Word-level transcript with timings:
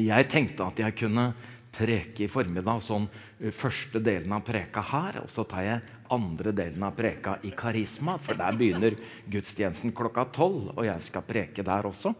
Jeg 0.00 0.30
tenkte 0.32 0.66
at 0.66 0.80
jeg 0.80 0.96
kunne 0.98 1.28
preke 1.74 2.24
i 2.24 2.30
formiddag, 2.30 2.82
sånn 2.82 3.06
eh, 3.40 3.52
første 3.54 4.00
delen 4.04 4.32
av 4.36 4.44
preka 4.46 4.82
her. 4.92 5.20
Og 5.24 5.30
så 5.32 5.44
tar 5.48 5.64
jeg 5.66 5.94
andre 6.14 6.52
delen 6.54 6.84
av 6.86 6.94
preka 6.96 7.38
i 7.46 7.52
Karisma, 7.56 8.16
for 8.22 8.38
der 8.38 8.58
begynner 8.58 8.96
gudstjenesten 9.30 9.94
klokka 9.96 10.26
tolv. 10.34 10.70
Og 10.76 10.84
jeg 10.86 11.02
skal 11.04 11.26
preke 11.26 11.66
der 11.66 11.88
også. 11.90 12.14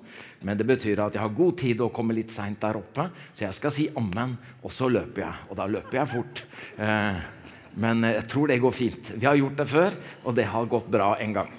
Men 0.46 0.58
det 0.60 0.66
betyr 0.68 1.04
at 1.06 1.16
jeg 1.16 1.24
har 1.24 1.36
god 1.36 1.58
tid 1.60 1.84
å 1.84 1.92
komme 1.94 2.16
litt 2.16 2.34
seint 2.34 2.60
der 2.62 2.80
oppe. 2.80 3.08
Så 3.32 3.46
jeg 3.46 3.58
skal 3.58 3.74
si 3.74 3.88
ammen, 4.00 4.36
og 4.62 4.74
så 4.74 4.90
løper 4.90 5.26
jeg. 5.26 5.48
Og 5.50 5.60
da 5.60 5.68
løper 5.70 6.00
jeg 6.00 6.12
fort. 6.14 6.44
Eh, 6.78 7.22
men 7.82 8.06
jeg 8.06 8.26
tror 8.30 8.50
det 8.50 8.62
går 8.62 8.74
fint. 8.74 9.14
Vi 9.16 9.26
har 9.26 9.38
gjort 9.38 9.58
det 9.58 9.70
før, 9.70 10.00
og 10.22 10.36
det 10.38 10.46
har 10.50 10.70
gått 10.70 10.90
bra 10.90 11.14
en 11.22 11.38
gang. 11.40 11.54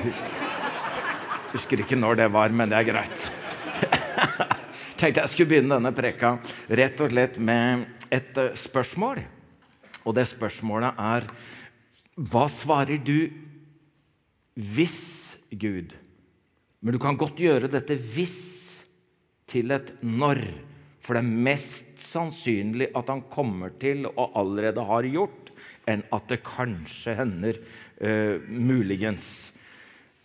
Husker, 0.00 0.48
husker 1.54 1.84
ikke 1.84 1.98
når 1.98 2.22
det 2.22 2.32
var, 2.32 2.52
men 2.56 2.72
det 2.72 2.80
er 2.80 2.90
greit 2.92 3.28
tenkte 5.00 5.24
jeg 5.24 5.32
skulle 5.32 5.50
begynne 5.54 5.78
denne 5.78 5.92
preka 5.96 6.34
rett 6.68 7.00
og 7.00 7.12
slett 7.12 7.38
med 7.40 7.86
et 8.12 8.36
eh, 8.40 8.56
spørsmål. 8.58 9.22
Og 10.04 10.16
det 10.16 10.26
spørsmålet 10.30 11.00
er 11.00 11.28
Hva 12.20 12.46
svarer 12.52 13.00
du 13.00 13.30
hvis 14.60 15.38
Gud? 15.50 15.94
Men 16.80 16.96
du 16.96 17.00
kan 17.00 17.16
godt 17.16 17.40
gjøre 17.40 17.70
dette 17.70 17.96
hvis 17.96 18.40
til 19.50 19.72
et 19.74 19.94
når. 20.04 20.42
For 21.00 21.16
det 21.16 21.22
er 21.24 21.44
mest 21.48 22.00
sannsynlig 22.02 22.90
at 22.96 23.08
han 23.12 23.22
kommer 23.32 23.72
til 23.80 24.04
og 24.10 24.36
allerede 24.36 24.84
har 24.84 25.08
gjort, 25.08 25.50
enn 25.88 26.04
at 26.12 26.28
det 26.30 26.42
kanskje 26.44 27.16
hender 27.18 27.58
uh, 28.04 28.36
muligens. 28.46 29.50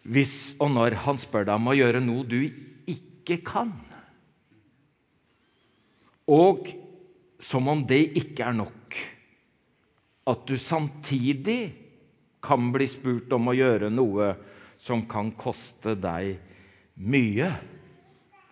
Hvis 0.04 0.56
og 0.60 0.74
når 0.76 1.00
han 1.06 1.20
spør 1.22 1.48
deg 1.48 1.56
om 1.58 1.72
å 1.72 1.78
gjøre 1.78 2.04
noe 2.04 2.28
du 2.28 2.42
ikke 2.92 3.40
kan. 3.48 3.72
Og 6.32 6.72
som 7.42 7.68
om 7.70 7.84
det 7.86 8.02
ikke 8.18 8.48
er 8.48 8.56
nok, 8.58 8.98
at 10.26 10.46
du 10.50 10.58
samtidig 10.58 11.60
kan 12.46 12.72
bli 12.74 12.88
spurt 12.90 13.34
om 13.36 13.52
å 13.52 13.58
gjøre 13.58 13.92
noe 13.94 14.34
som 14.82 15.04
kan 15.10 15.32
koste 15.38 15.96
deg 15.98 16.36
mye. 17.02 17.50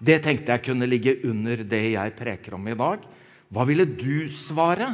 Det 0.04 0.20
tenkte 0.26 0.56
jeg 0.56 0.66
kunne 0.68 0.90
ligge 0.90 1.16
under 1.30 1.62
det 1.64 1.84
jeg 1.94 2.16
preker 2.18 2.58
om 2.58 2.68
i 2.68 2.78
dag. 2.78 3.06
Hva 3.54 3.66
ville 3.70 3.86
du 3.86 4.30
svare 4.34 4.90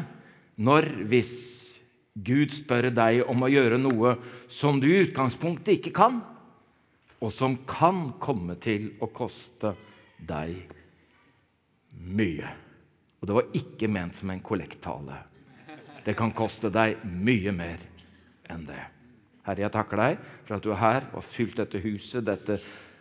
når, 0.60 0.90
hvis 1.10 1.34
Gud 2.14 2.52
spør 2.52 2.90
deg 2.92 3.24
om 3.32 3.46
å 3.46 3.52
gjøre 3.52 3.80
noe 3.80 4.18
som 4.52 4.82
du 4.82 4.90
i 4.90 5.04
utgangspunktet 5.06 5.78
ikke 5.78 5.96
kan, 5.96 6.20
og 7.20 7.32
som 7.36 7.58
kan 7.68 8.10
komme 8.20 8.56
til 8.60 8.92
å 9.04 9.12
koste 9.12 9.74
deg 10.20 10.60
mye? 11.96 12.69
Og 13.20 13.28
det 13.28 13.36
var 13.36 13.58
ikke 13.60 13.90
ment 13.92 14.16
som 14.16 14.32
en 14.32 14.44
kollekttale. 14.44 15.18
Det 16.06 16.16
kan 16.18 16.32
koste 16.36 16.72
deg 16.74 17.02
mye 17.04 17.52
mer 17.56 17.82
enn 18.50 18.64
det. 18.68 18.84
Herre, 19.46 19.66
jeg 19.66 19.74
takker 19.74 20.00
deg 20.00 20.22
for 20.46 20.58
at 20.58 20.64
du 20.64 20.72
er 20.74 20.80
her 20.82 21.10
og 21.10 21.20
har 21.20 21.28
fylt 21.28 21.60
dette 21.60 21.82
huset 21.84 22.26
dette, 22.26 22.60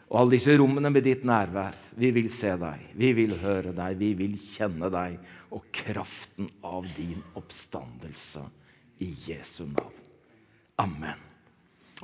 og 0.08 0.22
alle 0.22 0.38
disse 0.38 0.54
rommene 0.56 0.90
med 0.90 1.04
ditt 1.04 1.24
nærvær. 1.28 1.76
Vi 2.00 2.10
vil 2.16 2.30
se 2.32 2.54
deg, 2.60 2.86
vi 2.96 3.12
vil 3.16 3.34
høre 3.42 3.74
deg, 3.76 3.98
vi 4.00 4.14
vil 4.16 4.38
kjenne 4.40 4.88
deg 4.92 5.18
og 5.52 5.66
kraften 5.74 6.48
av 6.64 6.88
din 6.96 7.20
oppstandelse 7.36 8.46
i 9.04 9.10
Jesu 9.28 9.66
navn. 9.68 10.04
Amen. 10.80 11.26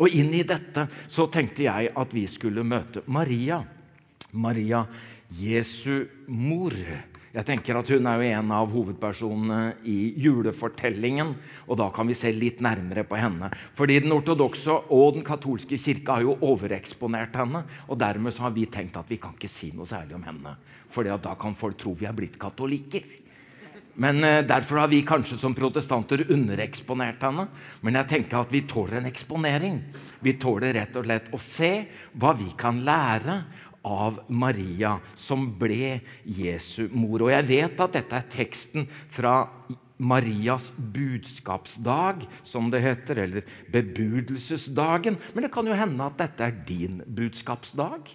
Og 0.03 0.11
inn 0.11 0.33
i 0.35 0.43
dette 0.47 0.89
så 1.07 1.29
tenkte 1.33 1.65
jeg 1.65 1.93
at 1.95 2.15
vi 2.15 2.27
skulle 2.29 2.65
møte 2.67 3.05
Maria. 3.07 3.63
Maria, 4.35 4.83
Jesu 5.39 6.05
mor. 6.27 6.75
Jeg 7.35 7.47
tenker 7.49 7.75
at 7.75 7.89
Hun 7.91 8.07
er 8.07 8.21
jo 8.21 8.35
en 8.39 8.53
av 8.55 8.71
hovedpersonene 8.71 9.75
i 9.91 10.15
julefortellingen. 10.23 11.35
og 11.67 11.77
Da 11.77 11.91
kan 11.91 12.07
vi 12.07 12.15
se 12.15 12.31
litt 12.31 12.61
nærmere 12.61 13.03
på 13.03 13.19
henne. 13.19 13.51
Fordi 13.75 13.99
Den 14.01 14.13
ortodokse 14.13 14.71
og 14.71 15.15
den 15.15 15.25
katolske 15.25 15.77
kirke 15.77 16.13
har 16.13 16.23
jo 16.23 16.39
overeksponert 16.41 17.35
henne. 17.35 17.65
og 17.89 17.99
Dermed 17.99 18.39
har 18.39 18.51
vi 18.51 18.67
tenkt 18.67 18.97
at 18.97 19.09
vi 19.09 19.17
kan 19.17 19.35
ikke 19.35 19.51
si 19.51 19.73
noe 19.75 19.87
særlig 19.87 20.15
om 20.15 20.23
henne. 20.23 20.57
For 20.91 21.03
da 21.03 21.35
kan 21.35 21.55
folk 21.55 21.77
tro 21.77 21.95
vi 21.95 22.07
er 22.07 22.13
blitt 22.13 22.39
katolikker. 22.39 23.03
Men 23.95 24.25
eh, 24.25 24.45
Derfor 24.45 24.77
har 24.77 24.89
vi 24.89 25.03
kanskje 25.03 25.39
som 25.39 25.55
protestanter 25.55 26.25
undereksponert 26.31 27.23
henne. 27.23 27.49
Men 27.81 27.95
jeg 27.95 28.11
tenker 28.11 28.41
at 28.41 28.53
vi 28.53 28.65
tåler 28.67 29.01
en 29.01 29.11
eksponering. 29.11 29.81
Vi 30.21 30.37
tåler 30.41 30.75
rett 30.75 30.97
og 30.97 31.07
slett 31.07 31.31
å 31.35 31.39
se 31.39 31.73
hva 32.19 32.33
vi 32.39 32.51
kan 32.59 32.81
lære 32.85 33.43
av 33.85 34.23
Maria, 34.29 34.97
som 35.17 35.47
ble 35.61 36.01
Jesu 36.25 36.89
mor. 36.93 37.27
Og 37.27 37.33
jeg 37.35 37.49
vet 37.51 37.81
at 37.85 37.99
dette 38.01 38.19
er 38.19 38.31
teksten 38.33 38.89
fra 39.13 39.45
Marias 40.05 40.73
budskapsdag, 40.75 42.25
som 42.43 42.71
det 42.73 42.83
heter, 42.83 43.21
eller 43.25 43.47
bebudelsesdagen. 43.73 45.19
Men 45.35 45.47
det 45.47 45.53
kan 45.55 45.69
jo 45.69 45.79
hende 45.79 46.09
at 46.09 46.19
dette 46.19 46.49
er 46.49 46.61
din 46.67 47.01
budskapsdag. 47.07 48.11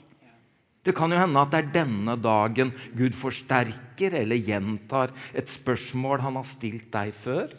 Det 0.83 0.95
kan 0.95 1.11
jo 1.11 1.19
hende 1.19 1.41
at 1.41 1.51
det 1.53 1.59
er 1.61 1.73
denne 1.81 2.15
dagen 2.19 2.71
Gud 2.97 3.15
forsterker 3.17 4.15
eller 4.21 4.39
gjentar 4.39 5.11
et 5.37 5.51
spørsmål 5.51 6.23
han 6.23 6.39
har 6.39 6.47
stilt 6.47 6.87
deg 6.93 7.11
før. 7.13 7.51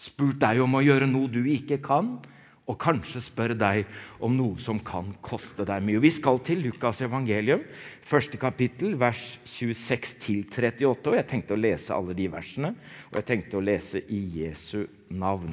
Spurt 0.00 0.40
deg 0.42 0.62
om 0.62 0.78
å 0.78 0.82
gjøre 0.84 1.08
noe 1.10 1.30
du 1.30 1.42
ikke 1.50 1.80
kan 1.82 2.16
og 2.64 2.78
kanskje 2.80 3.20
spørre 3.20 3.56
deg 3.58 3.84
om 4.24 4.32
noe 4.36 4.56
som 4.62 4.78
kan 4.80 5.10
koste 5.24 5.66
deg 5.68 5.84
mye. 5.84 6.00
Vi 6.00 6.12
skal 6.16 6.40
til 6.44 6.62
Lukas 6.64 7.02
evangelium, 7.04 7.60
første 8.04 8.40
kapittel, 8.40 8.96
vers 9.00 9.36
26-38. 9.44 10.88
og 10.88 11.18
Jeg 11.18 11.28
tenkte 11.28 11.56
å 11.56 11.60
lese 11.60 11.92
alle 11.96 12.16
de 12.16 12.30
versene, 12.32 12.72
og 13.12 13.20
jeg 13.20 13.28
tenkte 13.32 13.60
å 13.60 13.64
lese 13.64 14.00
i 14.08 14.22
Jesu 14.40 14.86
navn. 15.12 15.52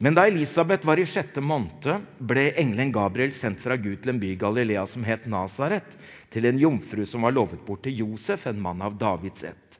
Men 0.00 0.16
da 0.16 0.24
Elisabeth 0.24 0.88
var 0.88 0.96
i 0.96 1.04
sjette 1.04 1.42
måned, 1.44 2.06
ble 2.16 2.46
engelen 2.56 2.88
Gabriel 2.94 3.34
sendt 3.36 3.60
fra 3.60 3.76
Gud 3.76 4.00
til 4.00 4.14
en 4.14 4.20
by 4.22 4.30
i 4.32 4.38
Galilea 4.40 4.86
som 4.88 5.04
het 5.04 5.26
Nasaret, 5.28 5.92
til 6.32 6.48
en 6.48 6.60
jomfru 6.62 7.04
som 7.04 7.26
var 7.26 7.34
lovet 7.36 7.60
bort 7.66 7.84
til 7.84 7.98
Josef, 8.06 8.46
en 8.48 8.62
mann 8.64 8.80
av 8.80 8.96
Davids 8.96 9.44
ett. 9.44 9.76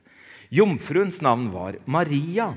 Jomfruens 0.53 1.23
navn 1.25 1.47
var 1.49 1.79
Maria. 1.89 2.51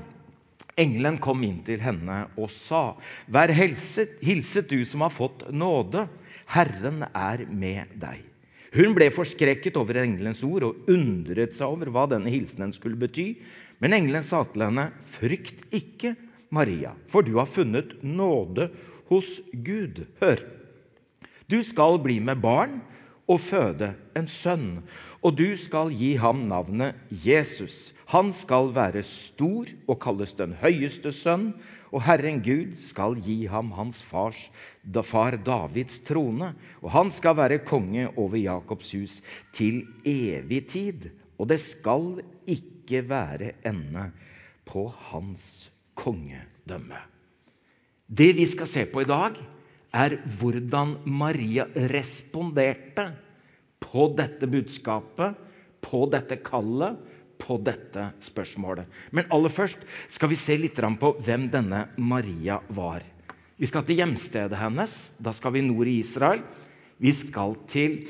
Engelen 0.75 1.17
kom 1.23 1.43
inn 1.47 1.61
til 1.63 1.79
henne 1.79 2.25
og 2.35 2.49
sa, 2.51 2.97
'Vær 3.31 3.53
hilset, 3.55 4.17
hilset 4.19 4.67
du 4.67 4.83
som 4.83 5.05
har 5.05 5.13
fått 5.13 5.47
nåde. 5.51 6.07
Herren 6.51 7.05
er 7.15 7.45
med 7.47 7.95
deg.' 7.95 8.25
Hun 8.75 8.91
ble 8.91 9.07
forskrekket 9.07 9.77
over 9.79 10.01
engelens 10.01 10.43
ord 10.43 10.65
og 10.67 10.89
undret 10.91 11.55
seg 11.55 11.71
over 11.71 11.87
hva 11.87 12.03
denne 12.11 12.27
hilsenen 12.27 12.73
skulle 12.75 12.99
bety. 12.99 13.37
Men 13.79 13.95
engelen 13.95 14.23
sa 14.23 14.43
til 14.43 14.67
henne, 14.67 14.91
'Frykt 14.99 15.63
ikke, 15.71 16.15
Maria, 16.51 16.91
for 17.07 17.23
du 17.23 17.37
har 17.39 17.47
funnet 17.47 18.03
nåde 18.03 18.69
hos 19.07 19.39
Gud.' 19.53 20.03
Hør, 20.19 20.43
du 21.47 21.63
skal 21.63 21.99
bli 22.03 22.19
med 22.19 22.41
barn 22.41 22.81
og 23.29 23.39
føde 23.39 23.93
en 24.17 24.27
sønn, 24.27 24.83
og 25.23 25.37
du 25.37 25.55
skal 25.57 25.93
gi 25.95 26.15
ham 26.19 26.43
navnet 26.49 26.99
Jesus. 27.09 27.94
Han 28.13 28.29
skal 28.37 28.69
være 28.75 29.01
stor 29.07 29.71
og 29.89 29.97
kalles 30.03 30.35
den 30.37 30.53
høyeste 30.61 31.09
sønn, 31.15 31.53
og 31.89 32.03
Herren 32.05 32.41
Gud 32.43 32.75
skal 32.77 33.15
gi 33.23 33.45
ham 33.49 33.71
hans 33.77 34.01
fars, 34.05 34.49
da 34.83 35.01
far 35.05 35.37
Davids 35.41 36.01
trone, 36.05 36.51
og 36.83 36.91
han 36.93 37.09
skal 37.15 37.37
være 37.39 37.63
konge 37.65 38.09
over 38.13 38.37
Jakobs 38.37 38.91
hus 38.97 39.19
til 39.55 39.85
evig 40.05 40.65
tid, 40.69 41.09
og 41.39 41.49
det 41.49 41.61
skal 41.63 42.19
ikke 42.45 43.01
være 43.09 43.55
ende 43.65 44.09
på 44.67 44.85
hans 45.09 45.69
kongedømme. 45.97 46.99
Det 48.05 48.31
vi 48.37 48.45
skal 48.45 48.69
se 48.69 48.85
på 48.85 49.01
i 49.01 49.09
dag, 49.09 49.39
er 49.95 50.17
hvordan 50.37 50.97
Maria 51.07 51.65
responderte 51.89 53.07
på 53.81 54.09
dette 54.17 54.47
budskapet, 54.51 55.37
på 55.81 56.03
dette 56.11 56.37
kallet 56.43 56.99
på 57.45 57.57
dette 57.61 58.09
spørsmålet. 58.25 58.89
Men 59.13 59.29
aller 59.33 59.53
først 59.53 59.83
skal 60.11 60.31
vi 60.31 60.39
se 60.39 60.57
litt 60.57 60.81
på 60.99 61.11
hvem 61.21 61.47
denne 61.53 61.85
Maria 61.97 62.59
var. 62.73 63.05
Vi 63.55 63.69
skal 63.69 63.85
til 63.87 64.01
hjemstedet 64.01 64.59
hennes. 64.59 64.95
Da 65.21 65.31
skal 65.31 65.53
vi 65.55 65.63
nord 65.63 65.87
i 65.87 65.99
Israel. 66.01 66.41
Vi 66.99 67.11
skal, 67.15 67.55
til, 67.71 68.01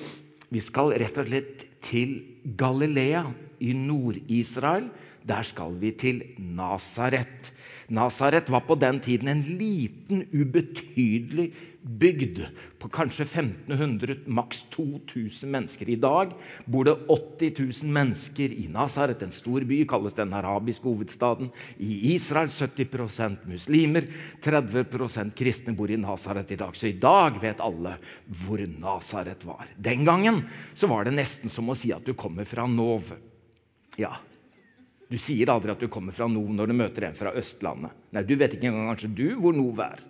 vi 0.50 0.62
skal 0.64 0.94
rett 0.98 1.20
og 1.22 1.28
slett 1.30 1.66
til 1.86 2.18
Galilea, 2.58 3.26
i 3.64 3.72
Nord-Israel. 3.72 4.90
Der 5.26 5.46
skal 5.48 5.78
vi 5.80 5.94
til 5.98 6.22
Nasaret. 6.38 7.52
Nasaret 7.88 8.50
var 8.50 8.66
på 8.66 8.76
den 8.76 9.00
tiden 9.00 9.28
en 9.30 9.42
liten, 9.60 10.26
ubetydelig 10.34 11.52
bygd 11.86 12.40
på 12.82 12.90
kanskje 12.90 13.28
1500, 13.28 14.24
maks 14.26 14.64
2000 14.74 15.52
mennesker. 15.54 15.90
I 15.94 16.00
dag 16.02 16.34
bor 16.66 16.88
det 16.88 16.96
80 17.14 17.54
000 17.84 17.94
mennesker 17.94 18.54
i 18.58 18.66
Nasaret, 18.74 19.22
en 19.22 19.34
stor 19.36 19.66
by, 19.70 19.84
kalles 19.90 20.18
den 20.18 20.34
arabiske 20.34 20.90
hovedstaden. 20.90 21.52
I 21.78 22.16
Israel 22.16 22.50
70% 22.50 23.46
muslimer, 23.52 24.10
30% 24.42 25.36
kristne 25.38 25.78
bor 25.78 25.94
i 25.94 26.02
Nasaret 26.02 26.52
i 26.52 26.60
dag. 26.60 26.74
Så 26.74 26.90
i 26.90 26.98
dag 26.98 27.38
vet 27.42 27.62
alle 27.62 27.98
hvor 28.46 28.66
Nasaret 28.82 29.46
var. 29.46 29.68
Den 29.78 30.06
gangen 30.08 30.42
så 30.74 30.90
var 30.90 31.06
det 31.06 31.20
nesten 31.20 31.54
som 31.54 31.70
å 31.70 31.78
si 31.78 31.94
at 31.94 32.06
du 32.06 32.16
kommer 32.18 32.50
fra 32.50 32.66
Nov. 32.66 33.14
Ja, 34.02 34.18
du 35.12 35.18
sier 35.22 35.52
aldri 35.54 35.74
at 35.74 35.82
du 35.82 35.88
kommer 35.92 36.16
fra 36.16 36.28
Nov 36.32 36.50
når 36.56 36.72
du 36.72 36.76
møter 36.78 37.06
en 37.08 37.18
fra 37.18 37.34
Østlandet. 37.38 37.94
Nei, 38.16 38.24
Du 38.26 38.36
vet 38.36 38.56
ikke 38.56 38.72
engang 38.72 38.90
kanskje 38.94 39.14
du 39.14 39.28
hvor 39.42 39.54
Nov 39.54 39.80
er. 39.86 40.02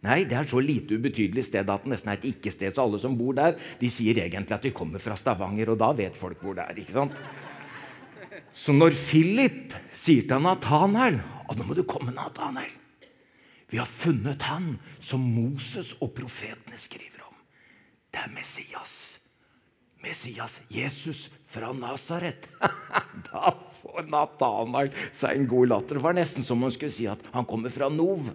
Nei, 0.00 0.22
det 0.24 0.36
er 0.38 0.48
så 0.48 0.62
lite 0.64 0.96
ubetydelig 0.96 1.44
sted 1.44 1.68
at 1.68 1.84
det 1.84 1.92
nesten 1.92 2.08
er 2.08 2.16
et 2.16 2.24
ikke-sted. 2.30 2.72
Så 2.72 2.86
alle 2.86 3.00
som 3.02 3.18
bor 3.18 3.36
der, 3.36 3.58
de 3.80 3.90
sier 3.92 4.16
egentlig 4.22 4.56
at 4.56 4.64
de 4.64 4.72
kommer 4.72 5.02
fra 5.02 5.16
Stavanger, 5.18 5.74
og 5.74 5.80
da 5.82 5.90
vet 5.92 6.16
folk 6.16 6.40
hvor 6.40 6.56
det 6.56 6.64
er. 6.64 6.80
ikke 6.80 6.96
sant? 6.96 7.20
Så 8.56 8.72
når 8.72 8.96
Philip 8.96 9.76
sier 9.92 10.24
til 10.28 10.40
Nathanael 10.42 11.20
at 11.20 11.58
nå 11.58 11.66
må 11.68 11.76
du 11.76 11.84
komme, 11.84 12.14
Nathanael. 12.16 12.72
Vi 13.70 13.78
har 13.78 13.86
funnet 13.86 14.42
han 14.48 14.72
som 14.98 15.22
Moses 15.22 15.92
og 16.00 16.14
profetene 16.16 16.80
skriver 16.80 17.22
om. 17.28 17.36
Det 18.10 18.24
er 18.24 18.32
Messias. 18.34 18.94
Messias, 20.00 20.60
Jesus 20.68 21.28
fra 21.46 21.72
Nasaret. 21.72 22.48
da 23.30 23.52
får 23.82 24.06
Nathanael 24.08 24.92
seg 25.12 25.36
en 25.36 25.48
god 25.50 25.72
latter. 25.74 25.98
Det 25.98 26.04
var 26.04 26.16
nesten 26.16 26.46
som 26.46 26.58
om 26.58 26.68
han 26.68 26.74
skulle 26.74 26.94
si 26.94 27.08
at 27.10 27.22
han 27.34 27.48
kommer 27.48 27.72
fra 27.74 27.90
Nov. 27.92 28.30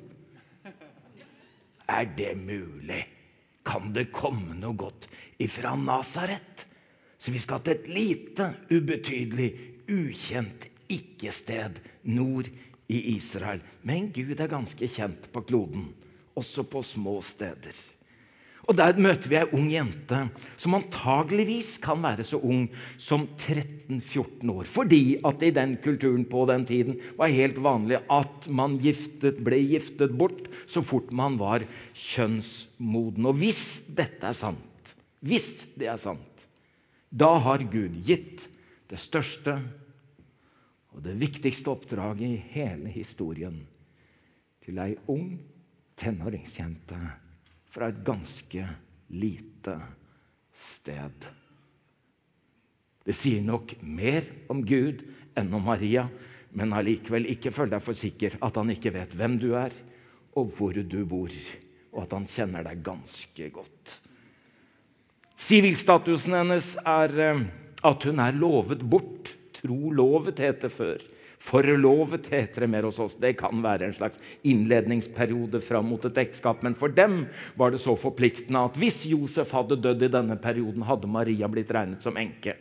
Er 1.86 2.08
det 2.18 2.36
mulig? 2.38 3.02
Kan 3.66 3.94
det 3.94 4.12
komme 4.14 4.58
noe 4.60 4.78
godt 4.78 5.10
ifra 5.42 5.74
Nasaret? 5.80 6.66
Så 7.18 7.34
vi 7.34 7.42
skal 7.42 7.64
til 7.66 7.80
et 7.80 7.90
lite, 7.90 8.52
ubetydelig, 8.70 9.50
ukjent 9.90 10.68
ikke-sted 10.92 11.80
nord 12.14 12.50
i 12.88 13.00
Israel. 13.16 13.64
Men 13.82 14.12
Gud 14.14 14.38
er 14.38 14.52
ganske 14.52 14.90
kjent 14.92 15.30
på 15.34 15.42
kloden, 15.50 15.90
også 16.38 16.66
på 16.70 16.84
små 16.86 17.18
steder. 17.26 17.74
Og 18.66 18.74
Der 18.78 18.98
møter 18.98 19.30
vi 19.30 19.38
ei 19.38 19.46
ung 19.54 19.68
jente 19.70 20.24
som 20.58 20.74
antageligvis 20.78 21.76
kan 21.84 22.02
være 22.02 22.26
så 22.26 22.40
ung 22.42 22.66
som 22.98 23.28
13-14 23.38 24.50
år. 24.50 24.66
Fordi 24.66 25.20
at 25.22 25.44
i 25.46 25.52
den 25.54 25.76
kulturen 25.84 26.26
på 26.26 26.46
den 26.50 26.66
tiden 26.66 26.98
var 27.20 27.34
helt 27.34 27.60
vanlig 27.62 28.00
at 28.10 28.48
man 28.50 28.80
giftet, 28.82 29.38
ble 29.46 29.60
giftet 29.70 30.16
bort 30.18 30.48
så 30.66 30.82
fort 30.82 31.14
man 31.14 31.38
var 31.38 31.66
kjønnsmoden. 31.94 33.30
Og 33.30 33.38
hvis 33.38 33.86
dette 33.94 34.32
er 34.32 34.38
sant, 34.38 34.96
hvis 35.22 35.78
det 35.78 35.92
er 35.94 36.02
sant, 36.02 36.48
da 37.14 37.36
har 37.46 37.64
Gud 37.70 38.02
gitt 38.06 38.48
det 38.90 38.98
største 39.02 39.60
og 40.96 41.04
det 41.06 41.14
viktigste 41.22 41.70
oppdraget 41.70 42.26
i 42.34 42.42
hele 42.56 42.90
historien 42.90 43.62
til 44.66 44.82
ei 44.82 44.96
ung 45.12 45.36
tenåringsjente 46.00 46.98
fra 47.76 47.90
et 47.92 48.04
ganske 48.08 48.64
lite 49.12 49.76
sted. 50.56 51.28
Det 53.06 53.14
sier 53.14 53.44
nok 53.44 53.76
mer 53.84 54.26
om 54.50 54.64
Gud 54.66 55.04
enn 55.36 55.52
om 55.54 55.68
Maria, 55.68 56.08
men 56.56 56.72
allikevel 56.74 57.28
ikke 57.34 57.52
føl 57.54 57.70
deg 57.74 57.84
for 57.84 57.98
sikker 58.00 58.40
at 58.40 58.56
han 58.56 58.72
ikke 58.72 58.94
vet 58.96 59.14
hvem 59.20 59.36
du 59.42 59.52
er, 59.60 59.76
og 60.40 60.56
hvor 60.56 60.76
du 60.76 61.02
bor, 61.08 61.32
og 61.92 62.06
at 62.06 62.16
han 62.16 62.28
kjenner 62.32 62.64
deg 62.66 62.84
ganske 62.84 63.50
godt. 63.54 63.98
Sivilstatusen 65.36 66.38
hennes 66.38 66.74
er 66.88 67.20
eh, 67.20 67.44
at 67.86 68.08
hun 68.08 68.22
er 68.24 68.38
lovet 68.40 68.84
bort. 68.88 69.34
Tro 69.56 69.92
lovet, 69.92 70.40
het 70.40 70.64
det 70.64 70.72
før. 70.72 71.04
Forlovet 71.46 72.32
heter 72.34 72.66
det 72.66 72.72
mer 72.74 72.88
hos 72.88 73.00
oss. 73.04 73.18
Det 73.22 73.36
kan 73.38 73.62
være 73.62 73.86
en 73.86 73.94
slags 73.94 74.18
innledningsperiode 74.50 75.62
fram 75.62 75.92
mot 75.92 76.06
et 76.08 76.18
ekteskap. 76.24 76.64
Men 76.66 76.78
for 76.78 76.90
dem 76.90 77.26
var 77.60 77.74
det 77.74 77.84
så 77.84 77.94
forpliktende 78.00 78.64
at 78.66 78.80
hvis 78.82 79.04
Josef 79.12 79.54
hadde 79.54 79.78
dødd 79.84 80.08
i 80.08 80.14
denne 80.16 80.40
perioden, 80.42 80.88
hadde 80.90 81.12
Maria 81.12 81.50
blitt 81.52 81.74
regnet 81.76 82.06
som 82.06 82.18
enke. 82.18 82.58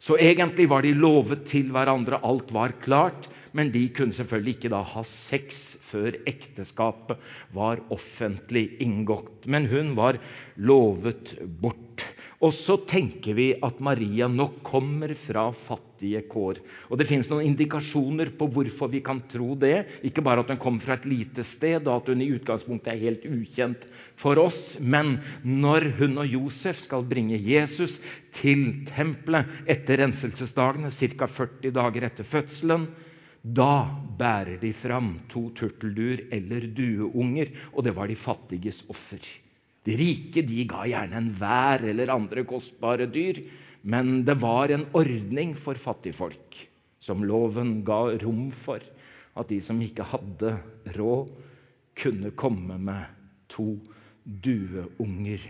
Så 0.00 0.16
egentlig 0.16 0.64
var 0.70 0.86
de 0.86 0.94
lovet 0.96 1.42
til 1.50 1.74
hverandre. 1.74 2.22
Alt 2.24 2.54
var 2.56 2.78
klart. 2.80 3.28
Men 3.52 3.72
de 3.74 3.82
kunne 3.92 4.14
selvfølgelig 4.14 4.56
ikke 4.56 4.70
da 4.72 4.80
ha 4.86 5.02
sex 5.04 5.74
før 5.82 6.14
ekteskapet 6.30 7.18
var 7.56 7.82
offentlig 7.92 8.78
inngått. 8.80 9.48
Men 9.50 9.66
hun 9.68 9.92
var 9.98 10.20
lovet 10.56 11.34
bort. 11.60 12.06
Og 12.40 12.54
så 12.56 12.78
tenker 12.88 13.36
vi 13.36 13.50
at 13.52 13.82
Maria 13.84 14.24
nok 14.32 14.62
kommer 14.64 15.12
fra 15.12 15.50
fattige 15.52 16.22
kår. 16.24 16.62
Og 16.88 16.96
Det 16.96 17.06
fins 17.08 17.28
noen 17.28 17.50
indikasjoner 17.50 18.30
på 18.32 18.48
hvorfor 18.48 18.88
vi 18.88 19.02
kan 19.04 19.20
tro 19.28 19.52
det. 19.60 20.00
Ikke 20.08 20.24
bare 20.24 20.40
at 20.40 20.48
hun 20.48 20.60
kommer 20.62 20.80
fra 20.80 20.96
et 20.96 21.04
lite 21.04 21.44
sted, 21.44 21.84
og 21.84 21.98
at 21.98 22.08
hun 22.08 22.22
i 22.24 22.30
utgangspunktet 22.32 22.94
er 22.94 23.02
helt 23.02 23.26
ukjent 23.28 23.84
for 24.16 24.40
oss. 24.40 24.78
Men 24.80 25.18
når 25.44 25.90
hun 26.00 26.16
og 26.16 26.32
Josef 26.32 26.80
skal 26.80 27.04
bringe 27.04 27.36
Jesus 27.36 27.98
til 28.32 28.86
tempelet 28.88 29.68
etter 29.68 30.00
renselsesdagene, 30.00 30.88
ca. 30.88 31.28
40 31.28 31.76
dager 31.76 32.08
etter 32.08 32.24
fødselen, 32.24 32.88
da 33.44 33.84
bærer 34.16 34.56
de 34.60 34.72
fram 34.76 35.12
to 35.28 35.50
turtelduer 35.56 36.24
eller 36.32 36.66
dueunger, 36.72 37.52
og 37.76 37.84
det 37.84 37.96
var 37.96 38.08
de 38.08 38.16
fattiges 38.16 38.80
offer. 38.88 39.20
De 39.86 39.96
rike 39.96 40.42
de 40.44 40.64
ga 40.68 40.84
gjerne 40.88 41.16
en 41.16 41.30
vær 41.36 41.84
eller 41.88 42.12
andre 42.12 42.44
kostbare 42.48 43.08
dyr, 43.08 43.40
men 43.82 44.20
det 44.28 44.36
var 44.42 44.72
en 44.72 44.84
ordning 44.96 45.54
for 45.56 45.78
fattigfolk 45.80 46.58
som 47.00 47.24
loven 47.24 47.80
ga 47.84 48.02
rom 48.20 48.50
for. 48.52 48.82
At 49.38 49.48
de 49.48 49.60
som 49.64 49.80
ikke 49.80 50.04
hadde 50.10 50.56
råd, 50.96 51.30
kunne 52.00 52.32
komme 52.38 52.76
med 52.80 53.08
to 53.50 53.74
dueunger. 54.24 55.42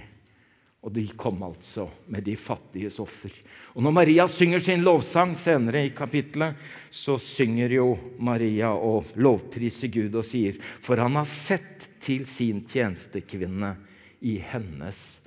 Og 0.81 0.94
de 0.97 1.03
kom 1.19 1.43
altså 1.44 1.85
med 2.09 2.25
de 2.25 2.37
fattiges 2.41 2.97
offer. 3.03 3.33
Og 3.76 3.85
Når 3.85 3.93
Maria 3.93 4.25
synger 4.31 4.62
sin 4.65 4.85
lovsang 4.87 5.35
senere 5.37 5.85
i 5.85 5.93
kapittelet, 5.93 6.56
så 6.91 7.19
synger 7.21 7.75
jo 7.76 7.91
Maria 8.19 8.73
og 8.73 9.12
lovpriser 9.21 9.93
Gud 9.93 10.17
og 10.17 10.25
sier 10.25 10.56
For 10.56 10.97
han 10.97 11.19
har 11.21 11.29
sett 11.29 11.91
til 12.00 12.25
sin 12.29 12.65
tjenestekvinne 12.65 13.75
i 14.21 14.39
hennes 14.53 15.21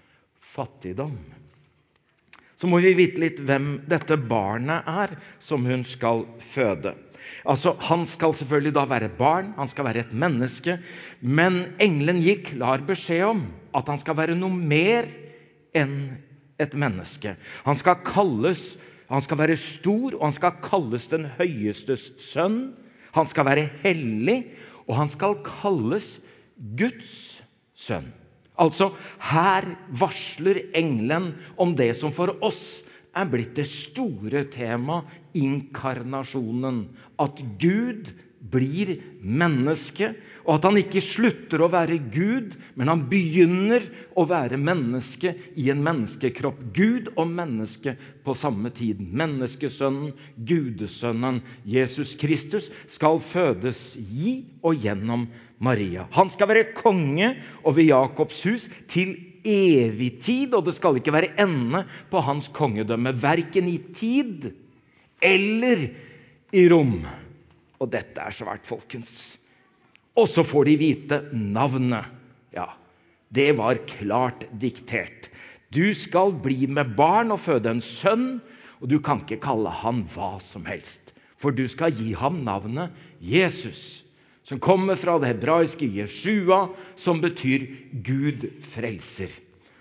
fattigdom. 0.53 1.17
Så 2.55 2.69
må 2.69 2.79
vi 2.79 2.93
vite 2.95 3.19
litt 3.19 3.41
hvem 3.43 3.81
dette 3.89 4.15
barnet 4.15 4.85
er 4.87 5.15
som 5.43 5.65
hun 5.67 5.83
skal 5.87 6.23
føde. 6.39 6.93
Altså, 7.43 7.75
Han 7.89 8.05
skal 8.05 8.35
selvfølgelig 8.35 8.75
da 8.75 8.85
være 8.87 9.09
et 9.09 9.17
barn, 9.17 9.53
han 9.57 9.67
skal 9.67 9.85
være 9.85 10.05
et 10.05 10.13
menneske. 10.13 10.77
Men 11.21 11.73
engelen 11.81 12.21
gikk 12.23 12.53
klar 12.53 12.83
beskjed 12.87 13.25
om 13.33 13.43
at 13.75 13.89
han 13.89 13.99
skal 13.99 14.17
være 14.17 14.37
noe 14.37 14.53
mer 14.53 15.09
enn 15.75 16.21
et 16.61 16.73
menneske. 16.77 17.35
Han 17.65 17.79
skal 17.79 18.03
kalles, 18.05 18.77
han 19.09 19.23
skal 19.25 19.39
være 19.43 19.59
stor, 19.59 20.15
og 20.15 20.27
han 20.27 20.35
skal 20.35 20.59
kalles 20.63 21.07
den 21.11 21.27
høyestes 21.39 22.11
sønn. 22.21 22.75
Han 23.13 23.27
skal 23.29 23.47
være 23.49 23.69
hellig, 23.83 24.39
og 24.87 24.97
han 25.01 25.11
skal 25.11 25.39
kalles 25.45 26.19
Guds 26.55 27.41
sønn. 27.75 28.11
Altså, 28.61 28.91
her 29.31 29.67
varsler 29.89 30.61
engelen 30.77 31.31
om 31.57 31.73
det 31.77 31.93
som 31.97 32.13
for 32.13 32.35
oss 32.45 32.83
er 33.13 33.29
blitt 33.29 33.55
det 33.57 33.65
store 33.69 34.45
temaet 34.53 35.09
inkarnasjonen. 35.37 36.85
At 37.21 37.41
Gud 37.61 38.13
blir 38.53 38.97
menneske, 39.23 40.09
og 40.43 40.57
at 40.57 40.65
han 40.67 40.77
ikke 40.81 41.01
slutter 41.03 41.61
å 41.63 41.69
være 41.71 41.95
Gud, 42.11 42.57
men 42.75 42.91
han 42.91 43.05
begynner 43.09 43.85
å 44.19 44.25
være 44.27 44.59
menneske 44.59 45.31
i 45.55 45.69
en 45.71 45.83
menneskekropp. 45.85 46.59
Gud 46.75 47.13
og 47.15 47.31
menneske 47.31 47.95
på 48.25 48.35
samme 48.37 48.73
tid. 48.75 48.99
Menneskesønnen, 48.99 50.11
Gudesønnen, 50.35 51.39
Jesus 51.63 52.17
Kristus, 52.19 52.67
skal 52.91 53.21
fødes 53.23 53.93
i 54.03 54.41
og 54.61 54.83
gjennom 54.83 55.29
Maria. 55.63 56.07
Han 56.15 56.31
skal 56.31 56.49
være 56.51 56.71
konge 56.75 57.33
over 57.63 57.83
Jakobs 57.83 58.41
hus 58.47 58.67
til 58.91 59.15
evig 59.43 60.17
tid, 60.23 60.53
og 60.55 60.65
det 60.67 60.75
skal 60.77 60.99
ikke 60.99 61.13
være 61.15 61.33
ende 61.43 61.83
på 62.11 62.21
hans 62.23 62.49
kongedømme, 62.53 63.15
verken 63.21 63.67
i 63.71 63.77
tid 63.95 64.51
eller 65.23 65.87
i 66.53 66.65
rom. 66.71 67.01
Og 67.79 67.91
dette 67.91 68.21
er 68.21 68.35
svært, 68.35 68.67
folkens. 68.67 69.37
Og 70.15 70.29
så 70.29 70.43
får 70.45 70.69
de 70.69 70.79
vite 70.79 71.19
navnet. 71.33 72.05
Ja, 72.53 72.69
det 73.33 73.53
var 73.57 73.81
klart 73.89 74.45
diktert. 74.61 75.31
Du 75.73 75.89
skal 75.97 76.35
bli 76.43 76.67
med 76.69 76.93
barn 76.95 77.33
og 77.33 77.41
føde 77.41 77.71
en 77.71 77.81
sønn, 77.81 78.43
Og 78.83 78.89
du 78.91 78.99
kan 78.99 79.21
ikke 79.23 79.39
kalle 79.45 79.71
han 79.79 80.03
hva 80.11 80.35
som 80.43 80.65
helst, 80.67 81.13
for 81.39 81.55
du 81.55 81.63
skal 81.71 81.95
gi 81.95 82.11
ham 82.19 82.41
navnet 82.43 82.91
Jesus, 83.23 84.02
som 84.43 84.59
kommer 84.59 84.99
fra 84.99 85.15
det 85.21 85.31
hebraiske 85.31 85.87
Jeshua, 85.87 86.67
som 86.99 87.21
betyr 87.23 87.65
Gud 88.03 88.45
frelser. 88.73 89.31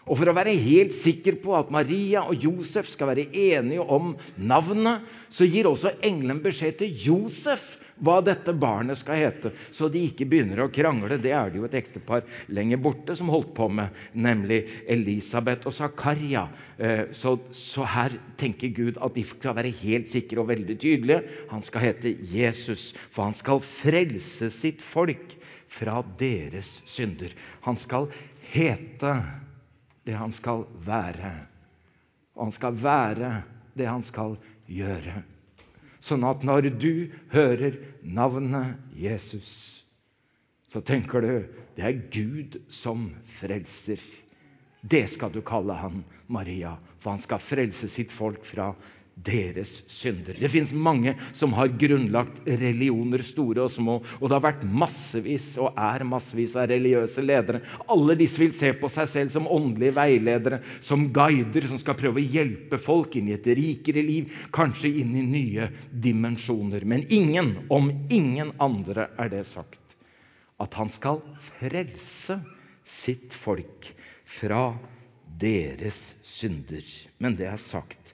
Og 0.06 0.18
For 0.18 0.28
å 0.28 0.34
være 0.34 0.54
helt 0.58 0.94
sikker 0.94 1.36
på 1.42 1.54
at 1.54 1.70
Maria 1.70 2.24
og 2.26 2.42
Josef 2.42 2.88
skal 2.90 3.12
være 3.12 3.28
enige 3.30 3.84
om 3.84 4.16
navnet, 4.36 5.06
så 5.30 5.46
gir 5.46 5.68
også 5.70 5.94
engelen 6.02 6.42
beskjed 6.42 6.80
til 6.80 6.96
Josef 7.06 7.76
hva 8.00 8.20
dette 8.24 8.54
barnet 8.56 8.98
skal 9.00 9.18
hete, 9.20 9.52
så 9.74 9.88
de 9.92 10.04
ikke 10.08 10.26
begynner 10.28 10.64
å 10.64 10.70
krangle. 10.72 11.18
Det 11.20 11.34
er 11.36 11.52
det 11.52 11.60
jo 11.60 11.66
et 11.68 11.76
ektepar 11.78 12.24
lenger 12.52 12.80
borte 12.82 13.16
som 13.18 13.30
holdt 13.32 13.52
på 13.56 13.68
med, 13.68 13.92
nemlig 14.14 14.62
Elisabeth 14.90 15.68
og 15.68 15.76
Zakaria. 15.76 16.46
Eh, 16.78 17.04
så, 17.16 17.36
så, 17.52 17.84
her 17.92 18.16
tenker 18.40 18.72
Gud 18.74 19.00
at 19.02 19.14
de 19.16 19.26
skal 19.28 19.56
være 19.58 19.74
helt 19.82 20.10
sikre 20.12 20.42
og 20.42 20.50
veldig 20.50 20.78
tydelige. 20.80 21.22
Han 21.52 21.64
skal 21.66 21.86
hete 21.88 22.14
Jesus, 22.32 22.90
for 23.12 23.28
han 23.28 23.38
skal 23.38 23.62
frelse 23.66 24.50
sitt 24.54 24.82
folk 24.84 25.36
fra 25.72 26.00
deres 26.18 26.80
synder. 26.88 27.32
Han 27.66 27.78
skal 27.80 28.10
hete 28.52 29.16
det 30.04 30.16
han 30.18 30.32
skal 30.34 30.66
være. 30.84 31.32
Og 32.36 32.48
han 32.48 32.54
skal 32.54 32.78
være 32.82 33.34
det 33.78 33.88
han 33.88 34.02
skal 34.04 34.36
gjøre. 34.66 35.22
Sånn 36.02 36.24
at 36.26 36.42
når 36.42 36.72
du 36.82 37.12
hører 37.30 37.78
navnet 38.02 38.80
Jesus, 38.98 39.84
så 40.72 40.82
tenker 40.82 41.22
du 41.22 41.34
det 41.76 41.84
er 41.86 42.00
Gud 42.12 42.58
som 42.72 43.10
frelser. 43.38 44.00
Det 44.82 45.04
skal 45.08 45.30
du 45.30 45.40
kalle 45.46 45.76
han, 45.78 46.02
Maria, 46.26 46.74
for 46.98 47.14
han 47.14 47.22
skal 47.22 47.42
frelse 47.42 47.86
sitt 47.92 48.10
folk 48.12 48.42
fra 48.44 48.72
deres 49.24 49.82
synder. 49.90 50.36
Det 50.38 50.50
fins 50.50 50.72
mange 50.74 51.14
som 51.36 51.54
har 51.56 51.72
grunnlagt 51.78 52.40
religioner, 52.46 53.22
store 53.26 53.66
og 53.66 53.72
små. 53.72 53.98
Og 54.20 54.24
det 54.26 54.36
har 54.36 54.44
vært 54.44 54.64
massevis 54.66 55.52
og 55.62 55.78
er 55.78 56.04
massevis 56.08 56.56
av 56.58 56.68
religiøse 56.72 57.24
ledere. 57.24 57.62
Alle 57.92 58.16
disse 58.18 58.40
vil 58.42 58.54
se 58.56 58.72
på 58.78 58.90
seg 58.92 59.10
selv 59.10 59.34
som 59.34 59.48
åndelige 59.50 59.96
veiledere, 59.96 60.62
som 60.84 61.06
guider 61.14 61.68
som 61.70 61.80
skal 61.80 61.98
prøve 61.98 62.22
å 62.22 62.30
hjelpe 62.38 62.80
folk 62.82 63.16
inn 63.18 63.30
i 63.30 63.36
et 63.36 63.50
rikere 63.58 64.04
liv, 64.06 64.32
kanskje 64.54 64.92
inn 65.02 65.14
i 65.18 65.26
nye 65.26 65.68
dimensjoner. 65.92 66.86
Men 66.88 67.06
ingen, 67.12 67.54
om 67.72 67.90
ingen 68.10 68.54
andre, 68.62 69.10
er 69.20 69.32
det 69.32 69.46
sagt 69.50 69.78
at 70.62 70.74
han 70.78 70.90
skal 70.92 71.22
frelse 71.58 72.38
sitt 72.86 73.34
folk 73.34 73.88
fra 74.28 74.72
deres 75.42 76.12
synder. 76.26 76.84
Men 77.18 77.36
det 77.38 77.48
er 77.50 77.60
sagt 77.60 78.12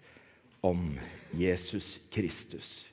om 0.60 0.98
Jesus 1.30 1.98
Kristus. 2.10 2.88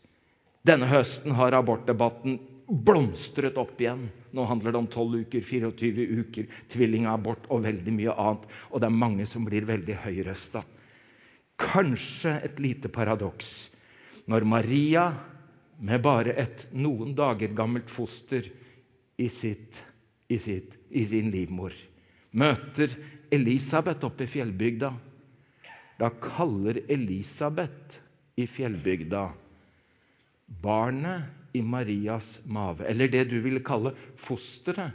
Denne 0.66 0.90
høsten 0.90 1.36
har 1.38 1.56
abortdebatten 1.56 2.40
blomstret 2.66 3.58
opp 3.62 3.80
igjen. 3.82 4.08
Nå 4.34 4.46
handler 4.50 4.74
det 4.74 4.82
om 4.82 4.88
12 4.90 5.20
uker, 5.26 5.46
24 5.46 6.08
uker, 6.22 6.48
tvillingabort 6.72 7.46
og 7.54 7.64
veldig 7.68 7.94
mye 7.94 8.16
annet. 8.18 8.48
Og 8.72 8.82
det 8.82 8.90
er 8.90 9.02
mange 9.04 9.28
som 9.30 9.46
blir 9.46 9.68
veldig 9.70 10.00
høyrøsta. 10.06 10.64
Kanskje 11.62 12.40
et 12.44 12.60
lite 12.60 12.92
paradoks 12.92 13.54
når 14.26 14.46
Maria, 14.50 15.10
med 15.78 16.02
bare 16.02 16.34
et 16.40 16.66
noen 16.74 17.12
dager 17.16 17.52
gammelt 17.54 17.92
foster 17.92 18.48
i, 19.20 19.28
sitt, 19.30 19.82
i, 20.32 20.38
sitt, 20.40 20.78
i 20.90 21.04
sin 21.06 21.28
livmor, 21.34 21.76
møter 22.32 22.96
Elisabeth 23.32 24.08
oppe 24.08 24.26
i 24.26 24.32
fjellbygda 24.32 24.90
da 26.00 26.10
kaller 26.10 26.82
Elisabeth 26.92 28.00
i 28.36 28.48
fjellbygda 28.48 29.30
barnet 30.46 31.56
i 31.56 31.62
Marias 31.62 32.40
mave, 32.46 32.86
eller 32.86 33.08
det 33.08 33.24
du 33.32 33.38
ville 33.40 33.64
kalle 33.64 33.94
fosteret 34.20 34.92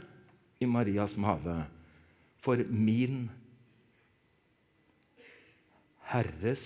i 0.61 0.67
Marias 0.69 1.15
mave, 1.17 1.63
for 2.41 2.61
min 2.69 3.25
Herres 6.11 6.65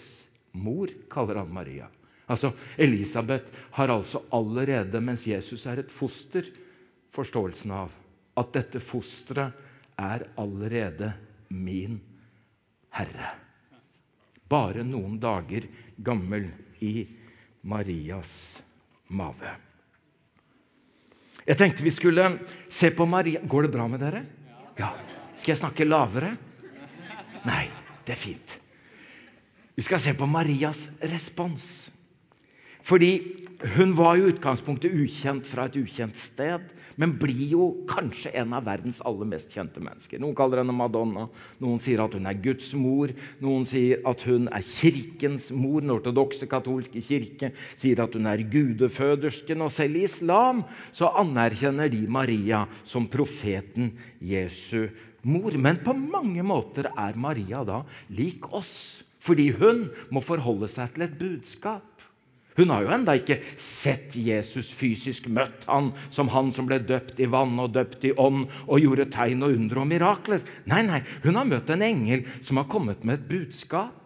mor, 0.51 0.91
kaller 1.11 1.39
han 1.39 1.53
Maria. 1.53 1.87
Altså, 2.27 2.51
Elisabeth 2.81 3.53
har 3.77 3.93
altså 3.93 4.23
allerede, 4.33 4.99
mens 4.99 5.27
Jesus 5.27 5.65
er 5.69 5.83
et 5.83 5.93
foster, 5.93 6.49
forståelsen 7.15 7.71
av 7.71 7.93
at 8.35 8.51
dette 8.57 8.81
fosteret 8.83 9.55
er 10.01 10.27
allerede 10.41 11.13
min 11.53 12.01
Herre 12.97 13.44
bare 14.49 14.83
noen 14.85 15.17
dager 15.21 15.67
gammel 15.97 16.49
i 16.85 17.05
Marias 17.65 18.61
mave. 19.07 19.55
Jeg 21.45 21.57
tenkte 21.59 21.85
vi 21.85 21.93
skulle 21.93 22.25
se 22.73 22.89
på 22.89 23.05
Maria 23.05 23.41
Går 23.45 23.67
det 23.67 23.73
bra 23.75 23.85
med 23.89 24.01
dere? 24.01 24.23
Ja. 24.77 24.95
Skal 25.35 25.53
jeg 25.53 25.61
snakke 25.61 25.85
lavere? 25.85 26.31
Nei, 27.45 27.65
det 28.05 28.15
er 28.15 28.19
fint. 28.19 28.55
Vi 29.75 29.83
skal 29.85 30.01
se 30.01 30.15
på 30.17 30.25
Marias 30.29 30.87
respons. 31.11 31.91
Fordi 32.85 33.11
hun 33.75 33.95
var 33.97 34.19
i 34.19 34.25
utgangspunktet 34.29 34.93
ukjent 34.93 35.47
fra 35.47 35.65
et 35.65 35.77
ukjent 35.79 36.17
sted, 36.19 36.67
men 36.99 37.15
blir 37.17 37.47
jo 37.55 37.69
kanskje 37.89 38.33
en 38.37 38.53
av 38.53 38.67
verdens 38.67 38.99
aller 39.07 39.27
mest 39.31 39.55
kjente 39.55 39.81
mennesker. 39.81 40.19
Noen 40.21 40.35
kaller 40.37 40.61
henne 40.61 40.75
Madonna, 40.75 41.25
noen 41.63 41.81
sier 41.81 42.03
at 42.03 42.13
hun 42.15 42.27
er 42.29 42.37
Guds 42.43 42.69
mor, 42.77 43.13
noen 43.41 43.65
sier 43.67 44.03
at 44.07 44.21
hun 44.27 44.45
er 44.53 44.67
kirkens 44.67 45.49
mor. 45.55 45.79
Den 45.81 45.95
ortodokse 45.95 46.49
katolske 46.51 47.01
kirke 47.05 47.51
sier 47.73 48.03
at 48.03 48.13
hun 48.15 48.29
er 48.29 48.45
gudefødersken. 48.53 49.65
Og 49.65 49.73
selv 49.73 49.97
i 49.97 50.05
islam 50.05 50.61
så 50.95 51.09
anerkjenner 51.23 51.89
de 51.91 52.03
Maria 52.11 52.65
som 52.85 53.09
profeten 53.09 53.95
Jesu 54.21 54.85
mor. 55.25 55.57
Men 55.57 55.81
på 55.81 55.95
mange 55.97 56.45
måter 56.45 56.91
er 56.93 57.17
Maria 57.17 57.65
da 57.65 57.81
lik 58.13 58.51
oss, 58.53 59.01
fordi 59.25 59.49
hun 59.57 59.87
må 60.13 60.21
forholde 60.21 60.69
seg 60.69 60.93
til 60.93 61.07
et 61.07 61.17
budskap. 61.17 61.94
Hun 62.55 62.71
har 62.71 62.85
jo 62.85 62.91
enda 62.95 63.17
ikke 63.19 63.41
sett 63.59 64.15
Jesus 64.15 64.69
fysisk, 64.71 65.27
møtt 65.27 65.65
han 65.67 65.89
som 66.13 66.29
han 66.31 66.53
som 66.55 66.69
ble 66.69 66.79
døpt 66.87 67.19
i 67.19 67.27
vann 67.27 67.57
og 67.59 67.73
døpt 67.75 68.07
i 68.07 68.13
ånd 68.15 68.45
og 68.63 68.79
gjorde 68.79 69.09
tegn 69.11 69.43
og 69.43 69.57
under 69.57 69.81
og 69.81 69.89
mirakler. 69.89 70.45
Nei, 70.71 70.81
nei, 70.87 71.01
hun 71.25 71.35
har 71.35 71.49
møtt 71.49 71.73
en 71.75 71.83
engel 71.83 72.23
som 72.39 72.61
har 72.61 72.69
kommet 72.71 73.03
med 73.03 73.19
et 73.19 73.27
budskap. 73.27 74.05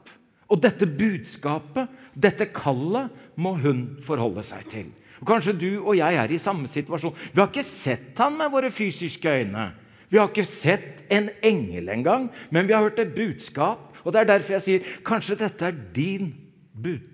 Og 0.50 0.58
dette 0.64 0.88
budskapet, 0.90 1.92
dette 2.18 2.50
kallet, 2.50 3.14
må 3.38 3.54
hun 3.62 3.84
forholde 4.02 4.42
seg 4.44 4.66
til. 4.72 4.90
Og 5.22 5.30
Kanskje 5.30 5.54
du 5.54 5.70
og 5.84 5.94
jeg 6.00 6.18
er 6.18 6.34
i 6.34 6.42
samme 6.42 6.66
situasjon. 6.72 7.14
Vi 7.36 7.38
har 7.38 7.52
ikke 7.52 7.68
sett 7.68 8.18
han 8.18 8.38
med 8.40 8.50
våre 8.50 8.74
fysiske 8.74 9.30
øyne. 9.30 9.70
Vi 10.10 10.18
har 10.18 10.32
ikke 10.32 10.50
sett 10.50 11.04
en 11.14 11.30
engel 11.46 11.92
engang, 11.94 12.32
men 12.50 12.66
vi 12.66 12.74
har 12.74 12.82
hørt 12.82 12.98
et 13.04 13.14
budskap. 13.14 13.92
Og 14.02 14.14
det 14.14 14.24
er 14.24 14.32
derfor 14.32 14.58
jeg 14.58 14.66
sier 14.66 14.94
kanskje 15.06 15.38
dette 15.38 15.70
er 15.70 15.82
din 15.94 16.32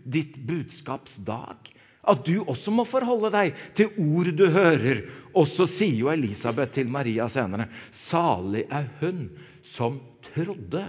ditt 0.04 0.38
budskapsdag. 0.48 1.72
At 2.06 2.26
du 2.28 2.44
også 2.46 2.74
må 2.74 2.86
forholde 2.86 3.32
deg 3.34 3.56
til 3.78 3.94
ord 3.98 4.30
du 4.38 4.46
hører. 4.54 5.06
Og 5.34 5.48
så 5.50 5.66
sier 5.70 5.98
jo 6.04 6.12
Elisabeth 6.14 6.78
til 6.78 6.92
Maria 6.92 7.26
senere 7.32 7.68
Salig 7.90 8.68
er 8.70 8.92
hun 9.02 9.28
som 9.66 9.98
trodde. 10.30 10.84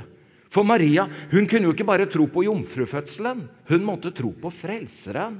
For 0.52 0.64
Maria 0.64 1.06
hun 1.32 1.48
kunne 1.48 1.68
jo 1.68 1.74
ikke 1.74 1.88
bare 1.88 2.08
tro 2.10 2.28
på 2.32 2.44
jomfrufødselen. 2.46 3.46
Hun 3.70 3.86
måtte 3.86 4.12
tro 4.16 4.32
på 4.40 4.52
Frelseren. 4.52 5.38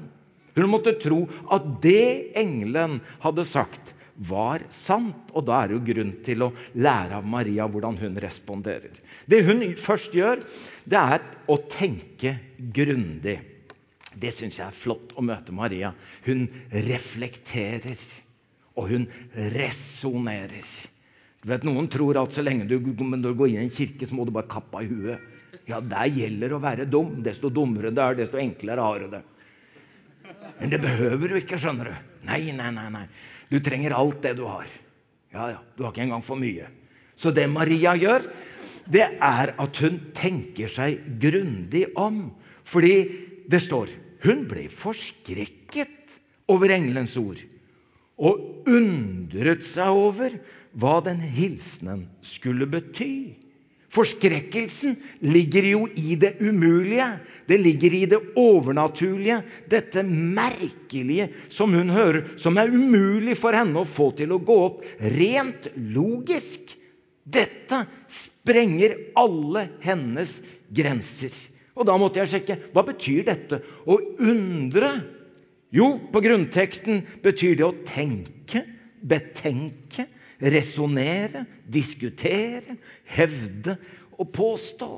Hun 0.57 0.71
måtte 0.73 0.97
tro 0.97 1.27
at 1.53 1.69
det 1.85 2.33
engelen 2.41 2.99
hadde 3.21 3.45
sagt, 3.45 3.93
var 4.17 4.65
sant. 4.73 5.31
Og 5.37 5.45
da 5.47 5.61
er 5.61 5.71
det 5.71 5.77
jo 5.77 5.85
grunn 5.91 6.15
til 6.25 6.47
å 6.47 6.53
lære 6.79 7.19
av 7.19 7.29
Maria 7.29 7.67
hvordan 7.71 7.99
hun 8.01 8.17
responderer. 8.23 8.97
Det 9.29 9.43
hun 9.47 9.63
først 9.81 10.17
gjør, 10.17 10.43
det 10.85 11.01
er 11.01 11.27
å 11.53 11.59
tenke 11.71 12.37
grundig. 12.57 13.39
Det 14.17 14.33
syns 14.33 14.61
jeg 14.61 14.67
er 14.67 14.77
flott 14.77 15.13
å 15.17 15.25
møte 15.25 15.53
Maria. 15.53 15.93
Hun 16.25 16.47
reflekterer, 16.73 18.01
og 18.77 18.91
hun 18.93 19.07
resonnerer. 19.55 20.69
Du 21.43 21.51
vet, 21.53 21.65
Noen 21.69 21.89
tror 21.93 22.19
at 22.21 22.35
så 22.35 22.43
lenge 22.45 22.67
du, 22.69 22.79
du 22.81 23.33
går 23.37 23.53
inn 23.53 23.61
i 23.61 23.67
en 23.67 23.73
kirke, 23.73 24.09
så 24.09 24.17
må 24.17 24.25
du 24.27 24.33
bare 24.35 24.49
kappe 24.51 24.81
av 24.81 24.89
huet. 24.89 25.33
Ja, 25.67 25.81
der 25.83 26.09
gjelder 26.15 26.55
å 26.57 26.63
være 26.63 26.87
dum. 26.89 27.19
Desto 27.25 27.51
dummere 27.51 27.93
det 27.95 28.03
er, 28.03 28.19
desto 28.23 28.41
enklere 28.41 28.85
har 28.87 29.03
du 29.03 29.17
det. 29.17 29.23
Men 30.61 30.73
det 30.73 30.81
behøver 30.83 31.33
du 31.33 31.39
ikke, 31.41 31.59
skjønner 31.61 31.91
du. 31.91 32.11
Nei, 32.29 32.43
nei, 32.57 32.71
nei. 32.75 32.89
nei. 32.93 33.07
Du 33.51 33.59
trenger 33.63 33.95
alt 33.97 34.23
det 34.25 34.35
du 34.39 34.47
har. 34.49 34.69
Ja, 35.35 35.51
ja, 35.53 35.61
Du 35.77 35.85
har 35.85 35.93
ikke 35.93 36.07
engang 36.07 36.25
for 36.25 36.41
mye. 36.41 36.69
Så 37.17 37.33
det 37.35 37.47
Maria 37.51 37.95
gjør, 37.97 38.25
det 38.87 39.05
er 39.21 39.53
at 39.59 39.83
hun 39.83 39.99
tenker 40.17 40.71
seg 40.71 41.03
grundig 41.21 41.87
om. 41.99 42.31
Fordi 42.67 42.97
det 43.47 43.61
står 43.63 43.93
hun 44.27 44.47
ble 44.49 44.67
forskrekket 44.73 46.17
over 46.51 46.73
engelens 46.75 47.15
ord 47.21 47.43
og 48.17 48.69
undret 48.71 49.65
seg 49.67 49.93
over 49.93 50.39
hva 50.77 50.99
den 51.05 51.21
hilsenen 51.21 52.07
skulle 52.25 52.69
bety. 52.71 53.37
Forskrekkelsen 53.97 54.97
ligger 55.25 55.69
jo 55.71 55.83
i 55.97 56.17
det 56.21 56.35
umulige. 56.45 57.09
Det 57.49 57.57
ligger 57.59 57.95
i 57.97 58.05
det 58.11 58.21
overnaturlige. 58.37 59.41
Dette 59.71 60.05
merkelige 60.05 61.31
som 61.49 61.73
hun 61.73 61.93
hører, 61.95 62.27
som 62.37 62.59
er 62.61 62.73
umulig 62.73 63.39
for 63.41 63.57
henne 63.57 63.81
å 63.81 63.89
få 63.89 64.11
til 64.19 64.35
å 64.37 64.43
gå 64.43 64.57
opp 64.67 64.85
rent 65.17 65.71
logisk. 65.97 66.75
Dette 67.25 67.83
sprenger 68.13 68.99
alle 69.19 69.67
hennes 69.83 70.39
grenser. 70.69 71.33
Og 71.77 71.89
da 71.89 71.97
måtte 72.01 72.21
jeg 72.23 72.33
sjekke 72.35 72.59
hva 72.75 72.85
betyr 72.87 73.25
dette 73.27 73.61
å 73.89 73.99
undre. 74.23 74.93
Jo, 75.75 75.97
på 76.13 76.23
grunnteksten 76.25 77.03
betyr 77.25 77.57
det 77.59 77.67
å 77.67 77.75
tenke, 77.89 78.63
betenke, 79.03 80.07
resonnere, 80.41 81.45
diskutere, 81.65 82.77
hevde 83.17 83.77
og 84.17 84.31
påstå. 84.35 84.91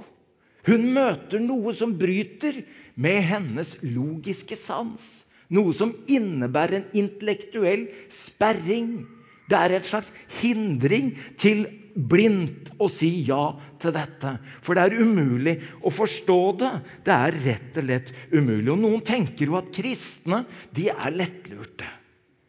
Hun 0.68 0.90
møter 0.92 1.40
noe 1.40 1.72
som 1.76 1.94
bryter 1.96 2.60
med 3.00 3.22
hennes 3.30 3.76
logiske 3.84 4.58
sans. 4.58 5.06
Noe 5.48 5.72
som 5.76 5.94
innebærer 6.10 6.80
en 6.80 6.88
intellektuell 7.04 7.86
sperring. 8.12 9.06
Det 9.48 9.56
er 9.56 9.78
et 9.78 9.88
slags 9.88 10.10
hindring 10.42 11.14
til 11.40 11.64
blindt 11.98 12.68
å 12.78 12.86
si 12.92 13.08
ja 13.26 13.54
til 13.80 13.94
dette. 13.96 14.34
For 14.62 14.76
det 14.76 14.84
er 14.84 15.00
umulig 15.00 15.56
å 15.80 15.92
forstå 15.92 16.40
det. 16.60 16.72
Det 17.06 17.14
er 17.14 17.38
rett 17.46 17.80
og 17.80 17.88
slett 17.88 18.12
umulig. 18.34 18.68
Og 18.74 18.82
Noen 18.82 19.06
tenker 19.06 19.48
jo 19.48 19.56
at 19.58 19.72
kristne 19.74 20.44
de 20.76 20.90
er 20.92 21.16
lettlurte. 21.16 21.88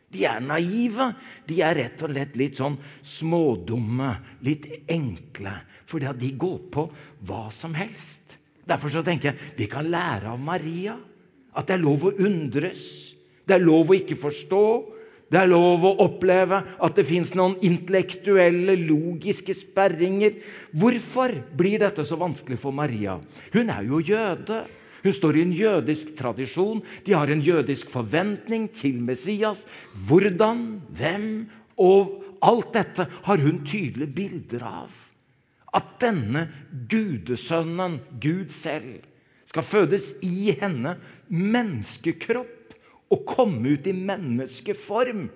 De 0.09 0.25
er 0.25 0.41
naive. 0.41 1.11
De 1.47 1.59
er 1.65 1.77
rett 1.77 2.03
og 2.03 2.13
slett 2.13 2.37
litt 2.39 2.59
sånn 2.59 2.77
smådumme, 3.05 4.13
litt 4.45 4.67
enkle. 4.89 5.53
Fordi 5.89 6.09
at 6.09 6.19
de 6.21 6.31
går 6.39 6.59
på 6.73 6.87
hva 7.29 7.47
som 7.53 7.75
helst. 7.77 8.37
Derfor 8.69 8.93
så 8.93 9.03
tenker 9.05 9.31
jeg 9.31 9.55
vi 9.57 9.69
kan 9.69 9.89
lære 9.89 10.33
av 10.33 10.41
Maria. 10.41 10.97
At 11.57 11.69
det 11.69 11.77
er 11.77 11.83
lov 11.83 12.09
å 12.09 12.15
undres. 12.17 12.83
Det 13.45 13.57
er 13.57 13.65
lov 13.65 13.89
å 13.89 13.97
ikke 13.97 14.17
forstå. 14.19 14.63
Det 15.29 15.37
er 15.37 15.49
lov 15.49 15.83
å 15.85 15.93
oppleve 16.05 16.57
at 16.81 16.95
det 16.97 17.05
fins 17.05 17.35
noen 17.37 17.55
intellektuelle, 17.65 18.73
logiske 18.81 19.53
sperringer. 19.53 20.39
Hvorfor 20.73 21.35
blir 21.57 21.81
dette 21.81 22.05
så 22.05 22.17
vanskelig 22.17 22.57
for 22.61 22.73
Maria? 22.73 23.19
Hun 23.53 23.69
er 23.69 23.85
jo 23.85 24.01
jøde. 24.01 24.63
Hun 25.03 25.15
står 25.15 25.37
i 25.37 25.43
en 25.45 25.55
jødisk 25.55 26.15
tradisjon. 26.17 26.81
De 27.05 27.15
har 27.15 27.31
en 27.31 27.43
jødisk 27.43 27.91
forventning 27.93 28.67
til 28.75 29.01
Messias. 29.03 29.65
Hvordan, 30.07 30.81
hvem 30.97 31.29
og 31.79 32.19
alt 32.45 32.73
dette 32.75 33.07
har 33.25 33.43
hun 33.43 33.63
tydelige 33.67 34.13
bilder 34.15 34.65
av. 34.67 34.93
At 35.75 35.99
denne 36.01 36.47
gudesønnen, 36.89 37.99
Gud 38.21 38.49
selv, 38.53 39.03
skal 39.49 39.65
fødes 39.65 40.13
i 40.25 40.53
henne, 40.59 40.95
menneskekropp, 41.29 42.55
og 43.09 43.25
komme 43.25 43.73
ut 43.73 43.87
i 43.89 43.93
menneskeform. 43.93 45.29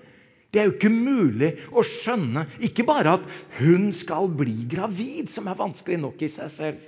Det 0.53 0.61
er 0.61 0.67
jo 0.67 0.75
ikke 0.75 0.91
mulig 0.93 1.49
å 1.73 1.81
skjønne 1.81 2.45
ikke 2.61 2.85
bare 2.85 3.15
at 3.17 3.23
hun 3.57 3.87
skal 3.97 4.29
bli 4.29 4.67
gravid, 4.69 5.31
som 5.33 5.49
er 5.49 5.57
vanskelig 5.57 5.97
nok 6.03 6.21
i 6.21 6.29
seg 6.29 6.51
selv, 6.53 6.83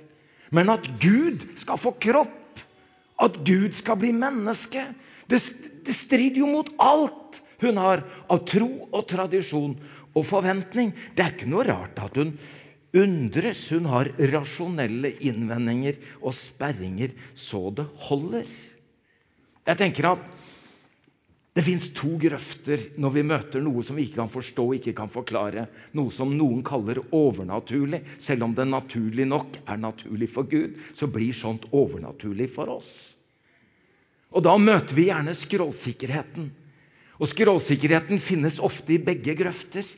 men 0.54 0.70
at 0.70 0.86
Gud 1.02 1.42
skal 1.58 1.80
få 1.82 1.96
kropp. 1.98 2.45
At 3.22 3.40
Gud 3.46 3.76
skal 3.76 3.98
bli 4.00 4.12
menneske. 4.12 4.82
Det, 5.28 5.40
det 5.86 5.96
strider 5.96 6.42
jo 6.42 6.50
mot 6.52 6.70
alt 6.82 7.40
hun 7.62 7.78
har 7.80 8.02
av 8.28 8.42
tro 8.48 8.68
og 8.90 9.06
tradisjon 9.08 9.74
og 10.16 10.24
forventning. 10.28 10.92
Det 11.16 11.24
er 11.24 11.34
ikke 11.34 11.48
noe 11.48 11.64
rart 11.68 11.98
at 12.04 12.18
hun 12.20 12.34
undres. 12.96 13.66
Hun 13.72 13.88
har 13.90 14.12
rasjonelle 14.32 15.14
innvendinger 15.24 15.98
og 16.20 16.36
sperringer 16.36 17.14
så 17.34 17.68
det 17.76 17.86
holder. 18.08 18.48
Jeg 19.66 19.80
tenker 19.80 20.12
at 20.12 20.26
det 21.56 21.62
fins 21.64 21.86
to 21.96 22.18
grøfter 22.20 22.82
når 23.00 23.12
vi 23.14 23.22
møter 23.24 23.62
noe 23.64 23.80
som 23.84 23.96
vi 23.96 24.04
ikke 24.04 24.18
kan 24.18 24.28
forstå 24.28 24.64
ikke 24.76 24.92
kan 24.98 25.08
forklare. 25.08 25.62
Noe 25.96 26.12
som 26.12 26.34
noen 26.36 26.60
kaller 26.66 27.00
overnaturlig. 27.16 28.02
Selv 28.20 28.44
om 28.44 28.52
det 28.52 28.66
naturlig 28.68 29.24
nok 29.24 29.56
er 29.64 29.80
naturlig 29.80 30.28
for 30.34 30.44
Gud, 30.50 30.76
så 30.92 31.08
blir 31.08 31.32
sånt 31.32 31.64
overnaturlig 31.72 32.50
for 32.52 32.74
oss. 32.74 32.90
Og 34.36 34.44
Da 34.44 34.52
møter 34.60 34.92
vi 34.98 35.08
gjerne 35.08 35.32
skråsikkerheten. 35.32 36.50
Og 37.16 37.32
Skråsikkerheten 37.32 38.20
finnes 38.20 38.60
ofte 38.60 38.92
i 38.92 39.00
begge 39.00 39.32
grøfter. 39.38 39.88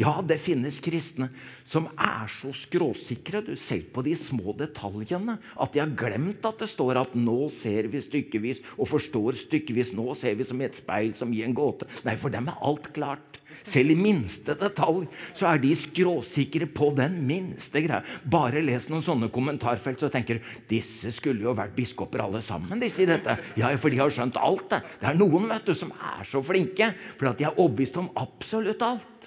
Ja, 0.00 0.22
det 0.24 0.38
finnes 0.40 0.78
kristne 0.80 1.26
som 1.68 1.84
er 2.00 2.30
så 2.32 2.48
skråsikre 2.56 3.42
du, 3.44 3.52
selv 3.60 3.90
på 3.92 4.02
de 4.06 4.14
små 4.16 4.54
detaljene 4.56 5.34
at 5.60 5.74
de 5.74 5.82
har 5.82 5.92
glemt 5.92 6.46
at 6.48 6.62
det 6.64 6.68
står 6.72 7.00
at 7.00 7.14
'nå 7.14 7.50
ser 7.52 7.88
vi 7.92 8.00
stykkevis' 8.00 8.62
og 8.78 8.88
'forstår 8.88 9.36
stykkevis'. 9.36 9.92
'Nå 9.92 10.16
ser 10.16 10.34
vi 10.34 10.44
som 10.44 10.60
et 10.60 10.74
speil 10.74 11.14
som 11.14 11.32
i 11.32 11.42
en 11.42 11.54
gåte'. 11.54 11.86
Nei, 12.04 12.16
for 12.16 12.30
dem 12.30 12.48
er 12.48 12.56
alt 12.62 12.92
klart. 12.92 13.38
Selv 13.64 13.90
i 13.90 13.94
minste 13.94 14.54
detalj 14.54 15.06
så 15.34 15.52
er 15.52 15.58
de 15.58 15.74
skråsikre 15.76 16.66
på 16.72 16.94
den 16.96 17.26
minste 17.26 17.82
greia. 17.84 18.02
Bare 18.24 18.62
les 18.62 18.88
noen 18.88 19.02
sånne 19.02 19.30
kommentarfelt, 19.30 20.00
så 20.00 20.10
tenker 20.10 20.38
du 20.38 20.44
disse 20.68 21.12
skulle 21.12 21.42
jo 21.42 21.54
vært 21.54 21.76
biskoper 21.76 22.20
alle 22.20 22.40
sammen. 22.40 22.80
disse 22.80 23.02
i 23.02 23.06
dette. 23.06 23.38
Ja, 23.56 23.76
For 23.76 23.90
de 23.90 23.98
har 23.98 24.08
skjønt 24.08 24.36
alt. 24.36 24.70
Det 24.70 24.82
Det 25.00 25.08
er 25.08 25.14
noen 25.14 25.48
vet 25.48 25.66
du, 25.66 25.74
som 25.74 25.92
er 25.92 26.24
så 26.24 26.42
flinke, 26.42 26.94
for 27.18 27.28
at 27.28 27.38
de 27.38 27.44
er 27.44 27.58
overbevist 27.58 27.96
om 27.98 28.10
absolutt 28.16 28.80
alt. 28.82 29.21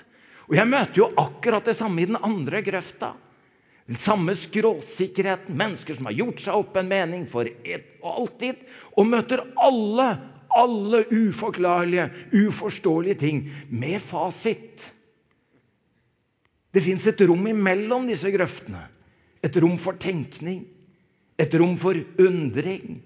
Og 0.45 0.55
Jeg 0.55 0.69
møter 0.69 1.01
jo 1.01 1.11
akkurat 1.17 1.65
det 1.65 1.75
samme 1.77 2.03
i 2.03 2.09
den 2.09 2.19
andre 2.21 2.61
grøfta. 2.65 3.13
Den 3.85 3.97
samme 4.01 4.35
skråsikkerheten. 4.37 5.57
Mennesker 5.57 5.97
som 5.97 6.09
har 6.09 6.17
gjort 6.17 6.41
seg 6.41 6.57
opp 6.57 6.77
en 6.77 6.89
mening 6.89 7.25
for 7.29 7.49
et 7.49 7.91
og 8.05 8.11
alltid, 8.19 8.59
og 8.93 9.07
møter 9.09 9.41
alle, 9.57 10.05
alle 10.53 10.99
uforklarlige, 11.09 12.05
uforståelige 12.37 13.17
ting 13.17 13.39
med 13.73 13.97
fasit. 14.03 14.91
Det 16.69 16.83
fins 16.85 17.07
et 17.09 17.23
rom 17.25 17.47
imellom 17.49 18.05
disse 18.05 18.29
grøftene. 18.29 18.83
Et 19.41 19.57
rom 19.61 19.77
for 19.81 19.97
tenkning, 20.01 20.63
et 21.37 21.53
rom 21.57 21.75
for 21.81 21.97
undring, 22.21 22.99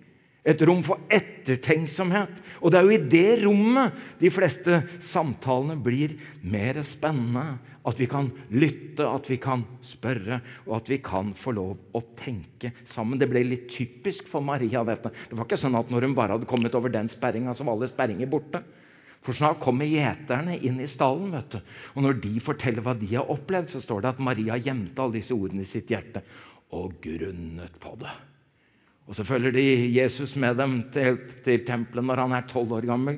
et 0.47 0.62
rom 0.63 0.80
for 0.86 1.04
ettertenksomhet. 1.12 2.39
Og 2.63 2.71
det 2.71 2.80
er 2.80 2.88
jo 2.88 2.95
i 2.95 3.10
det 3.12 3.41
rommet 3.43 3.97
de 4.21 4.32
fleste 4.32 4.82
samtalene 5.04 5.75
blir 5.84 6.15
mer 6.41 6.80
spennende. 6.88 7.60
At 7.89 7.99
vi 7.99 8.10
kan 8.12 8.28
lytte, 8.54 9.08
at 9.08 9.30
vi 9.32 9.39
kan 9.41 9.63
spørre, 9.86 10.41
og 10.67 10.75
at 10.78 10.91
vi 10.91 10.99
kan 11.04 11.32
få 11.36 11.54
lov 11.58 11.95
å 11.95 12.04
tenke 12.19 12.73
sammen. 12.88 13.19
Det 13.19 13.30
ble 13.32 13.43
litt 13.47 13.69
typisk 13.71 14.28
for 14.30 14.45
Maria. 14.45 14.84
dette. 14.84 15.12
Det 15.30 15.38
var 15.38 15.47
ikke 15.47 15.60
sånn 15.60 15.80
at 15.80 15.89
når 15.89 16.08
hun 16.08 16.15
bare 16.15 16.38
hadde 16.38 16.49
kommet 16.49 16.75
over 16.75 16.89
den 16.93 17.10
sperringa, 17.10 17.56
så 17.56 17.65
var 17.65 17.75
alle 17.75 17.91
sperringer 17.91 18.30
borte. 18.30 18.63
For 19.25 19.36
snart 19.36 19.60
kommer 19.60 19.89
gjeterne 19.89 20.56
inn 20.63 20.80
i 20.80 20.88
stallen. 20.88 21.32
vet 21.32 21.52
du. 21.52 21.60
Og 21.95 22.04
når 22.04 22.21
de 22.23 22.39
forteller 22.39 22.82
hva 22.82 22.95
de 22.95 23.15
har 23.15 23.28
opplevd, 23.28 23.69
så 23.73 23.82
står 23.82 24.02
det 24.02 24.13
at 24.13 24.23
Maria 24.23 24.56
gjemte 24.56 25.02
alle 25.02 25.19
disse 25.19 25.36
ordene 25.36 25.65
i 25.65 25.69
sitt 25.69 25.91
hjerte 25.91 26.23
og 26.71 26.99
grunnet 27.02 27.80
på 27.82 27.95
det. 27.99 28.29
Og 29.10 29.15
Så 29.17 29.26
følger 29.26 29.52
de 29.56 29.65
Jesus 29.89 30.36
med 30.38 30.58
dem 30.60 30.84
til, 30.93 31.17
til 31.43 31.63
tempelet 31.65 32.06
når 32.06 32.24
han 32.28 32.36
er 32.38 32.50
tolv 32.50 32.76
år 32.78 32.86
gammel. 32.86 33.17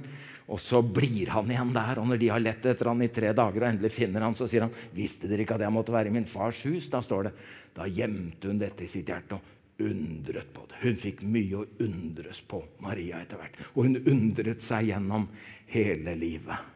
Og 0.51 0.59
så 0.59 0.81
blir 0.83 1.31
han 1.31 1.51
igjen 1.51 1.73
der. 1.75 1.99
Og 1.99 2.07
når 2.07 2.19
de 2.19 2.29
har 2.31 2.43
lett 2.43 2.65
etter 2.67 2.89
han 2.91 3.03
i 3.03 3.11
tre 3.11 3.31
dager 3.35 3.63
og 3.65 3.69
endelig 3.69 3.91
finner 3.95 4.23
han, 4.23 4.35
så 4.35 4.47
sier 4.47 4.65
han, 4.65 4.75
'Visste 4.95 5.27
dere 5.27 5.43
ikke 5.43 5.55
at 5.59 5.65
jeg 5.67 5.75
måtte 5.75 5.95
være 5.95 6.11
i 6.11 6.15
min 6.15 6.27
fars 6.27 6.63
hus?' 6.67 6.89
Da 6.91 7.03
står 7.03 7.27
det, 7.27 7.33
da 7.75 7.87
gjemte 7.87 8.47
hun 8.47 8.59
dette 8.59 8.87
i 8.87 8.91
sitt 8.91 9.07
hjerte 9.07 9.35
og 9.35 9.41
undret 9.83 10.51
på 10.53 10.67
det. 10.69 10.79
Hun 10.83 10.99
fikk 10.99 11.23
mye 11.23 11.59
å 11.59 11.67
undres 11.83 12.39
på, 12.39 12.63
Maria, 12.83 13.21
etter 13.21 13.39
hvert. 13.39 13.59
Og 13.75 13.87
hun 13.87 14.03
undret 14.03 14.63
seg 14.63 14.91
gjennom 14.91 15.27
hele 15.71 16.15
livet. 16.15 16.70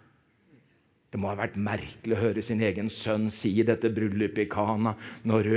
Det 1.15 1.21
må 1.23 1.29
ha 1.29 1.37
vært 1.39 1.53
merkelig 1.55 2.11
å 2.11 2.19
høre 2.19 2.41
sin 2.43 2.59
egen 2.59 2.89
sønn 2.91 3.29
si 3.31 3.53
i 3.61 3.63
dette 3.63 3.87
bryllupet 3.95 4.41
i 4.43 4.51
Kana 4.51 4.91
når 5.23 5.47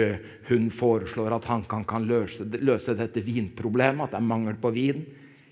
hun 0.46 0.68
foreslår 0.70 1.34
at 1.34 1.48
han 1.50 1.64
kan, 1.66 1.82
kan 1.82 2.04
løse, 2.06 2.44
løse, 2.62 2.92
dette 2.94 3.24
vinproblemet, 3.26 4.04
at 4.04 4.12
det 4.14 4.20
er 4.20 4.28
mangel 4.28 4.60
på 4.62 4.70
vin. 4.76 5.00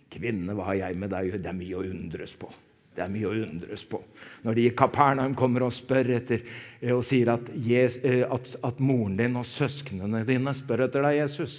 Kvinne, 0.06 0.54
hva 0.54 0.68
har 0.68 0.76
jeg 0.78 0.98
med 1.00 1.10
deg 1.10 1.32
Det 1.34 1.48
er 1.50 1.56
mye 1.58 1.74
å 1.74 1.82
undres 1.82 2.36
på. 2.38 2.52
Det 2.94 3.02
er 3.02 3.10
mye 3.10 3.26
å 3.26 3.32
undres 3.48 3.82
på. 3.90 3.98
Når 4.46 4.54
de 4.54 4.66
i 4.68 4.74
Kapernaum 4.78 5.34
kommer 5.34 5.64
og 5.66 5.74
spør 5.74 6.12
etter 6.20 6.44
og 6.94 7.02
sier 7.08 7.32
at, 7.32 7.50
Jesus, 7.66 7.98
at, 8.06 8.50
at 8.62 8.78
moren 8.78 9.16
din 9.18 9.34
og 9.40 9.48
søsknene 9.50 10.20
dine 10.28 10.54
spør 10.54 10.84
etter 10.86 11.02
deg, 11.02 11.16
Jesus, 11.24 11.56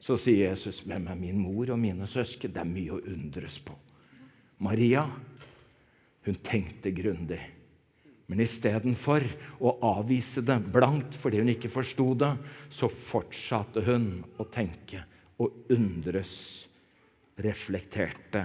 så 0.00 0.16
sier 0.16 0.54
Jesus, 0.54 0.80
'Hvem 0.80 1.04
er 1.12 1.20
min 1.20 1.36
mor 1.36 1.68
og 1.68 1.78
mine 1.84 2.08
søsken?' 2.08 2.48
Det 2.48 2.64
er 2.64 2.72
mye 2.72 2.96
å 2.96 3.04
undres 3.12 3.58
på. 3.60 3.76
Maria, 4.64 5.04
hun 6.24 6.40
tenkte 6.40 6.96
grundig. 6.96 7.42
Men 8.26 8.40
istedenfor 8.40 9.24
å 9.60 9.74
avvise 9.84 10.42
det 10.44 10.56
blankt 10.72 11.16
fordi 11.20 11.42
hun 11.42 11.52
ikke 11.52 11.72
forsto 11.72 12.12
det, 12.16 12.30
så 12.72 12.88
fortsatte 12.88 13.84
hun 13.84 14.08
å 14.40 14.46
tenke 14.48 15.02
og 15.42 15.72
undres, 15.74 16.34
reflekterte, 17.42 18.44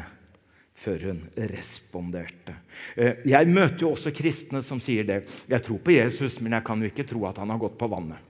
før 0.79 1.03
hun 1.09 1.19
responderte. 1.51 2.55
Eh, 2.95 3.21
jeg 3.27 3.49
møter 3.51 3.83
jo 3.83 3.91
også 3.93 4.13
kristne 4.15 4.61
som 4.65 4.79
sier 4.81 5.05
det. 5.05 5.19
Jeg 5.51 5.63
tror 5.65 5.81
på 5.83 5.93
Jesus, 5.93 6.39
men 6.39 6.55
jeg 6.55 6.65
kan 6.65 6.81
jo 6.81 6.89
ikke 6.89 7.05
tro 7.07 7.25
at 7.27 7.41
han 7.41 7.51
har 7.51 7.59
gått 7.61 7.77
på 7.79 7.89
vannet. 7.91 8.23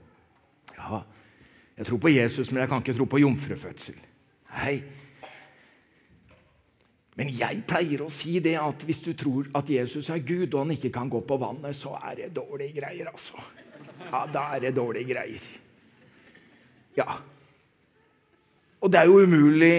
Ja, 0.76 1.04
Jeg 1.80 1.86
tror 1.86 1.98
på 2.02 2.10
Jesus, 2.12 2.50
men 2.50 2.60
jeg 2.60 2.68
kan 2.68 2.82
ikke 2.82 2.92
tro 2.92 3.06
på 3.08 3.22
jomfrufødsel. 3.22 3.96
Nei. 4.52 4.74
Men 7.20 7.28
jeg 7.36 7.64
pleier 7.68 8.00
å 8.00 8.12
si 8.12 8.38
det 8.40 8.54
at 8.56 8.80
hvis 8.88 9.02
du 9.04 9.10
tror 9.12 9.50
at 9.58 9.68
Jesus 9.68 10.08
er 10.08 10.22
Gud, 10.24 10.54
og 10.54 10.62
han 10.62 10.70
ikke 10.72 10.92
kan 10.94 11.10
gå 11.12 11.20
på 11.28 11.36
vannet, 11.42 11.76
så 11.76 11.92
er 11.98 12.14
det 12.16 12.30
dårlige 12.38 12.78
greier, 12.78 13.10
altså. 13.12 13.36
Ja, 14.06 14.22
da 14.32 14.46
er 14.56 14.62
det 14.64 14.70
dårlige 14.78 15.12
greier. 15.12 15.44
Ja. 16.96 17.18
Og 18.80 18.88
det 18.88 19.02
er 19.02 19.10
jo 19.10 19.20
umulig 19.20 19.76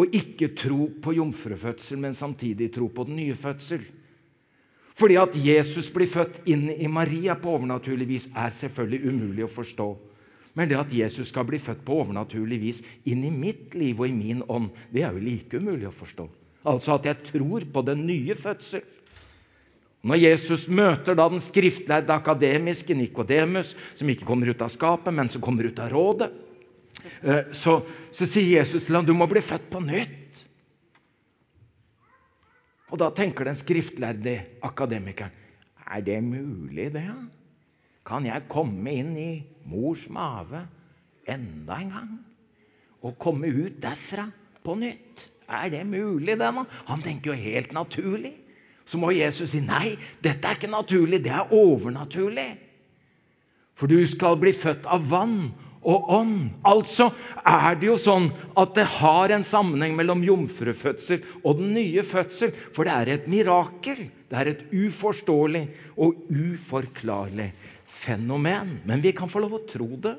å 0.00 0.08
ikke 0.08 0.54
tro 0.56 0.88
på 1.04 1.12
jomfrufødsel, 1.18 2.00
men 2.00 2.16
samtidig 2.16 2.72
tro 2.72 2.88
på 2.88 3.04
den 3.04 3.20
nye 3.20 3.36
fødsel. 3.36 3.84
Fordi 4.96 5.20
at 5.20 5.36
Jesus 5.36 5.92
blir 5.92 6.08
født 6.08 6.40
inn 6.48 6.70
i 6.72 6.88
Maria 6.88 7.36
på 7.36 7.52
overnaturlig 7.52 8.08
vis, 8.14 8.30
er 8.32 8.48
selvfølgelig 8.48 9.12
umulig 9.12 9.44
å 9.44 9.54
forstå. 9.60 9.92
Men 10.56 10.72
det 10.72 10.80
at 10.80 10.92
Jesus 10.96 11.28
skal 11.28 11.44
bli 11.48 11.60
født 11.60 11.84
på 11.84 12.00
overnaturlig 12.00 12.64
vis 12.64 12.80
inn 13.08 13.28
i 13.28 13.32
mitt 13.32 13.76
liv 13.76 14.00
og 14.00 14.08
i 14.08 14.16
min 14.16 14.40
ånd, 14.48 14.72
det 14.88 15.04
er 15.04 15.12
jo 15.12 15.28
like 15.28 15.60
umulig 15.60 15.92
å 15.92 15.98
forstå. 16.00 16.32
Altså 16.68 16.96
at 16.96 17.08
jeg 17.10 17.28
tror 17.32 17.66
på 17.72 17.82
den 17.86 18.04
nye 18.06 18.36
fødsel. 18.38 18.84
Når 20.02 20.18
Jesus 20.18 20.66
møter 20.66 21.14
da 21.14 21.28
den 21.30 21.42
skriftlærde 21.42 22.14
akademiske 22.14 22.94
Nikodemus, 22.98 23.76
som 23.94 24.08
ikke 24.10 24.26
kommer 24.26 24.50
ut 24.50 24.62
av 24.64 24.72
skapet, 24.74 25.14
men 25.14 25.30
som 25.30 25.42
kommer 25.42 25.68
ut 25.70 25.78
av 25.78 25.92
rådet, 25.92 26.32
eh, 27.22 27.52
så, 27.54 27.78
så 28.10 28.26
sier 28.26 28.58
Jesus 28.58 28.88
til 28.88 28.98
ham 28.98 29.06
du 29.06 29.14
må 29.14 29.28
bli 29.30 29.42
født 29.44 29.68
på 29.70 29.82
nytt. 29.84 30.42
Og 32.90 32.98
da 33.00 33.12
tenker 33.14 33.46
den 33.46 33.56
skriftlærde 33.56 34.34
akademikeren 34.66 35.38
er 35.92 36.00
det 36.00 36.22
mulig, 36.24 36.88
det? 36.94 37.04
Kan 38.06 38.26
jeg 38.26 38.48
komme 38.50 38.94
inn 38.96 39.12
i 39.18 39.30
mors 39.68 40.06
mage 40.10 40.62
enda 41.28 41.78
en 41.78 41.92
gang? 41.92 42.14
Og 43.02 43.18
komme 43.20 43.50
ut 43.50 43.76
derfra 43.82 44.24
på 44.64 44.76
nytt? 44.78 45.26
Er 45.48 45.70
det 45.72 45.82
mulig, 45.86 46.36
det? 46.38 46.52
nå? 46.54 46.64
Han 46.88 47.02
tenker 47.04 47.32
jo 47.32 47.38
helt 47.38 47.72
naturlig. 47.72 48.34
Så 48.84 48.98
må 48.98 49.12
Jesus 49.14 49.52
si 49.54 49.60
nei, 49.62 49.94
dette 50.22 50.48
er 50.48 50.58
ikke 50.58 50.70
naturlig, 50.70 51.22
det 51.22 51.32
er 51.32 51.52
overnaturlig. 51.54 52.50
For 53.78 53.90
du 53.90 54.00
skal 54.10 54.36
bli 54.40 54.52
født 54.54 54.88
av 54.90 55.04
vann 55.10 55.52
og 55.82 56.10
ånd. 56.14 56.38
Altså 56.66 57.08
er 57.42 57.78
det 57.78 57.88
jo 57.88 57.98
sånn 58.00 58.28
at 58.58 58.74
det 58.76 58.86
har 58.98 59.34
en 59.34 59.46
sammenheng 59.46 59.94
mellom 59.98 60.22
jomfrufødsel 60.26 61.22
og 61.42 61.58
den 61.58 61.72
nye 61.76 62.04
fødsel. 62.06 62.52
For 62.74 62.86
det 62.86 62.94
er 62.94 63.12
et 63.14 63.30
mirakel. 63.30 64.04
Det 64.30 64.38
er 64.38 64.52
et 64.52 64.64
uforståelig 64.70 65.64
og 65.96 66.26
uforklarlig 66.30 67.50
fenomen. 68.02 68.78
Men 68.88 69.02
vi 69.04 69.14
kan 69.16 69.30
få 69.30 69.42
lov 69.42 69.58
å 69.58 69.64
tro 69.68 69.90
det. 70.06 70.14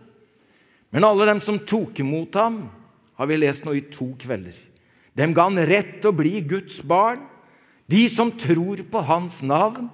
Men 0.93 1.07
alle 1.07 1.25
dem 1.31 1.41
som 1.41 1.61
tok 1.65 2.03
imot 2.03 2.35
ham, 2.37 2.63
har 3.17 3.29
vi 3.29 3.39
lest 3.39 3.65
nå 3.65 3.73
i 3.77 3.87
to 3.93 4.11
kvelder. 4.19 4.57
Dem 5.17 5.35
ga 5.35 5.47
han 5.49 5.61
rett 5.69 5.99
til 6.01 6.11
å 6.11 6.17
bli 6.17 6.41
Guds 6.47 6.79
barn. 6.85 7.21
De 7.89 8.07
som 8.09 8.31
tror 8.33 8.81
på 8.89 9.03
hans 9.05 9.41
navn. 9.45 9.91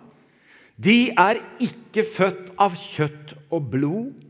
De 0.80 1.12
er 1.12 1.42
ikke 1.60 2.06
født 2.08 2.54
av 2.62 2.78
kjøtt 2.80 3.36
og 3.52 3.72
blod 3.74 4.30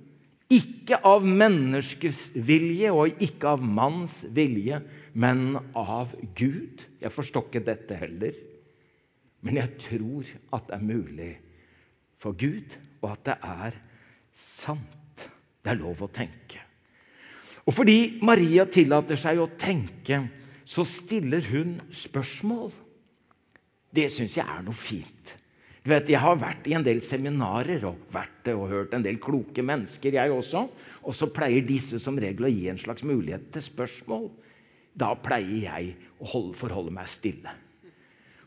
ikke 0.49 0.97
av 1.05 1.25
menneskers 1.25 2.31
vilje 2.33 2.89
og 2.89 3.21
ikke 3.21 3.51
av 3.53 3.61
manns 3.61 4.23
vilje, 4.33 4.79
men 5.13 5.59
av 5.77 6.15
Gud. 6.37 6.87
Jeg 6.97 7.13
forstår 7.13 7.45
ikke 7.45 7.67
dette 7.67 7.97
heller. 7.99 8.39
Men 9.45 9.59
jeg 9.61 9.75
tror 9.85 10.31
at 10.57 10.65
det 10.67 10.75
er 10.79 10.87
mulig 10.87 11.29
for 12.19 12.33
Gud, 12.35 12.73
og 12.99 13.13
at 13.13 13.27
det 13.29 13.37
er 13.45 13.77
sant. 14.33 15.27
Det 15.61 15.71
er 15.71 15.79
lov 15.79 16.01
å 16.01 16.09
tenke. 16.11 16.65
Og 17.69 17.75
fordi 17.77 18.17
Maria 18.25 18.65
tillater 18.65 19.19
seg 19.21 19.37
å 19.39 19.51
tenke, 19.53 20.23
så 20.69 20.85
stiller 20.85 21.45
hun 21.49 21.79
spørsmål. 21.89 22.69
Det 23.89 24.05
syns 24.13 24.37
jeg 24.37 24.45
er 24.45 24.65
noe 24.65 24.77
fint. 24.77 25.35
Du 25.81 25.89
vet, 25.89 26.09
Jeg 26.09 26.19
har 26.21 26.35
vært 26.37 26.67
i 26.67 26.75
en 26.77 26.83
del 26.85 26.99
seminarer 27.01 27.85
og 27.87 27.97
vært 28.13 28.51
og 28.53 28.67
hørt 28.69 28.93
en 28.93 29.01
del 29.01 29.17
kloke 29.17 29.63
mennesker. 29.63 30.13
jeg 30.13 30.31
også. 30.31 30.69
Og 31.03 31.15
så 31.15 31.31
pleier 31.33 31.65
disse 31.65 31.99
som 31.99 32.19
regel 32.19 32.45
å 32.45 32.51
gi 32.51 32.67
en 32.69 32.77
slags 32.77 33.03
mulighet 33.03 33.51
til 33.51 33.61
spørsmål. 33.61 34.29
Da 34.93 35.15
pleier 35.15 35.63
jeg 35.63 35.95
å 36.19 36.25
holde, 36.25 36.53
forholde 36.53 36.91
meg 36.91 37.07
stille. 37.07 37.49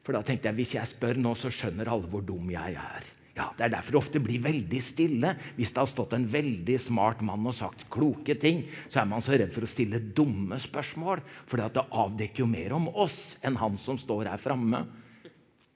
For 0.04 0.12
da 0.12 0.22
tenkte 0.22 0.48
jeg 0.48 0.54
hvis 0.54 0.74
jeg 0.74 0.86
spør 0.86 1.18
nå, 1.18 1.34
så 1.34 1.50
skjønner 1.50 1.88
alle 1.88 2.06
hvor 2.06 2.22
dum 2.22 2.50
jeg 2.50 2.76
er. 2.76 3.02
Ja, 3.32 3.48
Det 3.56 3.64
er 3.64 3.72
derfor 3.72 3.94
det 3.94 4.00
ofte 4.02 4.20
blir 4.20 4.42
veldig 4.44 4.80
stille. 4.84 5.34
Hvis 5.56 5.72
det 5.72 5.80
har 5.80 5.88
stått 5.88 6.12
en 6.12 6.26
veldig 6.28 6.76
smart 6.80 7.22
mann 7.24 7.46
og 7.48 7.56
sagt 7.56 7.86
kloke 7.90 8.36
ting, 8.36 8.66
så 8.92 9.00
er 9.00 9.08
man 9.08 9.24
så 9.24 9.32
redd 9.32 9.54
for 9.54 9.64
å 9.64 9.70
stille 9.70 10.02
dumme 10.12 10.58
spørsmål. 10.60 11.22
For 11.48 11.56
det 11.56 11.86
avdekker 11.88 12.44
jo 12.44 12.50
mer 12.50 12.76
om 12.76 12.90
oss 12.92 13.38
enn 13.42 13.56
han 13.56 13.78
som 13.80 13.96
står 14.00 14.28
her 14.28 14.42
framme. 14.42 14.84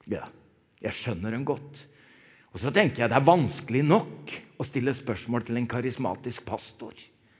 Ja. 0.05 0.27
Jeg 0.77 0.93
skjønner 0.93 1.33
dem 1.33 1.45
godt. 1.47 1.79
Og 2.53 2.61
så 2.61 2.69
tenker 2.73 3.03
jeg 3.03 3.09
det 3.09 3.17
er 3.17 3.25
vanskelig 3.25 3.83
nok 3.85 4.33
å 4.61 4.65
stille 4.65 4.93
spørsmål 4.93 5.47
til 5.47 5.57
en 5.57 5.69
karismatisk 5.69 6.45
pastor. 6.45 6.93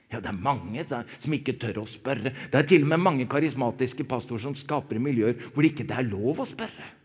Ja, 0.10 0.19
Det 0.19 0.30
er 0.32 0.39
mange 0.39 0.86
som 0.88 1.34
ikke 1.36 1.58
tør 1.60 1.84
å 1.84 1.88
spørre. 1.89 2.32
Det 2.32 2.58
er 2.58 2.67
til 2.67 2.86
og 2.86 2.89
med 2.93 3.03
mange 3.03 3.25
karismatiske 3.30 4.08
pastorer 4.08 4.45
som 4.45 4.56
skaper 4.56 5.01
miljøer 5.03 5.36
hvor 5.51 5.62
det 5.62 5.73
ikke 5.73 5.89
er 5.93 6.08
lov 6.08 6.39
å 6.41 6.47
spørre. 6.47 6.96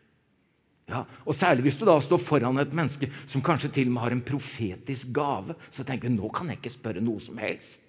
Ja, 0.93 1.07
og 1.25 1.37
Særlig 1.37 1.65
hvis 1.67 1.79
du 1.81 1.87
da 1.89 1.97
står 2.05 2.21
foran 2.21 2.61
et 2.61 2.75
menneske 2.77 3.09
som 3.25 3.45
kanskje 3.45 3.71
til 3.73 3.89
og 3.89 3.95
med 3.95 4.05
har 4.05 4.17
en 4.17 4.27
profetisk 4.27 5.15
gave. 5.17 5.57
Så 5.73 5.87
tenker 5.89 6.11
du 6.11 6.19
nå 6.19 6.29
kan 6.35 6.51
jeg 6.53 6.61
ikke 6.61 6.75
spørre 6.75 7.05
noe 7.05 7.23
som 7.25 7.41
helst. 7.41 7.89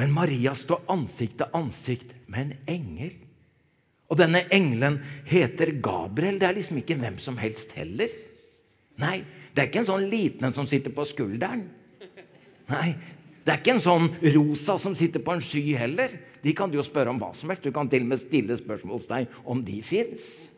Men 0.00 0.14
Maria 0.14 0.54
står 0.56 0.86
ansikt 0.92 1.42
til 1.42 1.52
ansikt 1.58 2.14
med 2.32 2.46
en 2.46 2.78
engel. 2.78 3.14
Og 4.08 4.18
denne 4.20 4.44
engelen 4.52 4.98
heter 5.28 5.74
Gabriel. 5.84 6.40
Det 6.40 6.48
er 6.48 6.56
liksom 6.56 6.80
ikke 6.80 6.96
hvem 7.00 7.18
som 7.20 7.36
helst 7.40 7.72
heller. 7.76 8.12
Nei, 9.00 9.22
det 9.52 9.62
er 9.62 9.68
ikke 9.70 9.82
en 9.82 9.88
sånn 9.88 10.08
liten 10.12 10.48
en 10.48 10.56
som 10.56 10.68
sitter 10.68 10.92
på 10.96 11.04
skulderen. 11.08 11.66
Nei, 12.72 12.88
det 13.42 13.52
er 13.52 13.60
ikke 13.60 13.74
en 13.74 13.84
sånn 13.84 14.08
rosa 14.34 14.76
som 14.80 14.94
sitter 14.96 15.24
på 15.24 15.34
en 15.34 15.44
sky 15.44 15.64
heller. 15.80 16.12
De 16.44 16.52
kan 16.56 16.70
du 16.70 16.76
jo 16.78 16.84
spørre 16.86 17.12
om 17.12 17.20
hva 17.20 17.32
som 17.36 17.50
helst. 17.50 17.64
Du 17.64 17.74
kan 17.74 17.88
til 17.90 18.04
og 18.04 18.12
med 18.12 18.20
stille 18.20 18.56
spørsmålstegn 18.58 19.28
om 19.50 19.64
de 19.66 19.80
fins. 19.86 20.51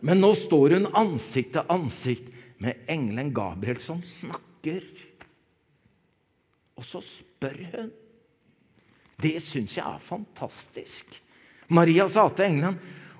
Men 0.00 0.20
nå 0.22 0.32
står 0.38 0.76
hun 0.76 0.90
ansikt 0.96 1.54
til 1.56 1.72
ansikt 1.72 2.30
med 2.62 2.88
engelen 2.90 3.32
Gabriel 3.34 3.80
som 3.82 4.02
snakker. 4.06 4.84
Og 6.78 6.86
så 6.86 7.02
spør 7.02 7.58
hun. 7.72 7.90
Det 9.18 9.38
syns 9.42 9.74
jeg 9.78 9.82
er 9.82 10.02
fantastisk. 10.02 11.16
Maria 11.68 12.08
sa 12.08 12.28
til 12.28 12.46
engelen, 12.46 12.78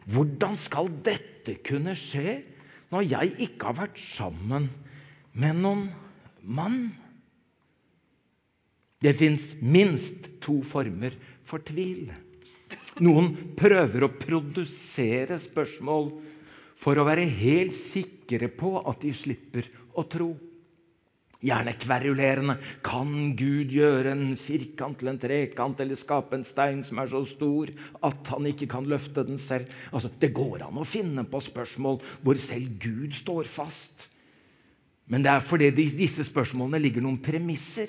'Hvordan 0.09 0.57
skal 0.57 0.89
dette 1.05 1.59
kunne 1.63 1.93
skje 1.95 2.43
når 2.91 3.03
jeg 3.03 3.35
ikke 3.45 3.67
har 3.67 3.77
vært 3.77 3.99
sammen 3.99 4.71
med 5.35 5.57
noen 5.57 5.91
mann?' 6.43 6.95
Det 9.03 9.15
fins 9.17 9.55
minst 9.63 10.41
to 10.41 10.63
former 10.63 11.13
for 11.45 11.59
tvil. 11.59 12.11
Noen 12.99 13.55
prøver 13.55 14.03
å 14.03 14.15
produsere 14.19 15.39
spørsmål 15.39 16.11
for 16.79 16.99
å 16.99 17.07
være 17.09 17.27
helt 17.41 17.75
sikre 17.77 18.51
på 18.55 18.77
at 18.87 19.03
de 19.03 19.15
slipper 19.17 19.67
å 19.99 20.05
tro. 20.11 20.31
Gjerne 21.39 21.77
kverulerende. 21.79 22.57
Kan 22.83 23.35
Gud 23.39 23.71
gjøre 23.71 24.11
en 24.11 24.33
firkant 24.39 24.99
til 24.99 25.11
en 25.13 25.21
trekant 25.23 25.83
eller 25.83 25.99
skape 25.99 26.35
en 26.35 26.47
stein 26.47 26.81
som 26.87 26.99
er 26.99 27.11
så 27.13 27.23
stor 27.31 27.71
at 28.07 28.31
han 28.35 28.49
ikke 28.51 28.67
kan 28.71 28.89
løfte 28.91 29.23
den 29.27 29.39
selv? 29.39 29.71
Altså, 29.93 30.11
Det 30.11 30.33
går 30.35 30.67
an 30.67 30.81
å 30.83 30.87
finne 30.87 31.23
på 31.23 31.43
spørsmål 31.43 32.01
hvor 32.23 32.41
selv 32.43 32.79
Gud 32.83 33.15
står 33.15 33.47
fast. 33.47 34.09
Men 35.09 35.23
det 35.23 35.31
er 35.31 35.47
fordi 35.47 35.71
disse 35.73 36.27
spørsmålene 36.27 36.83
ligger 36.83 37.07
noen 37.07 37.23
premisser. 37.23 37.89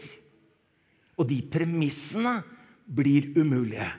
Og 1.18 1.28
de 1.28 1.42
premissene 1.42 2.38
blir 2.86 3.34
umulige. 3.36 3.90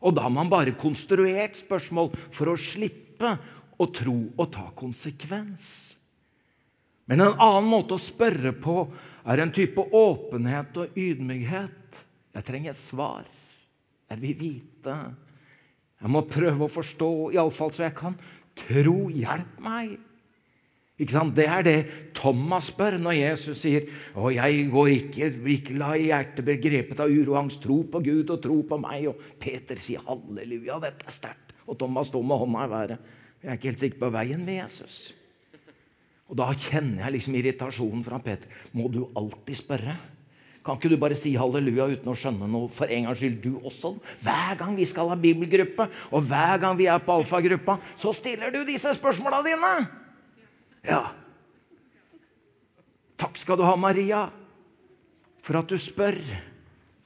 Og 0.00 0.14
da 0.14 0.24
har 0.24 0.32
man 0.32 0.48
bare 0.50 0.78
konstruert 0.78 1.58
spørsmål 1.58 2.12
for 2.30 2.52
å 2.52 2.60
slippe 2.60 3.34
å 3.78 3.86
tro 3.94 4.16
og 4.34 4.50
ta 4.54 4.68
konsekvens. 4.76 5.68
Men 7.08 7.22
en 7.24 7.38
annen 7.40 7.70
måte 7.70 7.96
å 7.96 8.02
spørre 8.02 8.52
på 8.52 8.82
er 9.24 9.40
en 9.40 9.52
type 9.54 9.80
åpenhet 9.80 10.76
og 10.82 10.98
ydmykhet. 10.98 12.02
Jeg 12.36 12.44
trenger 12.44 12.74
et 12.74 12.80
svar. 12.80 13.30
Jeg 14.08 14.20
vil 14.20 14.36
vite. 14.36 14.96
Jeg 15.98 16.12
må 16.12 16.22
prøve 16.28 16.66
å 16.66 16.72
forstå, 16.72 17.08
iallfall 17.34 17.72
så 17.74 17.86
jeg 17.86 17.96
kan. 17.96 18.18
Tro, 18.58 19.08
hjelp 19.14 19.56
meg. 19.64 19.96
Ikke 20.98 21.14
sant? 21.14 21.34
Det 21.36 21.46
er 21.46 21.64
det 21.64 21.76
Thomas 22.18 22.72
spør 22.72 22.96
når 23.00 23.16
Jesus 23.20 23.60
sier 23.62 23.86
å, 24.18 24.32
jeg 24.34 24.64
går 24.72 24.88
ikke, 24.96 25.28
ikke 25.54 25.76
la 25.78 25.92
hjertet 25.94 26.42
bli 26.46 26.56
grepet 26.60 27.02
av 27.04 27.12
uro 27.12 27.36
og 27.36 27.44
angst. 27.44 27.62
Tro 27.62 27.80
på 27.88 28.02
Gud 28.04 28.34
og 28.34 28.42
tro 28.42 28.58
på 28.66 28.80
meg. 28.82 29.06
Og 29.12 29.38
Peter 29.40 29.78
sier 29.80 30.02
halleluja, 30.08 30.80
dette 30.82 31.06
er 31.06 31.14
sterkt. 31.14 31.54
Og 31.68 31.78
Thomas 31.78 32.10
står 32.10 32.26
med 32.26 32.42
hånda 32.42 32.66
i 32.66 32.72
været. 32.74 33.14
Jeg 33.42 33.50
er 33.50 33.58
ikke 33.58 33.70
helt 33.70 33.82
sikker 33.84 34.02
på 34.02 34.12
veien 34.14 34.44
ved 34.46 34.60
Jesus. 34.62 34.98
Og 36.28 36.36
da 36.36 36.50
kjenner 36.52 37.06
jeg 37.06 37.14
liksom 37.16 37.36
irritasjonen 37.38 38.04
fra 38.04 38.18
Peter. 38.20 38.50
Må 38.76 38.90
du 38.92 39.04
alltid 39.16 39.60
spørre? 39.62 39.94
Kan 40.64 40.76
ikke 40.76 40.90
du 40.92 40.98
bare 41.00 41.16
si 41.16 41.30
halleluja 41.38 41.86
uten 41.94 42.10
å 42.12 42.16
skjønne 42.18 42.48
noe 42.50 42.68
for 42.72 42.90
en 42.92 43.06
gangs 43.06 43.22
skyld, 43.22 43.38
du 43.40 43.54
også? 43.64 43.94
Hver 44.20 44.58
gang 44.60 44.74
vi 44.76 44.84
skal 44.88 45.08
ha 45.08 45.16
bibelgruppe, 45.16 45.86
og 46.12 46.26
hver 46.28 46.60
gang 46.60 46.76
vi 46.76 46.90
er 46.90 47.00
på 47.00 47.14
alfagruppa, 47.14 47.78
så 47.96 48.12
stiller 48.12 48.52
du 48.52 48.60
disse 48.68 48.92
spørsmåla 48.98 49.40
dine! 49.46 49.72
Ja. 50.84 51.00
Takk 53.18 53.40
skal 53.40 53.58
du 53.58 53.64
ha, 53.64 53.72
Maria, 53.80 54.26
for 55.40 55.62
at 55.62 55.72
du 55.72 55.78
spør. 55.80 56.20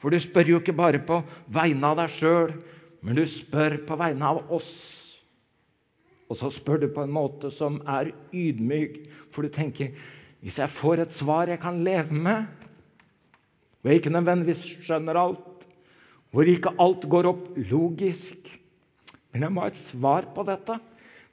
For 0.02 0.10
du 0.10 0.18
spør 0.18 0.56
jo 0.56 0.58
ikke 0.58 0.74
bare 0.74 0.98
på 1.06 1.20
vegne 1.54 1.92
av 1.92 2.00
deg 2.02 2.10
sjøl, 2.10 2.56
men 3.06 3.14
du 3.14 3.22
spør 3.30 3.78
på 3.86 4.00
vegne 4.00 4.26
av 4.26 4.42
oss. 4.58 4.72
Og 6.32 6.38
så 6.40 6.48
spør 6.48 6.80
du 6.80 6.88
på 6.88 7.04
en 7.04 7.12
måte 7.12 7.50
som 7.52 7.76
er 7.84 8.08
ydmyk, 8.32 9.02
for 9.28 9.44
du 9.44 9.52
tenker 9.52 9.92
hvis 10.42 10.56
jeg 10.58 10.72
får 10.74 11.04
et 11.04 11.14
svar 11.14 11.50
jeg 11.52 11.60
kan 11.62 11.82
leve 11.84 12.16
med, 12.16 12.46
hvor 13.78 13.92
jeg 13.92 14.00
ikke 14.00 14.14
nødvendigvis 14.14 14.62
skjønner 14.86 15.18
alt, 15.20 15.66
hvor 16.32 16.48
ikke 16.48 16.72
alt 16.80 17.04
går 17.12 17.28
opp 17.28 17.44
logisk 17.68 18.48
Men 19.32 19.46
jeg 19.46 19.52
må 19.52 19.62
ha 19.62 19.70
et 19.70 19.78
svar 19.80 20.26
på 20.34 20.42
dette. 20.44 20.74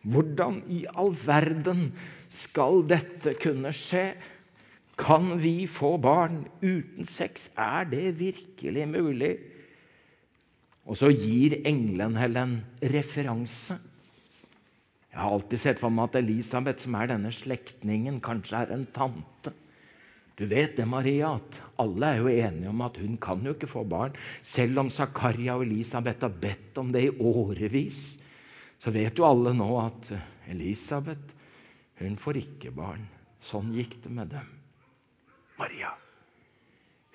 Hvordan 0.07 0.61
i 0.71 0.85
all 0.87 1.09
verden 1.11 1.89
skal 2.31 2.85
dette 2.87 3.33
kunne 3.43 3.73
skje? 3.75 4.13
Kan 4.95 5.33
vi 5.41 5.67
få 5.67 5.97
barn 5.99 6.45
uten 6.61 7.03
sex? 7.03 7.49
Er 7.59 7.89
det 7.91 8.13
virkelig 8.21 8.85
mulig? 8.87 9.33
Og 10.87 10.95
så 10.95 11.11
gir 11.11 11.57
engelen 11.67 12.15
henne 12.15 12.45
en 12.45 12.55
referanse. 12.95 13.75
Jeg 15.19 15.25
har 15.25 15.33
alltid 15.35 15.59
sett 15.59 15.79
for 15.81 15.91
meg 15.91 16.05
at 16.07 16.21
Elisabeth, 16.21 16.85
som 16.85 16.95
er 16.95 17.09
denne 17.11 17.29
slektningen, 17.35 18.21
kanskje 18.23 18.61
er 18.61 18.69
en 18.71 18.85
tante. 18.95 19.51
Du 20.39 20.45
vet 20.47 20.77
det, 20.77 20.85
Maria, 20.87 21.33
at 21.35 21.57
alle 21.83 22.13
er 22.13 22.21
jo 22.21 22.29
enige 22.31 22.71
om 22.71 22.83
at 22.85 22.95
hun 23.03 23.17
kan 23.19 23.43
jo 23.43 23.51
ikke 23.51 23.67
få 23.67 23.83
barn. 23.83 24.15
Selv 24.39 24.79
om 24.79 24.87
Zakaria 24.87 25.57
og 25.59 25.65
Elisabeth 25.65 26.23
har 26.23 26.39
bedt 26.39 26.79
om 26.79 26.95
det 26.95 27.03
i 27.03 27.11
årevis, 27.19 27.99
så 28.79 28.95
vet 28.95 29.19
jo 29.19 29.27
alle 29.27 29.51
nå 29.59 29.67
at 29.81 30.13
Elisabeth 30.55 31.35
hun 31.99 32.15
får 32.15 32.39
ikke 32.45 32.71
barn. 32.79 33.03
Sånn 33.43 33.75
gikk 33.75 33.99
det 34.07 34.15
med 34.15 34.31
dem. 34.37 34.55
Maria, 35.59 35.91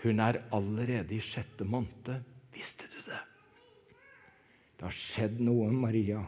hun 0.04 0.20
er 0.28 0.42
allerede 0.52 1.16
i 1.16 1.24
sjette 1.24 1.64
måned. 1.64 2.20
Visste 2.52 2.92
du 2.92 3.00
det? 3.08 3.24
Det 4.76 4.90
har 4.90 5.04
skjedd 5.08 5.40
noe, 5.40 5.72
Maria. 5.72 6.20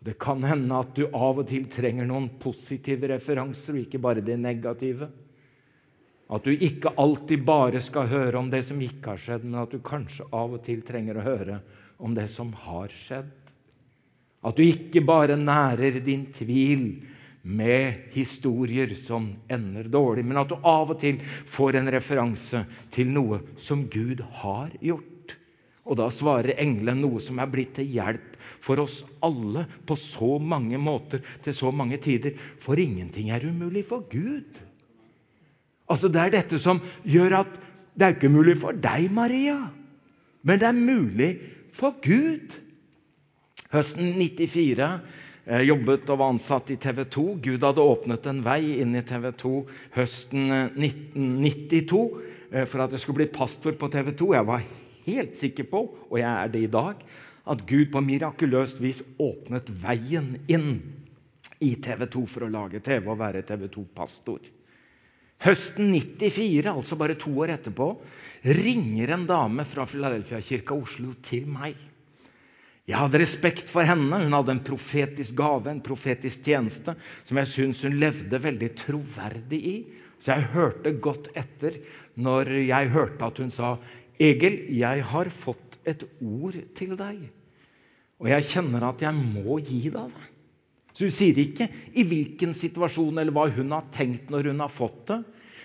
Det 0.00 0.16
kan 0.18 0.44
hende 0.48 0.78
at 0.80 0.94
du 0.96 1.04
av 1.12 1.42
og 1.42 1.48
til 1.50 1.66
trenger 1.68 2.06
noen 2.08 2.30
positive 2.40 3.10
referanser, 3.12 3.76
og 3.76 3.84
ikke 3.84 4.00
bare 4.00 4.24
det 4.24 4.38
negative. 4.40 5.10
At 6.30 6.46
du 6.46 6.54
ikke 6.54 6.94
alltid 7.02 7.42
bare 7.44 7.82
skal 7.84 8.08
høre 8.08 8.38
om 8.38 8.48
det 8.52 8.62
som 8.68 8.80
ikke 8.80 9.12
har 9.12 9.20
skjedd, 9.20 9.44
men 9.44 9.60
at 9.60 9.74
du 9.74 9.82
kanskje 9.84 10.28
av 10.32 10.54
og 10.56 10.62
til 10.64 10.80
trenger 10.86 11.20
å 11.20 11.26
høre 11.26 11.58
om 12.00 12.14
det 12.16 12.30
som 12.32 12.54
har 12.64 12.94
skjedd. 12.94 13.34
At 14.40 14.56
du 14.56 14.64
ikke 14.64 15.02
bare 15.04 15.36
nærer 15.36 16.00
din 16.00 16.30
tvil 16.32 16.86
med 17.42 18.08
historier 18.14 18.94
som 18.96 19.26
ender 19.52 19.88
dårlig, 19.92 20.24
men 20.24 20.40
at 20.40 20.48
du 20.48 20.56
av 20.64 20.94
og 20.94 21.00
til 21.02 21.20
får 21.48 21.76
en 21.76 21.92
referanse 21.92 22.64
til 22.92 23.12
noe 23.12 23.42
som 23.60 23.84
Gud 23.92 24.24
har 24.40 24.72
gjort. 24.80 25.36
Og 25.84 25.98
da 26.00 26.08
svarer 26.14 26.56
engelen 26.60 27.02
noe 27.04 27.20
som 27.20 27.40
er 27.40 27.52
blitt 27.52 27.74
til 27.76 27.90
hjelp 27.98 28.29
for 28.60 28.82
oss 28.82 29.00
alle 29.24 29.64
på 29.86 29.96
så 29.98 30.38
mange 30.38 30.78
måter 30.80 31.24
til 31.44 31.56
så 31.56 31.72
mange 31.72 32.00
tider. 32.02 32.36
For 32.60 32.78
ingenting 32.80 33.30
er 33.32 33.46
umulig 33.48 33.86
for 33.88 34.04
Gud. 34.10 34.60
Altså 35.90 36.08
Det 36.08 36.22
er 36.22 36.36
dette 36.36 36.60
som 36.62 36.80
gjør 37.02 37.40
at 37.42 37.58
det 37.94 38.06
er 38.06 38.14
ikke 38.14 38.32
mulig 38.32 38.54
for 38.60 38.76
deg, 38.76 39.10
Maria, 39.12 39.56
men 40.46 40.60
det 40.60 40.68
er 40.68 40.76
mulig 40.76 41.30
for 41.74 41.96
Gud. 42.00 42.54
Høsten 43.70 44.14
94 44.16 44.86
eh, 45.46 45.64
jobbet 45.66 46.08
og 46.10 46.20
var 46.22 46.32
ansatt 46.32 46.70
i 46.72 46.78
TV 46.80 47.04
2. 47.12 47.24
Gud 47.44 47.66
hadde 47.66 47.84
åpnet 47.84 48.28
en 48.30 48.40
vei 48.46 48.80
inn 48.82 48.96
i 48.98 49.04
TV 49.06 49.28
2 49.42 49.52
høsten 49.98 50.48
1992 50.78 52.00
eh, 52.50 52.64
for 52.64 52.86
at 52.86 52.94
jeg 52.94 53.04
skulle 53.04 53.20
bli 53.20 53.30
pastor 53.34 53.76
på 53.78 53.90
TV 53.92 54.14
2. 54.22 54.30
Jeg 54.38 54.48
var 54.48 54.64
helt 55.06 55.36
sikker 55.38 55.68
på, 55.70 55.84
og 56.08 56.16
jeg 56.18 56.30
er 56.30 56.54
det 56.54 56.64
i 56.66 56.72
dag, 56.72 57.04
at 57.48 57.66
Gud 57.68 57.90
på 57.92 58.02
mirakuløst 58.04 58.80
vis 58.82 59.02
åpnet 59.20 59.70
veien 59.82 60.34
inn 60.50 60.72
i 61.60 61.74
TV 61.80 62.06
2 62.12 62.24
for 62.28 62.46
å 62.46 62.52
lage 62.52 62.80
TV 62.84 63.08
og 63.12 63.20
være 63.20 63.44
TV 63.48 63.68
2-pastor. 63.72 64.40
Høsten 65.40 65.88
94, 65.94 66.68
altså 66.68 66.98
bare 67.00 67.16
to 67.20 67.32
år 67.40 67.54
etterpå, 67.54 67.86
ringer 68.60 69.14
en 69.14 69.24
dame 69.28 69.64
fra 69.68 69.86
Filadelfia-kirka 69.88 70.76
Oslo 70.76 71.14
til 71.24 71.48
meg. 71.48 71.78
Jeg 72.90 72.98
hadde 72.98 73.20
respekt 73.22 73.70
for 73.70 73.86
henne. 73.86 74.18
Hun 74.24 74.34
hadde 74.34 74.56
en 74.56 74.64
profetisk 74.66 75.36
gave, 75.38 75.70
en 75.70 75.82
profetisk 75.84 76.42
tjeneste, 76.44 76.96
som 77.24 77.40
jeg 77.40 77.50
syns 77.52 77.82
hun 77.86 77.96
levde 78.00 78.40
veldig 78.42 78.70
troverdig 78.82 79.60
i. 79.70 79.74
Så 80.20 80.34
jeg 80.34 80.50
hørte 80.56 80.92
godt 81.00 81.30
etter 81.38 81.78
når 82.20 82.50
jeg 82.66 82.92
hørte 82.92 83.28
at 83.30 83.40
hun 83.40 83.52
sa, 83.54 83.76
'Egil, 84.20 84.58
jeg 84.76 85.04
har 85.08 85.30
fått 85.32 85.69
et 85.92 86.04
ord 86.20 86.56
til 86.76 86.96
deg. 86.98 87.24
Og 88.20 88.28
jeg 88.28 88.48
kjenner 88.52 88.90
at 88.90 89.02
jeg 89.04 89.16
må 89.16 89.58
gi 89.64 89.86
deg 89.88 90.12
det. 90.12 90.28
Så 90.90 91.06
hun 91.06 91.14
sier 91.14 91.38
ikke 91.38 91.68
i 91.96 92.04
hvilken 92.04 92.50
situasjon 92.56 93.20
eller 93.22 93.32
hva 93.32 93.46
hun 93.54 93.70
har 93.72 93.86
tenkt 93.94 94.32
når 94.32 94.50
hun 94.50 94.64
har 94.64 94.72
fått 94.72 95.04
det. 95.12 95.20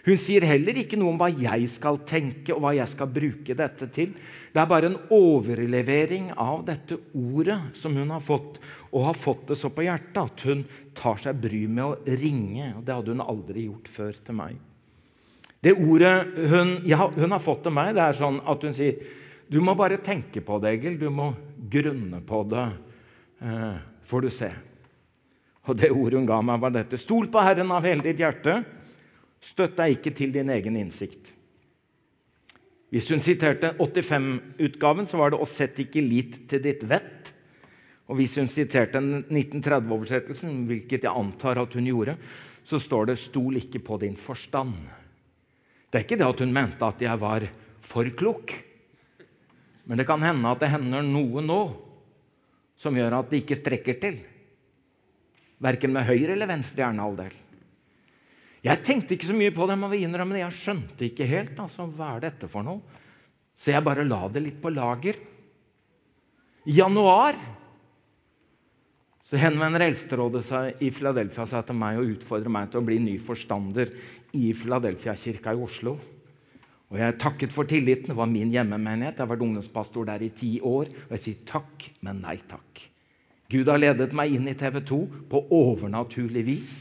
Hun 0.06 0.20
sier 0.22 0.46
heller 0.46 0.78
ikke 0.78 1.00
noe 1.02 1.16
om 1.16 1.18
hva 1.18 1.32
jeg 1.34 1.66
skal 1.74 1.98
tenke 2.06 2.54
og 2.54 2.62
hva 2.62 2.76
jeg 2.78 2.86
skal 2.92 3.10
bruke 3.10 3.56
dette 3.58 3.88
til. 3.94 4.12
Det 4.54 4.62
er 4.62 4.70
bare 4.70 4.92
en 4.92 5.00
overlevering 5.16 6.30
av 6.38 6.62
dette 6.68 7.00
ordet 7.18 7.58
som 7.78 7.98
hun 7.98 8.14
har 8.14 8.22
fått, 8.22 8.60
og 8.94 9.08
har 9.10 9.18
fått 9.18 9.50
det 9.50 9.58
så 9.58 9.74
på 9.74 9.88
hjertet 9.88 10.22
at 10.22 10.46
hun 10.46 10.62
tar 10.96 11.18
seg 11.24 11.42
bry 11.42 11.64
med 11.66 11.84
å 11.88 12.18
ringe. 12.22 12.70
Det 12.86 12.94
hadde 12.94 13.16
hun 13.16 13.26
aldri 13.26 13.66
gjort 13.66 13.90
før 13.98 14.22
til 14.30 14.38
meg. 14.38 14.62
Det 15.66 15.74
ordet 15.74 16.16
hun, 16.54 16.76
ja, 16.86 17.10
hun 17.10 17.34
har 17.34 17.42
fått 17.42 17.66
til 17.66 17.74
meg, 17.74 17.96
det 17.98 18.06
er 18.06 18.20
sånn 18.20 18.38
at 18.46 18.62
hun 18.62 18.78
sier 18.78 19.02
du 19.52 19.60
må 19.62 19.76
bare 19.78 20.02
tenke 20.02 20.42
på 20.42 20.58
det, 20.62 20.76
Egil. 20.78 20.98
Du 21.00 21.10
må 21.14 21.30
grunne 21.70 22.22
på 22.26 22.42
det, 22.50 22.66
eh, 23.42 23.78
får 24.06 24.22
du 24.22 24.30
se. 24.30 24.50
Og 25.66 25.78
det 25.78 25.92
ordet 25.92 26.20
hun 26.20 26.28
ga 26.30 26.42
meg, 26.42 26.62
var 26.62 26.74
dette. 26.74 26.98
Stol 26.98 27.28
på 27.32 27.42
Herren 27.42 27.72
av 27.74 27.86
hele 27.86 28.06
ditt 28.06 28.22
hjerte. 28.22 28.60
Støtt 29.42 29.78
deg 29.78 29.98
ikke 29.98 30.14
til 30.16 30.34
din 30.34 30.50
egen 30.50 30.78
innsikt. 30.78 31.32
Hvis 32.94 33.10
hun 33.12 33.20
siterte 33.20 33.74
85-utgaven, 33.78 35.06
så 35.06 35.18
var 35.18 35.32
det 35.32 35.40
'Og 35.40 35.48
sett 35.48 35.80
ikke 35.80 36.02
lit 36.02 36.48
til 36.48 36.62
ditt 36.62 36.82
vett'. 36.82 37.34
Og 38.08 38.16
hvis 38.16 38.36
hun 38.36 38.48
siterte 38.48 39.02
1930-oversettelsen, 39.02 40.66
hvilket 40.66 41.04
jeg 41.04 41.12
antar 41.12 41.58
at 41.58 41.74
hun 41.74 41.86
gjorde, 41.86 42.18
så 42.64 42.80
står 42.80 43.06
det 43.06 43.18
'Stol 43.18 43.58
ikke 43.58 43.80
på 43.80 44.00
din 44.00 44.16
forstand'. 44.16 44.74
Det 45.92 46.00
er 46.00 46.04
ikke 46.04 46.18
det 46.18 46.28
at 46.28 46.40
hun 46.40 46.54
mente 46.54 46.86
at 46.86 47.02
jeg 47.02 47.20
var 47.20 47.48
for 47.82 48.04
klok. 48.04 48.65
Men 49.86 50.02
det 50.02 50.08
kan 50.10 50.24
hende 50.26 50.50
at 50.50 50.62
det 50.62 50.72
hender 50.74 51.06
noe 51.06 51.44
nå 51.46 51.60
som 52.76 52.96
gjør 52.98 53.20
at 53.20 53.32
det 53.32 53.44
ikke 53.44 53.58
strekker 53.60 54.00
til. 54.02 54.20
Verken 55.64 55.94
med 55.96 56.08
høyre 56.08 56.34
eller 56.34 56.50
venstre 56.50 56.84
hjernehalvdel. 56.84 57.36
Jeg 58.66 58.82
tenkte 58.82 59.14
ikke 59.14 59.30
så 59.30 59.36
mye 59.38 59.54
på 59.54 59.68
det, 59.70 59.78
men. 59.78 60.34
Jeg 60.40 60.58
skjønte 60.58 61.06
ikke 61.06 61.28
helt 61.30 61.60
altså, 61.62 61.86
hva 61.86 62.16
er 62.16 62.26
dette 62.26 62.50
for 62.52 62.66
noe. 62.66 62.82
Så 63.56 63.72
jeg 63.72 63.86
bare 63.86 64.04
la 64.08 64.26
det 64.28 64.42
litt 64.44 64.58
på 64.62 64.74
lager. 64.74 65.20
I 66.66 66.80
januar 66.80 67.38
så 69.26 69.38
henvender 69.42 69.86
Eldsterådet 69.86 70.42
seg 70.46 70.82
i 70.86 70.92
Philadelphia 70.94 71.46
seg 71.50 71.64
til 71.66 71.78
meg 71.78 71.98
og 72.02 72.12
utfordrer 72.18 72.52
meg 72.54 72.70
til 72.70 72.82
å 72.82 72.86
bli 72.86 72.98
ny 73.02 73.16
forstander 73.22 73.94
i 74.38 74.52
Philadelphia-kirka 74.58 75.54
i 75.54 75.64
Oslo. 75.66 75.96
Og 76.94 77.00
jeg 77.02 77.18
takket 77.22 77.54
for 77.54 77.68
tilliten. 77.70 78.12
Det 78.12 78.18
var 78.18 78.30
min 78.30 78.52
hjemmemenighet. 78.54 79.18
Jeg 79.18 79.26
har 79.26 79.32
vært 79.32 79.46
ungdomspastor 79.46 80.06
der 80.10 80.26
i 80.26 80.34
ti 80.36 80.52
år. 80.62 80.92
Og 81.08 81.16
jeg 81.18 81.24
sier 81.24 81.48
takk, 81.50 81.88
men 82.06 82.22
nei 82.26 82.38
takk. 82.48 82.84
Gud 83.52 83.70
har 83.70 83.82
ledet 83.82 84.14
meg 84.18 84.34
inn 84.34 84.50
i 84.50 84.58
TV 84.58 84.82
2 84.86 85.00
på 85.30 85.42
overnaturlig 85.54 86.46
vis. 86.48 86.74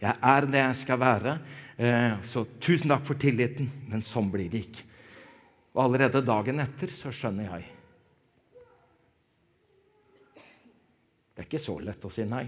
Jeg 0.00 0.16
er 0.16 0.46
det 0.48 0.62
jeg 0.62 0.78
skal 0.82 1.00
være. 1.00 1.34
Eh, 1.80 2.14
så 2.24 2.44
tusen 2.60 2.92
takk 2.92 3.04
for 3.08 3.20
tilliten, 3.20 3.68
men 3.88 4.04
sånn 4.04 4.30
blir 4.32 4.48
det 4.52 4.64
ikke. 4.66 4.86
Og 5.76 5.84
allerede 5.84 6.24
dagen 6.26 6.60
etter 6.64 6.92
så 6.92 7.12
skjønner 7.14 7.52
jeg. 7.52 7.68
Det 11.30 11.44
er 11.44 11.48
ikke 11.48 11.62
så 11.62 11.76
lett 11.80 12.04
å 12.04 12.12
si 12.12 12.24
nei. 12.28 12.44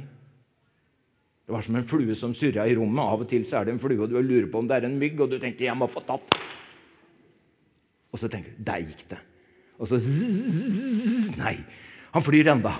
Det 1.42 1.54
var 1.54 1.64
som 1.64 1.76
en 1.78 1.86
flue 1.88 2.16
som 2.18 2.34
surra 2.36 2.66
i 2.68 2.74
rommet. 2.76 3.04
Av 3.04 3.22
og 3.24 3.28
til 3.30 3.44
så 3.48 3.60
er 3.60 3.68
det 3.68 3.76
en 3.76 3.82
flue, 3.82 4.00
og 4.00 4.10
du 4.10 4.18
lurer 4.20 4.48
på 4.52 4.60
om 4.60 4.68
det 4.68 4.78
er 4.78 4.88
en 4.88 4.98
mygg, 5.00 5.20
og 5.20 5.30
du 5.30 5.38
tenker 5.38 5.64
'jeg 5.64 5.76
må 5.76 5.88
få 5.88 6.04
tatt'. 6.04 6.38
Og 8.12 8.20
så 8.20 8.28
tenker 8.30 8.52
du 8.54 8.64
der 8.66 8.84
gikk 8.84 9.06
det. 9.10 9.20
Og 9.80 9.88
så 9.88 9.98
zzz, 9.98 11.32
Nei, 11.40 11.56
han 12.12 12.24
flyr 12.24 12.52
enda. 12.52 12.76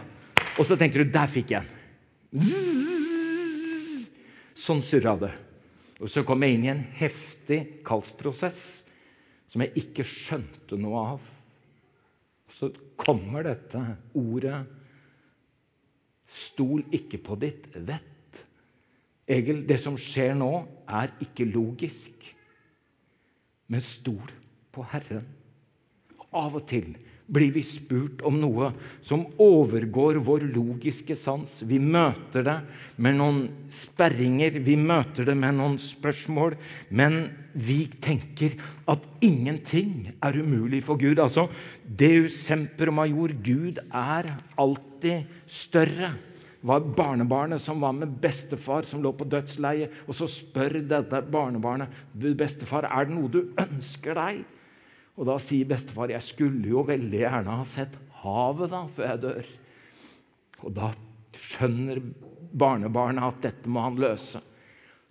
Og 0.60 0.66
så 0.68 0.76
tenker 0.78 1.02
du 1.02 1.12
der 1.12 1.30
fikk 1.30 1.54
jeg 1.54 1.64
en. 1.64 1.70
Sånn 4.62 4.82
surra 4.84 5.16
det. 5.18 5.32
Og 6.02 6.10
så 6.10 6.24
kom 6.26 6.42
jeg 6.44 6.56
inn 6.56 6.66
i 6.66 6.72
en 6.72 6.84
heftig 6.98 7.60
kallsprosess 7.86 8.60
som 9.52 9.64
jeg 9.64 9.74
ikke 9.82 10.04
skjønte 10.06 10.78
noe 10.80 11.02
av. 11.14 11.26
Og 12.48 12.56
Så 12.56 12.70
kommer 12.96 13.48
dette 13.48 13.80
ordet 14.18 14.60
Stol 16.32 16.80
ikke 16.96 17.18
på 17.20 17.36
ditt 17.36 17.66
vett. 17.84 18.38
Egil, 19.28 19.66
det 19.68 19.76
som 19.82 19.98
skjer 20.00 20.32
nå, 20.38 20.48
er 20.88 21.12
ikke 21.20 21.44
logisk. 21.44 22.24
Men 23.68 23.84
stol 23.84 24.30
på 24.72 24.84
Herren. 24.92 25.24
Av 26.32 26.54
og 26.56 26.64
til 26.68 26.94
blir 27.32 27.52
vi 27.54 27.62
spurt 27.64 28.22
om 28.28 28.36
noe 28.40 28.72
som 29.04 29.24
overgår 29.40 30.18
vår 30.24 30.44
logiske 30.52 31.16
sans. 31.16 31.62
Vi 31.64 31.78
møter 31.80 32.44
det 32.44 32.56
med 33.00 33.16
noen 33.20 33.42
sperringer, 33.72 34.58
vi 34.60 34.76
møter 34.76 35.30
det 35.30 35.36
med 35.38 35.56
noen 35.56 35.78
spørsmål. 35.80 36.58
Men 36.90 37.24
vi 37.52 37.86
tenker 38.02 38.56
at 38.90 39.06
ingenting 39.24 40.12
er 40.18 40.40
umulig 40.40 40.82
for 40.84 41.00
Gud. 41.00 41.20
Altså, 41.22 41.48
Deus 41.84 42.36
semper 42.42 42.92
major. 42.92 43.32
Gud 43.32 43.80
er 43.88 44.34
alltid 44.60 45.28
større 45.46 46.12
Det 46.62 46.68
var 46.70 46.84
barnebarnet 46.94 47.58
som 47.58 47.80
var 47.82 47.90
med 47.90 48.12
bestefar, 48.22 48.84
som 48.86 49.00
lå 49.02 49.10
på 49.18 49.26
dødsleiet. 49.26 49.90
Og 50.06 50.14
så 50.14 50.28
spør 50.30 50.76
dette 50.86 51.18
barnebarnet 51.26 51.90
bestefar, 52.38 52.86
er 52.86 53.08
det 53.08 53.16
noe 53.16 53.30
du 53.32 53.40
ønsker 53.58 54.14
deg. 54.14 54.44
Og 55.18 55.28
da 55.28 55.36
sier 55.42 55.68
bestefar 55.68 56.12
jeg 56.12 56.24
skulle 56.24 56.70
jo 56.72 56.84
veldig 56.88 57.20
gjerne 57.24 57.58
ha 57.58 57.66
sett 57.68 57.98
havet 58.22 58.72
da, 58.72 58.86
før 58.94 59.10
jeg 59.10 59.22
dør. 59.26 59.50
Og 60.62 60.74
da 60.76 60.92
skjønner 61.36 62.00
barnebarnet 62.52 63.26
at 63.26 63.44
dette 63.48 63.72
må 63.72 63.84
han 63.84 64.00
løse. 64.00 64.40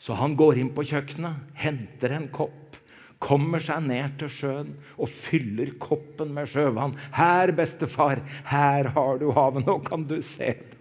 Så 0.01 0.17
han 0.17 0.33
går 0.37 0.57
inn 0.57 0.71
på 0.73 0.85
kjøkkenet, 0.89 1.53
henter 1.61 2.15
en 2.15 2.27
kopp, 2.33 2.77
kommer 3.21 3.61
seg 3.61 3.83
ned 3.85 4.15
til 4.17 4.31
sjøen 4.33 4.71
og 4.97 5.11
fyller 5.13 5.75
koppen 5.81 6.31
med 6.33 6.49
sjøvann. 6.49 6.95
'Her, 7.13 7.53
bestefar, 7.53 8.23
her 8.49 8.89
har 8.95 9.21
du 9.21 9.29
havet. 9.35 9.67
Nå 9.67 9.77
kan 9.85 10.07
du 10.09 10.17
se 10.25 10.55
det.' 10.57 10.79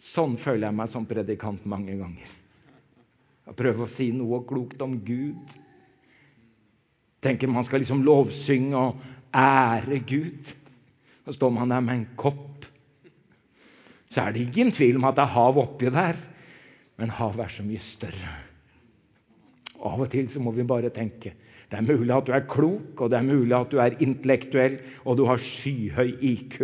Sånn 0.00 0.34
føler 0.40 0.66
jeg 0.66 0.78
meg 0.80 0.90
som 0.90 1.06
predikant 1.06 1.66
mange 1.68 1.94
ganger. 1.94 2.30
Jeg 3.46 3.58
prøver 3.58 3.84
å 3.84 3.90
si 3.90 4.08
noe 4.16 4.40
klokt 4.48 4.82
om 4.82 4.96
Gud 5.04 5.54
tenker 7.20 7.50
man 7.50 7.66
skal 7.66 7.82
liksom 7.82 8.04
lovsynge 8.06 8.76
og 8.76 9.00
ære 9.36 10.00
Gud. 10.08 10.52
Så 11.24 11.36
står 11.36 11.52
man 11.54 11.70
der 11.70 11.84
med 11.84 11.94
en 11.94 12.06
kopp. 12.16 12.66
Så 14.10 14.24
er 14.24 14.34
det 14.34 14.48
ingen 14.48 14.72
tvil 14.74 14.98
om 14.98 15.06
at 15.06 15.18
det 15.18 15.26
er 15.26 15.36
hav 15.36 15.58
oppi 15.60 15.90
der, 15.92 16.18
men 16.98 17.12
havet 17.14 17.44
er 17.44 17.52
så 17.54 17.64
mye 17.64 17.82
større. 17.82 18.32
Av 19.80 20.00
og 20.02 20.10
til 20.12 20.26
så 20.28 20.42
må 20.42 20.52
vi 20.52 20.66
bare 20.68 20.90
tenke 20.92 21.32
det 21.70 21.78
er 21.78 21.86
mulig 21.86 22.10
at 22.10 22.26
du 22.26 22.32
er 22.34 22.48
klok, 22.50 22.98
og 22.98 23.12
det 23.12 23.20
er 23.20 23.28
mulig 23.28 23.54
at 23.54 23.70
du 23.70 23.78
er 23.78 23.94
intellektuell, 24.02 24.80
og 25.06 25.20
du 25.20 25.22
har 25.28 25.38
skyhøy 25.38 26.16
IQ. 26.18 26.56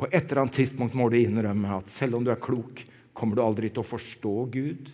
På 0.00 0.08
et 0.08 0.30
eller 0.30 0.46
annet 0.46 0.56
tidspunkt 0.56 0.96
må 0.96 1.10
du 1.12 1.18
innrømme 1.18 1.74
at 1.76 1.92
selv 1.92 2.16
om 2.16 2.24
du 2.24 2.30
er 2.32 2.40
klok, 2.40 2.80
kommer 3.12 3.36
du 3.36 3.42
aldri 3.44 3.68
til 3.68 3.82
å 3.82 3.90
forstå 3.90 4.32
Gud 4.54 4.88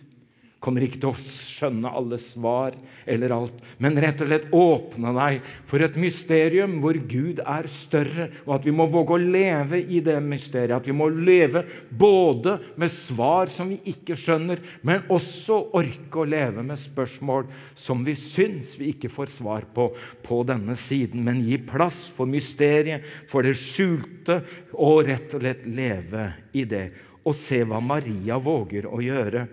kommer 0.67 0.83
ikke 0.83 0.99
til 0.99 1.13
å 1.13 1.15
skjønne 1.17 1.93
alle 1.95 2.19
svar 2.19 2.75
eller 3.07 3.31
alt, 3.31 3.63
men 3.79 3.95
rett 4.03 4.19
og 4.21 4.27
slett 4.27 4.51
åpne 4.51 5.13
deg 5.15 5.47
for 5.69 5.85
et 5.85 5.95
mysterium 5.99 6.77
hvor 6.83 6.99
Gud 7.07 7.39
er 7.39 7.69
større, 7.71 8.27
og 8.43 8.57
at 8.57 8.67
vi 8.67 8.75
må 8.75 8.89
våge 8.91 9.15
å 9.15 9.21
leve 9.21 9.79
i 9.79 10.01
det 10.03 10.17
mysteriet. 10.23 10.75
At 10.77 10.89
vi 10.89 10.95
må 10.95 11.07
leve 11.13 11.63
både 11.89 12.57
med 12.75 12.91
svar 12.91 13.49
som 13.53 13.71
vi 13.71 13.79
ikke 13.93 14.17
skjønner, 14.19 14.59
men 14.83 15.07
også 15.13 15.61
orke 15.77 16.21
å 16.21 16.27
leve 16.27 16.65
med 16.67 16.79
spørsmål 16.81 17.47
som 17.77 18.03
vi 18.05 18.17
syns 18.19 18.75
vi 18.77 18.91
ikke 18.93 19.11
får 19.13 19.31
svar 19.39 19.67
på 19.73 19.89
på 20.27 20.41
denne 20.47 20.75
siden, 20.79 21.23
men 21.23 21.43
gi 21.45 21.57
plass 21.63 22.03
for 22.13 22.29
mysteriet, 22.29 23.05
for 23.29 23.45
det 23.45 23.55
skjulte, 23.59 24.41
og 24.75 25.05
rett 25.07 25.33
og 25.35 25.43
slett 25.43 25.63
leve 25.67 26.31
i 26.57 26.65
det. 26.67 26.87
Og 27.27 27.35
se 27.35 27.61
hva 27.67 27.79
Maria 27.83 28.37
våger 28.39 28.87
å 28.89 28.99
gjøre. 29.03 29.45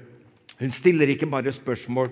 Hun 0.61 0.75
stiller 0.75 1.11
ikke 1.11 1.29
bare 1.31 1.53
spørsmål, 1.53 2.11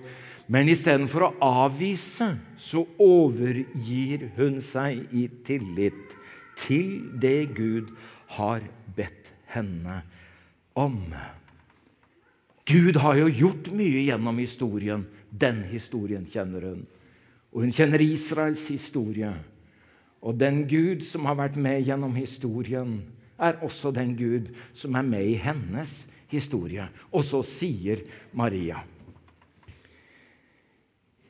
men 0.51 0.69
istedenfor 0.71 1.29
å 1.29 1.33
avvise, 1.63 2.33
så 2.59 2.83
overgir 3.01 4.27
hun 4.37 4.59
seg 4.63 5.05
i 5.15 5.29
tillit 5.47 6.17
til 6.59 6.97
det 7.19 7.53
Gud 7.55 7.93
har 8.35 8.65
bedt 8.95 9.31
henne 9.53 10.01
om. 10.75 10.99
Gud 12.67 12.99
har 13.03 13.19
jo 13.19 13.31
gjort 13.31 13.71
mye 13.75 14.03
gjennom 14.07 14.39
historien. 14.39 15.07
Den 15.29 15.63
historien 15.71 16.27
kjenner 16.29 16.69
hun. 16.71 16.85
Og 17.53 17.65
hun 17.65 17.73
kjenner 17.75 18.01
Israels 18.03 18.63
historie. 18.71 19.33
Og 20.23 20.37
den 20.39 20.63
Gud 20.71 21.03
som 21.07 21.27
har 21.27 21.37
vært 21.39 21.59
med 21.59 21.83
gjennom 21.83 22.15
historien, 22.15 23.01
er 23.39 23.59
også 23.65 23.91
den 23.91 24.13
Gud 24.15 24.51
som 24.77 24.95
er 24.95 25.05
med 25.07 25.27
i 25.33 25.39
hennes 25.41 26.03
historie. 26.33 26.87
Og 27.13 27.25
så 27.27 27.43
sier 27.45 28.03
Maria 28.33 28.81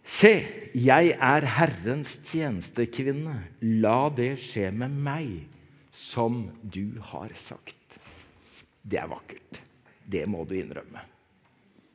Se, 0.04 0.34
jeg 0.76 1.14
er 1.16 1.46
Herrens 1.56 2.18
tjenestekvinne. 2.28 3.38
La 3.82 4.10
det 4.14 4.36
skje 4.44 4.68
med 4.76 4.92
meg 4.92 5.30
som 5.96 6.44
du 6.62 7.00
har 7.14 7.32
sagt. 7.40 7.98
Det 8.84 9.00
er 9.00 9.08
vakkert. 9.08 9.62
Det 10.04 10.26
må 10.28 10.44
du 10.44 10.58
innrømme. 10.60 11.02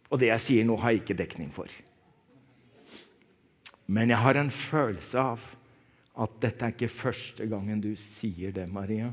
Og 0.09 0.21
det 0.23 0.31
jeg 0.31 0.45
sier 0.45 0.67
nå, 0.67 0.79
har 0.81 0.95
jeg 0.95 1.03
ikke 1.03 1.19
dekning 1.21 1.53
for. 1.53 1.69
Men 3.93 4.09
jeg 4.13 4.25
har 4.25 4.41
en 4.41 4.53
følelse 4.53 5.21
av 5.21 5.45
at 6.19 6.41
dette 6.43 6.65
er 6.65 6.75
ikke 6.75 6.91
første 6.91 7.47
gangen 7.49 7.81
du 7.85 7.93
sier 8.01 8.57
det, 8.57 8.67
Maria. 8.73 9.13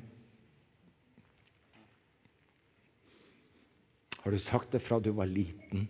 Har 4.26 4.34
du 4.34 4.40
sagt 4.42 4.72
det 4.74 4.80
fra 4.82 4.98
du 5.00 5.12
var 5.14 5.30
liten? 5.30 5.84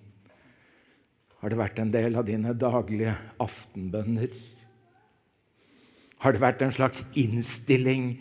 Har 1.40 1.54
det 1.54 1.56
vært 1.56 1.78
en 1.80 1.92
del 1.94 2.18
av 2.20 2.26
dine 2.28 2.52
daglige 2.52 3.14
aftenbønner? 3.40 4.34
Har 6.20 6.36
det 6.36 6.42
vært 6.44 6.66
en 6.66 6.74
slags 6.76 7.06
innstilling 7.16 8.20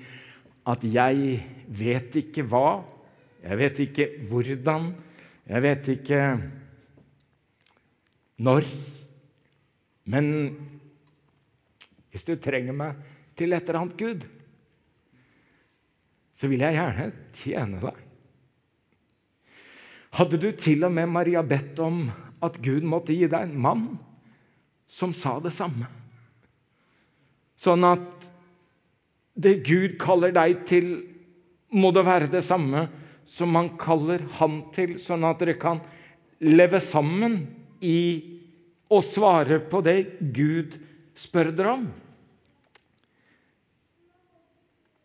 at 0.71 0.85
'jeg 0.85 1.43
vet 1.67 2.15
ikke 2.15 2.47
hva', 2.47 2.85
'jeg 3.43 3.59
vet 3.59 3.79
ikke 3.79 4.07
hvordan', 4.31 4.95
'jeg 5.49 5.63
vet 5.63 5.89
ikke 5.89 6.21
når', 8.39 8.71
men 10.05 10.57
hvis 12.11 12.25
du 12.25 12.37
trenger 12.37 12.73
meg 12.73 12.95
til 13.35 13.53
et 13.53 13.69
eller 13.69 13.81
annet, 13.81 13.97
Gud, 13.99 14.29
så 16.33 16.47
vil 16.47 16.61
jeg 16.61 16.75
gjerne 16.75 17.13
tjene 17.33 17.81
deg. 17.81 18.04
Hadde 20.15 20.39
du 20.39 20.51
til 20.55 20.85
og 20.87 20.93
med, 20.95 21.11
Maria, 21.11 21.43
bedt 21.43 21.81
om 21.83 22.07
at 22.45 22.61
Gud 22.63 22.85
måtte 22.87 23.15
gi 23.17 23.27
deg 23.27 23.49
en 23.49 23.57
mann 23.59 23.87
som 24.91 25.15
sa 25.17 25.41
det 25.43 25.55
samme? 25.57 25.89
Sånn 27.59 27.87
at 27.89 28.29
det 29.35 29.57
Gud 29.67 29.97
kaller 29.99 30.35
deg 30.35 30.63
til, 30.69 30.93
må 31.75 31.91
det 31.95 32.05
være 32.07 32.31
det 32.31 32.45
samme 32.47 32.87
som 33.27 33.57
han 33.59 33.73
kaller 33.81 34.23
han 34.39 34.61
til, 34.75 34.99
sånn 35.03 35.27
at 35.27 35.41
dere 35.43 35.57
kan 35.59 35.81
leve 36.45 36.79
sammen 36.83 37.41
i 37.83 37.99
å 38.93 39.01
svare 39.03 39.59
på 39.67 39.81
det 39.83 39.99
Gud 40.37 40.77
spør 41.19 41.51
dere 41.57 41.75
om. 41.81 41.89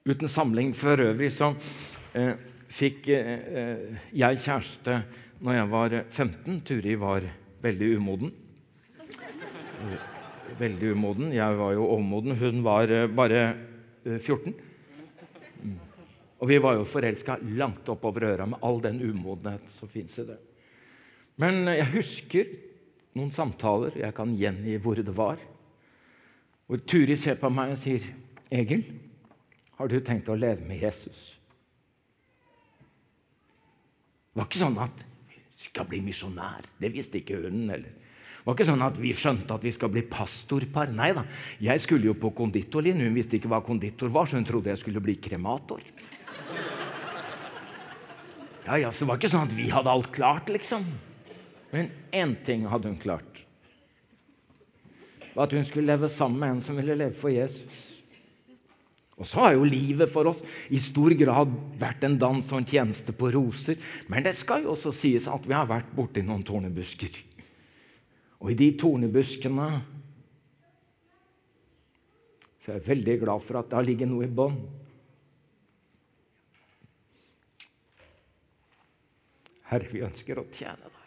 Uten 0.09 0.29
samling 0.29 0.75
for 0.77 1.01
øvrig 1.01 1.31
så 1.33 1.51
eh, 2.17 2.35
fikk 2.69 3.09
eh, 3.13 3.97
jeg 4.15 4.41
kjæreste 4.43 5.01
når 5.43 5.57
jeg 5.57 5.69
var 5.71 5.95
15. 6.03 6.61
Turi 6.67 6.95
var 6.99 7.25
veldig 7.63 7.89
umoden. 7.97 8.31
Veldig 10.59 10.91
umoden. 10.93 11.33
Jeg 11.33 11.57
var 11.59 11.73
jo 11.75 11.87
overmoden. 11.87 12.37
Hun 12.39 12.63
var 12.65 12.91
eh, 12.93 13.07
bare 13.07 13.43
14. 14.05 14.53
Eh, 14.53 15.63
mm. 15.63 15.77
Og 16.39 16.51
vi 16.51 16.59
var 16.61 16.77
jo 16.77 16.87
forelska 16.87 17.39
langt 17.57 17.89
oppover 17.89 18.29
øra 18.33 18.47
med 18.49 18.61
all 18.65 18.81
den 18.83 19.01
umodenhet 19.01 19.71
som 19.73 19.91
fins 19.91 20.19
i 20.19 20.27
det. 20.29 20.37
Men 21.39 21.63
jeg 21.71 21.93
husker 21.95 22.53
noen 23.15 23.31
samtaler. 23.31 23.95
Jeg 23.97 24.15
kan 24.15 24.35
gjengi 24.37 24.77
hvor 24.83 24.99
det 24.99 25.15
var. 25.15 25.39
Hvor 26.69 26.85
Turi 26.85 27.15
ser 27.17 27.39
på 27.41 27.49
meg 27.49 27.73
og 27.73 27.81
sier, 27.81 28.03
'Egil, 28.51 28.83
har 29.79 29.87
du 29.87 29.99
tenkt 30.01 30.29
å 30.29 30.37
leve 30.37 30.67
med 30.67 30.83
Jesus?' 30.83 31.38
Det 34.39 34.45
var 34.45 34.47
ikke 34.53 34.59
sånn 34.61 34.77
at 34.79 35.01
vi 35.27 35.39
skal 35.59 35.87
bli 35.89 35.97
misjonær. 35.99 36.67
Det 36.79 36.87
visste 36.93 37.19
ikke 37.19 37.41
hun. 37.41 37.65
eller. 37.67 37.89
Det 37.91 38.45
var 38.45 38.55
ikke 38.55 38.67
sånn 38.69 38.83
at 38.85 38.95
vi 38.95 39.09
skjønte 39.11 39.57
at 39.57 39.65
vi 39.67 39.73
skal 39.75 39.91
bli 39.91 40.03
pastorpar. 40.07 40.93
Nei 40.95 41.09
da. 41.17 41.25
Jeg 41.59 41.83
skulle 41.83 42.07
jo 42.07 42.13
på 42.15 42.31
konditorlinje. 42.37 43.03
Hun 43.03 43.17
visste 43.17 43.35
ikke 43.35 43.51
hva 43.51 43.59
konditor 43.59 44.07
var, 44.15 44.31
så 44.31 44.39
hun 44.39 44.47
trodde 44.47 44.71
jeg 44.71 44.79
skulle 44.79 45.03
bli 45.03 45.17
kremator. 45.19 45.83
Ja, 48.63 48.77
ja, 48.79 48.93
Så 48.95 49.03
det 49.03 49.09
var 49.09 49.19
ikke 49.19 49.33
sånn 49.35 49.51
at 49.51 49.57
vi 49.59 49.67
hadde 49.75 49.91
alt 49.91 50.07
klart, 50.15 50.47
liksom. 50.55 50.87
Men 51.73 51.91
én 52.15 52.37
ting 52.47 52.63
hadde 52.71 52.93
hun 52.93 52.97
klart. 53.03 53.43
Var 55.35 55.43
At 55.43 55.51
hun 55.51 55.67
skulle 55.67 55.91
leve 55.91 56.07
sammen 56.07 56.39
med 56.39 56.55
en 56.55 56.63
som 56.63 56.79
ville 56.79 56.95
leve 56.95 57.19
for 57.19 57.27
Jesus. 57.27 57.98
Og 59.19 59.27
så 59.27 59.41
har 59.43 59.55
jo 59.57 59.67
livet 59.67 60.07
for 60.11 60.29
oss 60.31 60.39
i 60.71 60.79
stor 60.79 61.11
grad 61.19 61.51
vært 61.79 62.05
en 62.07 62.15
dans 62.19 62.51
og 62.53 62.61
en 62.61 62.67
tjeneste 62.67 63.11
på 63.15 63.31
roser. 63.35 63.79
Men 64.07 64.23
det 64.23 64.31
skal 64.39 64.63
jo 64.63 64.73
også 64.73 64.93
sies 64.95 65.27
at 65.27 65.47
vi 65.47 65.57
har 65.57 65.67
vært 65.67 65.91
borti 65.95 66.23
noen 66.23 66.45
tornebusker. 66.47 67.19
Og 68.39 68.53
i 68.53 68.59
de 68.59 68.69
tornebuskene 68.79 69.71
så 72.59 72.71
er 72.71 72.79
jeg 72.79 72.87
veldig 72.87 73.17
glad 73.25 73.43
for 73.43 73.59
at 73.59 73.67
det 73.67 73.79
har 73.79 73.87
ligget 73.87 74.11
noe 74.11 74.27
i 74.27 74.31
bånn. 74.31 74.55
Herre, 79.69 79.91
vi 79.91 80.01
ønsker 80.05 80.39
å 80.39 80.47
tjene 80.53 80.87
deg. 80.87 80.98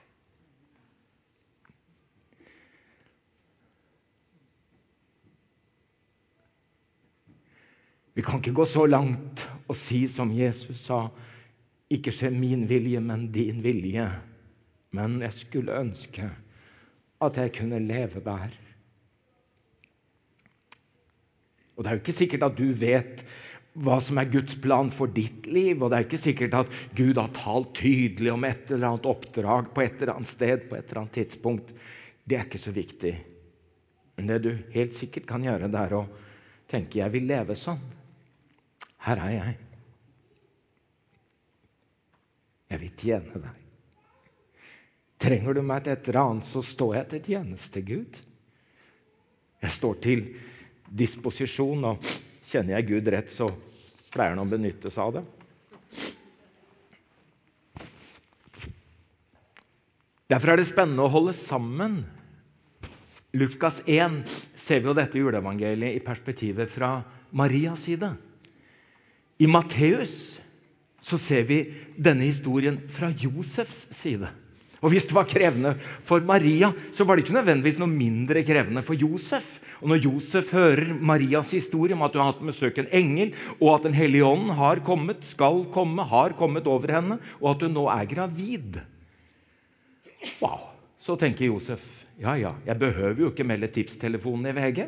Vi 8.13 8.23
kan 8.25 8.41
ikke 8.41 8.57
gå 8.57 8.67
så 8.69 8.85
langt 8.87 9.47
og 9.69 9.77
si 9.79 10.05
som 10.11 10.33
Jesus 10.37 10.85
sa, 10.85 11.07
ikke 11.93 12.13
skje 12.13 12.31
min 12.33 12.67
vilje, 12.69 13.01
men 13.01 13.27
din 13.33 13.63
vilje. 13.65 14.05
Men 14.93 15.21
jeg 15.25 15.37
skulle 15.37 15.79
ønske 15.81 16.29
at 17.23 17.39
jeg 17.41 17.55
kunne 17.57 17.81
leve 17.81 18.21
der. 18.25 18.53
Og 21.77 21.85
Det 21.85 21.89
er 21.89 21.97
jo 21.97 22.03
ikke 22.03 22.21
sikkert 22.21 22.45
at 22.47 22.59
du 22.59 22.69
vet 22.77 23.25
hva 23.73 23.97
som 24.05 24.19
er 24.21 24.29
Guds 24.29 24.59
plan 24.61 24.91
for 24.93 25.09
ditt 25.09 25.47
liv, 25.49 25.81
og 25.81 25.89
det 25.89 25.97
er 25.97 26.05
ikke 26.05 26.21
sikkert 26.21 26.57
at 26.59 26.75
Gud 26.97 27.17
har 27.17 27.33
talt 27.33 27.73
tydelig 27.79 28.35
om 28.35 28.45
et 28.45 28.69
eller 28.69 28.91
annet 28.91 29.09
oppdrag 29.09 29.71
på 29.73 29.85
et 29.85 30.03
eller 30.03 30.13
annet 30.19 30.29
sted 30.29 30.67
på 30.69 30.77
et 30.77 30.85
eller 30.85 31.01
annet 31.07 31.17
tidspunkt. 31.17 31.73
Det 32.29 32.37
er 32.37 32.45
ikke 32.45 32.61
så 32.61 32.75
viktig. 32.77 33.15
Men 34.19 34.29
det 34.29 34.43
du 34.45 34.53
helt 34.75 34.93
sikkert 34.93 35.25
kan 35.31 35.49
gjøre, 35.49 35.73
det 35.73 35.81
er 35.81 35.97
å 35.97 36.05
tenke 36.69 36.99
'jeg 37.01 37.13
vil 37.13 37.27
leve 37.27 37.57
sånn'. 37.57 38.02
Her 39.03 39.19
er 39.25 39.35
jeg. 39.35 39.57
Jeg 42.73 42.81
vil 42.81 42.95
tjene 42.97 43.43
deg. 43.43 43.59
Trenger 45.23 45.55
du 45.55 45.63
meg 45.63 45.85
til 45.85 45.95
et 45.95 46.09
eller 46.09 46.21
annet, 46.23 46.49
så 46.49 46.63
står 46.67 46.97
jeg 46.97 47.09
til 47.11 47.27
tjeneste, 47.33 47.83
Gud. 47.87 48.17
Jeg 49.63 49.75
står 49.75 50.01
til 50.03 50.25
disposisjon, 51.03 51.85
og 51.93 52.09
kjenner 52.49 52.79
jeg 52.79 52.89
Gud 52.89 53.11
rett, 53.15 53.31
så 53.31 53.47
pleier 54.13 54.35
han 54.35 54.43
å 54.43 54.49
benytte 54.51 54.91
seg 54.91 55.05
av 55.05 55.21
det. 55.21 55.25
Derfor 60.33 60.55
er 60.55 60.59
det 60.59 60.67
spennende 60.71 61.05
å 61.05 61.13
holde 61.13 61.37
sammen. 61.37 62.01
Lukas 63.37 63.83
1 63.85 64.23
ser 64.57 64.81
vi 64.81 64.89
jo 64.89 64.97
dette 64.97 65.21
juleevangeliet 65.21 65.99
i 65.99 66.05
perspektivet 66.05 66.73
fra 66.73 66.97
Marias 67.37 67.85
side. 67.87 68.11
I 69.43 69.49
Matteus 69.51 70.39
så 71.03 71.19
ser 71.19 71.43
vi 71.49 71.65
denne 71.99 72.29
historien 72.29 72.79
fra 72.93 73.11
Josefs 73.11 73.89
side. 73.97 74.29
Og 74.83 74.91
Hvis 74.91 75.07
det 75.07 75.15
var 75.15 75.29
krevende 75.31 75.77
for 76.07 76.23
Maria, 76.27 76.73
så 76.95 77.07
var 77.07 77.17
det 77.17 77.25
ikke 77.25 77.37
nødvendigvis 77.37 77.79
noe 77.79 77.91
mindre 77.91 78.43
krevende 78.47 78.83
for 78.87 78.99
Josef. 78.99 79.61
Og 79.81 79.93
Når 79.93 80.03
Josef 80.07 80.51
hører 80.55 80.91
Marias 80.95 81.53
historie 81.55 81.95
om 81.95 82.03
at 82.03 82.15
hun 82.15 82.23
har 82.23 82.33
hatt 82.33 82.43
besøk 82.43 82.79
en 82.83 82.91
engel, 82.91 83.35
og 83.61 83.77
at 83.77 83.87
Den 83.87 83.95
hellige 83.95 84.27
ånd 84.27 84.51
har 84.59 84.83
kommet, 84.83 85.23
skal 85.27 85.65
komme, 85.75 86.03
har 86.03 86.35
kommet 86.39 86.67
over 86.67 86.91
henne, 86.91 87.19
og 87.41 87.55
at 87.55 87.63
hun 87.63 87.75
nå 87.75 87.87
er 87.91 88.11
gravid 88.11 88.83
Wow! 90.43 90.71
Så 91.03 91.17
tenker 91.19 91.51
Josef 91.51 91.83
ja, 92.21 92.37
ja, 92.39 92.53
jeg 92.67 92.79
behøver 92.79 93.19
jo 93.19 93.31
ikke 93.33 93.47
melde 93.47 93.71
tipstelefonen 93.73 94.47
i 94.47 94.55
VG. 94.55 94.85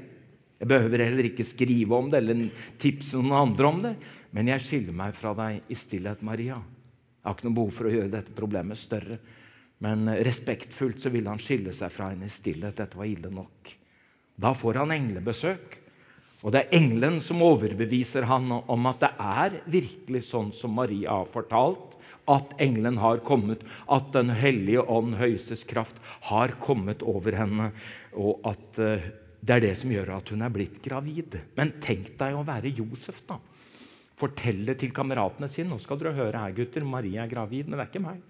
Jeg 0.61 0.69
behøver 0.71 1.03
heller 1.03 1.27
ikke 1.27 1.47
skrive 1.47 1.97
om 1.97 2.11
det 2.13 2.21
eller 2.21 2.45
tipse 2.79 3.19
noen 3.19 3.35
andre 3.35 3.67
om 3.67 3.81
det. 3.83 3.95
Men 4.35 4.51
jeg 4.51 4.65
skiller 4.65 4.97
meg 4.97 5.15
fra 5.15 5.31
deg 5.39 5.71
i 5.71 5.79
stillhet, 5.79 6.25
Maria. 6.27 6.59
Jeg 6.59 7.29
har 7.29 7.37
ikke 7.37 7.47
noe 7.47 7.59
behov 7.61 7.73
for 7.77 7.89
å 7.89 7.95
gjøre 7.95 8.13
dette 8.13 8.35
problemet 8.35 8.81
større. 8.81 9.21
Men 9.85 10.09
respektfullt 10.27 11.03
så 11.03 11.13
ville 11.15 11.31
han 11.31 11.43
skille 11.43 11.73
seg 11.75 11.93
fra 11.95 12.11
henne 12.11 12.27
i 12.27 12.35
stillhet. 12.35 12.77
Dette 12.81 12.99
var 12.99 13.09
ille 13.09 13.31
nok. 13.31 13.71
Da 14.35 14.51
får 14.57 14.81
han 14.83 14.95
englebesøk. 14.95 15.79
Og 16.45 16.53
det 16.53 16.65
er 16.65 16.77
engelen 16.77 17.21
som 17.25 17.41
overbeviser 17.47 18.27
han 18.29 18.51
om 18.53 18.91
at 18.91 19.01
det 19.01 19.13
er 19.17 19.59
virkelig 19.71 20.27
sånn 20.29 20.51
som 20.53 20.75
Maria 20.77 21.15
har 21.23 21.31
fortalt, 21.31 21.95
at 22.29 22.53
engelen 22.61 22.99
har 23.01 23.23
kommet, 23.25 23.63
at 23.89 24.13
Den 24.13 24.31
hellige 24.33 24.81
ånd, 24.81 25.17
høyestes 25.21 25.65
kraft, 25.69 25.97
har 26.29 26.57
kommet 26.61 27.03
over 27.05 27.37
henne, 27.37 27.71
og 28.17 28.45
at 28.49 28.81
uh, 28.81 29.09
det 29.45 29.57
er 29.57 29.65
det 29.67 29.75
som 29.77 29.93
gjør 29.93 30.15
at 30.17 30.31
hun 30.33 30.45
er 30.45 30.53
blitt 30.53 30.79
gravid. 30.85 31.37
Men 31.57 31.75
tenk 31.85 32.15
deg 32.21 32.37
å 32.37 32.45
være 32.47 32.73
Josef, 32.73 33.21
da. 33.29 33.37
Fortelle 34.19 34.77
til 34.79 34.93
kameratene 34.95 35.49
sine 35.51 35.73
nå 35.73 35.81
skal 35.83 35.99
dere 36.01 36.15
høre 36.15 36.43
her, 36.45 36.55
gutter, 36.55 36.85
Marie 36.87 37.19
er 37.19 37.31
gravid, 37.31 37.67
men 37.67 37.79
det 37.79 37.87
er 37.87 37.91
ikke 37.91 38.05
meg. 38.05 38.21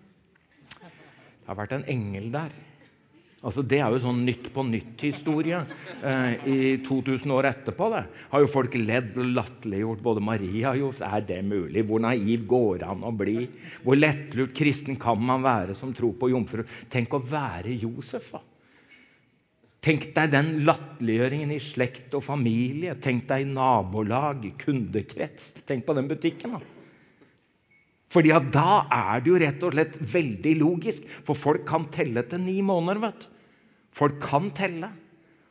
Det 1.44 1.50
har 1.50 1.58
vært 1.58 1.74
en 1.76 1.90
engel 1.92 2.30
der. 2.32 2.54
Altså, 3.44 3.60
Det 3.60 3.76
er 3.76 3.92
jo 3.92 4.00
sånn 4.00 4.22
Nytt 4.24 4.46
på 4.54 4.62
nytt-historie 4.64 5.58
eh, 6.00 6.46
i 6.48 6.58
2000 6.86 7.34
år 7.34 7.50
etterpå. 7.50 7.90
det. 7.92 8.06
Har 8.30 8.40
jo 8.40 8.48
folk 8.48 8.78
ledd 8.80 9.18
og 9.20 9.28
latterliggjort 9.36 10.00
både 10.06 10.24
Maria 10.24 10.72
og 10.72 10.80
Josef. 10.80 11.04
Er 11.04 11.26
det 11.28 11.42
mulig? 11.44 11.84
Hvor 11.84 12.00
naiv 12.00 12.46
går 12.48 12.80
det 12.80 12.88
an 12.88 13.04
å 13.04 13.12
bli? 13.12 13.44
Hvor 13.84 14.00
lettlurt 14.00 14.56
kristen 14.56 14.96
kan 14.96 15.20
man 15.20 15.44
være 15.44 15.76
som 15.76 15.92
tror 15.92 16.16
på 16.16 16.32
jomfru? 16.32 16.64
Tenk 16.88 17.12
å 17.12 17.20
være 17.20 17.76
Josef, 17.84 18.32
da. 18.32 18.40
Tenk 19.84 20.14
deg 20.16 20.30
den 20.32 20.46
latterliggjøringen 20.64 21.50
i 21.52 21.60
slekt 21.60 22.14
og 22.16 22.24
familie. 22.24 22.94
Tenk 22.96 23.26
deg 23.28 23.44
nabolag, 23.50 24.46
kundekrets. 24.62 25.50
Tenk 25.68 25.84
på 25.84 25.96
den 25.98 26.08
butikken. 26.08 26.56
da. 26.56 26.60
Fordi 28.08 28.30
at 28.32 28.50
Da 28.54 28.86
er 28.88 29.20
det 29.20 29.28
jo 29.28 29.38
rett 29.42 29.62
og 29.62 29.74
slett 29.74 29.98
veldig 30.00 30.58
logisk, 30.60 31.02
for 31.26 31.34
folk 31.34 31.66
kan 31.66 31.90
telle 31.90 32.22
til 32.22 32.40
ni 32.40 32.62
måneder. 32.62 33.00
vet 33.00 33.20
du. 33.20 33.26
Folk 33.92 34.20
kan 34.20 34.50
telle. 34.50 34.90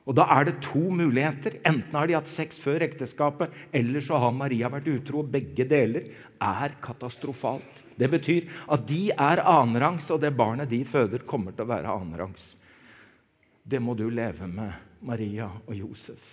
Og 0.08 0.16
Da 0.16 0.24
er 0.24 0.46
det 0.46 0.62
to 0.62 0.80
muligheter. 0.80 1.62
Enten 1.64 1.94
har 1.94 2.08
de 2.08 2.14
hatt 2.14 2.28
sex 2.28 2.60
før 2.60 2.82
ekteskapet, 2.82 3.52
eller 3.72 4.00
så 4.02 4.18
har 4.20 4.32
Maria 4.32 4.68
vært 4.68 4.88
utro. 4.88 5.20
og 5.20 5.32
Begge 5.32 5.64
deler 5.64 6.10
er 6.42 6.76
katastrofalt. 6.82 7.84
Det 7.98 8.10
betyr 8.10 8.50
at 8.68 8.88
de 8.88 9.12
er 9.12 9.46
annenrangs, 9.46 10.10
og 10.10 10.22
det 10.22 10.36
barnet 10.36 10.70
de 10.70 10.84
føder, 10.84 11.20
kommer 11.20 11.52
til 11.52 11.66
å 11.66 11.70
være 11.70 11.88
annenrangs. 11.88 12.56
Det 13.64 13.80
må 13.80 13.96
du 13.96 14.10
leve 14.12 14.48
med, 14.52 14.74
Maria 15.08 15.48
og 15.64 15.76
Josef. 15.76 16.24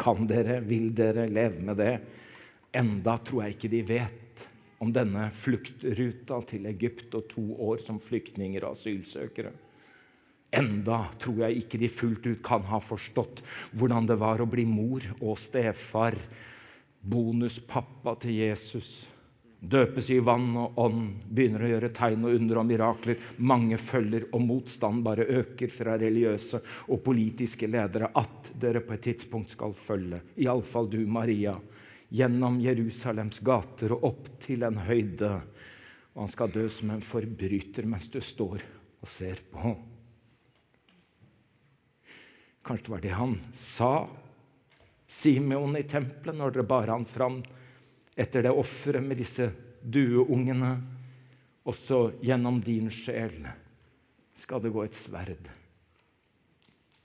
Kan 0.00 0.26
dere, 0.26 0.58
vil 0.64 0.90
dere 0.96 1.28
leve 1.30 1.62
med 1.62 1.78
det? 1.78 1.94
Enda 2.74 3.16
tror 3.22 3.44
jeg 3.44 3.56
ikke 3.56 3.70
de 3.70 3.82
vet 3.86 4.44
om 4.80 4.90
denne 4.94 5.28
fluktruta 5.36 6.40
til 6.48 6.66
Egypt 6.70 7.14
og 7.18 7.28
to 7.30 7.44
år 7.68 7.82
som 7.84 8.00
flyktninger 8.02 8.64
og 8.64 8.78
asylsøkere. 8.78 9.52
Enda 10.50 11.04
tror 11.22 11.44
jeg 11.44 11.60
ikke 11.60 11.78
de 11.78 11.90
fullt 11.92 12.26
ut 12.26 12.42
kan 12.42 12.64
ha 12.66 12.80
forstått 12.82 13.44
hvordan 13.78 14.08
det 14.10 14.18
var 14.18 14.42
å 14.42 14.48
bli 14.50 14.64
mor 14.66 15.04
og 15.20 15.38
stefar, 15.38 16.16
bonuspappa 17.00 18.16
til 18.24 18.40
Jesus 18.40 19.04
døpes 19.60 20.08
i 20.10 20.18
vann 20.24 20.54
og 20.56 20.78
ånd, 20.80 21.08
begynner 21.28 21.64
å 21.64 21.70
gjøre 21.74 21.92
tegn 21.96 22.24
og 22.24 22.36
under 22.38 22.60
og 22.62 22.66
mirakler. 22.70 23.26
Mange 23.44 23.76
følger, 23.80 24.30
og 24.32 24.44
motstand 24.44 25.04
bare 25.04 25.28
øker 25.28 25.72
fra 25.72 25.98
religiøse 26.00 26.62
og 26.88 27.02
politiske 27.04 27.68
ledere. 27.68 28.10
At 28.16 28.52
dere 28.60 28.82
på 28.84 28.96
et 28.96 29.04
tidspunkt 29.10 29.52
skal 29.52 29.76
følge, 29.76 30.22
iallfall 30.40 30.88
du, 30.90 31.02
Maria, 31.06 31.54
gjennom 32.10 32.58
Jerusalems 32.62 33.42
gater 33.46 33.94
og 33.94 34.08
opp 34.10 34.32
til 34.42 34.64
en 34.66 34.80
høyde. 34.88 35.34
Og 36.16 36.24
han 36.24 36.32
skal 36.32 36.56
dø 36.56 36.66
som 36.72 36.90
en 36.94 37.04
forbryter 37.04 37.86
mens 37.86 38.08
du 38.10 38.18
står 38.24 38.64
og 39.00 39.08
ser 39.08 39.44
på. 39.52 39.76
Kanskje 42.66 42.88
det 42.88 42.92
var 42.92 43.04
det 43.04 43.14
han 43.16 43.38
sa, 43.56 43.94
Simeon 45.10 45.74
i 45.74 45.82
tempelet, 45.90 46.36
når 46.38 46.52
dere 46.54 46.70
bar 46.70 46.90
han 46.92 47.04
fram 47.08 47.40
etter 48.20 48.44
det 48.44 48.52
offeret 48.52 49.04
med 49.04 49.20
disse 49.20 49.48
dueungene. 49.80 50.74
Også 51.68 52.10
gjennom 52.24 52.60
din 52.64 52.88
sjel 52.92 53.44
skal 54.40 54.62
det 54.64 54.72
gå 54.72 54.84
et 54.84 54.96
sverd. 54.96 55.48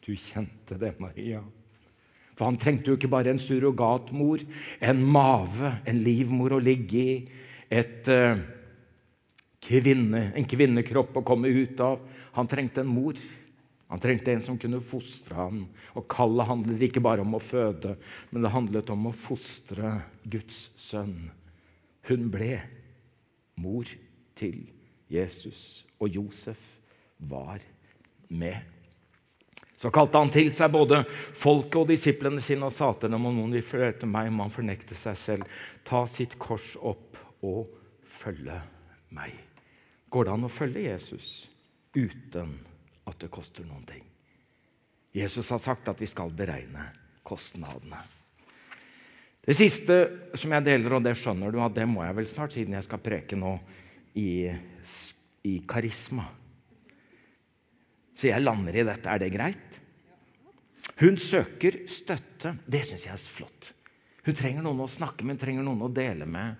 Du 0.05 0.13
kjente 0.13 0.77
det, 0.79 0.93
Maria. 1.01 1.41
For 2.35 2.47
han 2.47 2.59
trengte 2.59 2.91
jo 2.91 2.97
ikke 2.97 3.11
bare 3.11 3.31
en 3.31 3.39
surrogatmor, 3.39 4.43
en 4.83 5.01
mave, 5.01 5.71
en 5.87 6.01
livmor 6.03 6.57
å 6.57 6.61
ligge 6.63 6.99
i, 6.99 7.15
et, 7.71 8.07
uh, 8.11 8.37
kvinne, 9.65 10.27
en 10.35 10.47
kvinnekropp 10.47 11.15
å 11.17 11.25
komme 11.25 11.49
ut 11.49 11.79
av. 11.81 12.03
Han 12.35 12.49
trengte 12.51 12.83
en 12.83 12.91
mor. 12.91 13.17
Han 13.87 14.01
trengte 14.01 14.33
en 14.33 14.41
som 14.41 14.57
kunne 14.57 14.81
fostre 14.81 15.37
ham. 15.37 15.65
Og 15.93 16.07
kallet 16.09 16.49
handlet 16.49 16.87
ikke 16.87 17.03
bare 17.05 17.25
om 17.25 17.37
å 17.37 17.43
føde, 17.43 17.95
men 18.31 18.45
det 18.45 18.53
handlet 18.53 18.89
om 18.93 19.09
å 19.09 19.15
fostre 19.15 19.99
Guds 20.23 20.69
sønn. 20.79 21.29
Hun 22.09 22.29
ble 22.33 22.57
mor 23.61 23.89
til 24.37 24.63
Jesus. 25.11 25.85
Og 26.01 26.17
Josef 26.17 26.61
var 27.17 27.61
med. 28.27 28.57
Så 29.75 29.91
kalte 29.93 30.17
han 30.17 30.31
til 30.31 30.49
seg 30.55 30.71
både 30.71 31.01
folket 31.35 31.81
og 31.81 31.89
disiplene 31.91 32.41
sine 32.43 32.69
og 32.69 32.73
sa 32.73 32.93
til 32.95 33.11
dem 33.11 33.25
om 33.27 33.35
noen 33.35 33.57
vil 33.57 33.65
følge 33.65 33.91
etter 33.91 34.09
meg, 34.09 34.31
må 34.31 34.47
han 34.47 34.53
fornekte 34.53 34.95
seg 34.97 35.17
selv, 35.19 35.57
ta 35.85 36.05
sitt 36.09 36.37
kors 36.41 36.73
opp 36.79 37.19
og 37.45 37.67
følge 38.17 38.55
meg. 39.13 39.35
Går 40.09 40.25
det 40.25 40.33
an 40.33 40.47
å 40.47 40.51
følge 40.51 40.87
Jesus 40.87 41.33
uten 41.95 42.55
at 43.05 43.17
det 43.21 43.31
koster 43.33 43.65
noen 43.67 43.85
ting? 43.87 44.03
Jesus 45.15 45.49
har 45.53 45.61
sagt 45.63 45.87
at 45.87 46.01
vi 46.01 46.09
skal 46.11 46.33
beregne 46.35 46.89
kostnadene. 47.25 48.01
Det 49.45 49.53
siste 49.55 49.97
som 50.33 50.55
jeg 50.55 50.65
deler, 50.65 50.97
og 50.97 51.05
det 51.05 51.13
skjønner 51.19 51.53
du, 51.53 51.59
at 51.61 51.75
det 51.77 51.85
må 51.87 52.01
jeg 52.03 52.17
vel 52.17 52.27
snart, 52.29 52.55
siden 52.55 52.75
jeg 52.75 52.87
skal 52.87 53.03
preke 53.03 53.37
nå 53.37 53.53
i, 54.17 54.49
i 55.45 55.55
karisma. 55.69 56.25
Så 58.15 58.31
jeg 58.31 58.41
lander 58.41 58.75
i 58.75 58.85
dette. 58.87 59.11
Er 59.11 59.21
det 59.21 59.33
greit? 59.33 59.79
Hun 61.01 61.19
søker 61.19 61.83
støtte. 61.91 62.55
Det 62.65 62.81
syns 62.87 63.05
jeg 63.05 63.13
er 63.13 63.25
flott. 63.37 63.71
Hun 64.25 64.37
trenger 64.37 64.65
noen 64.65 64.81
å 64.85 64.89
snakke 64.89 65.25
med, 65.25 65.35
hun 65.35 65.43
trenger 65.43 65.67
noen 65.67 65.83
å 65.85 65.91
dele 65.93 66.25
med. 66.25 66.55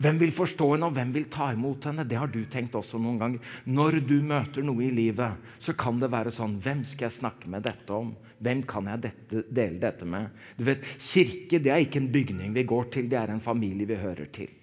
Hvem 0.00 0.16
vil 0.22 0.30
forstå 0.32 0.66
henne, 0.72 0.88
og 0.88 0.96
hvem 0.96 1.10
vil 1.12 1.26
ta 1.28 1.50
imot 1.52 1.84
henne? 1.90 2.06
Det 2.08 2.16
har 2.16 2.30
du 2.32 2.38
tenkt 2.48 2.76
også 2.78 2.96
noen 2.96 3.18
ganger. 3.20 3.50
Når 3.68 3.98
du 4.08 4.14
møter 4.24 4.64
noe 4.64 4.86
i 4.86 4.92
livet, 4.96 5.50
så 5.60 5.74
kan 5.76 6.00
det 6.00 6.08
være 6.12 6.32
sånn 6.32 6.56
Hvem 6.64 6.86
skal 6.88 7.10
jeg 7.10 7.18
snakke 7.18 7.50
med 7.52 7.66
dette 7.68 7.92
om? 7.92 8.14
Hvem 8.40 8.62
kan 8.68 8.88
jeg 8.88 9.04
dette, 9.04 9.42
dele 9.52 9.76
dette 9.82 10.08
med? 10.08 10.32
Du 10.56 10.64
vet, 10.64 10.86
Kirke 11.04 11.60
det 11.60 11.74
er 11.74 11.84
ikke 11.84 12.00
en 12.00 12.08
bygning 12.14 12.56
vi 12.56 12.64
går 12.64 12.88
til, 12.96 13.12
det 13.12 13.20
er 13.20 13.34
en 13.34 13.44
familie 13.44 13.88
vi 13.90 14.00
hører 14.00 14.32
til. 14.32 14.56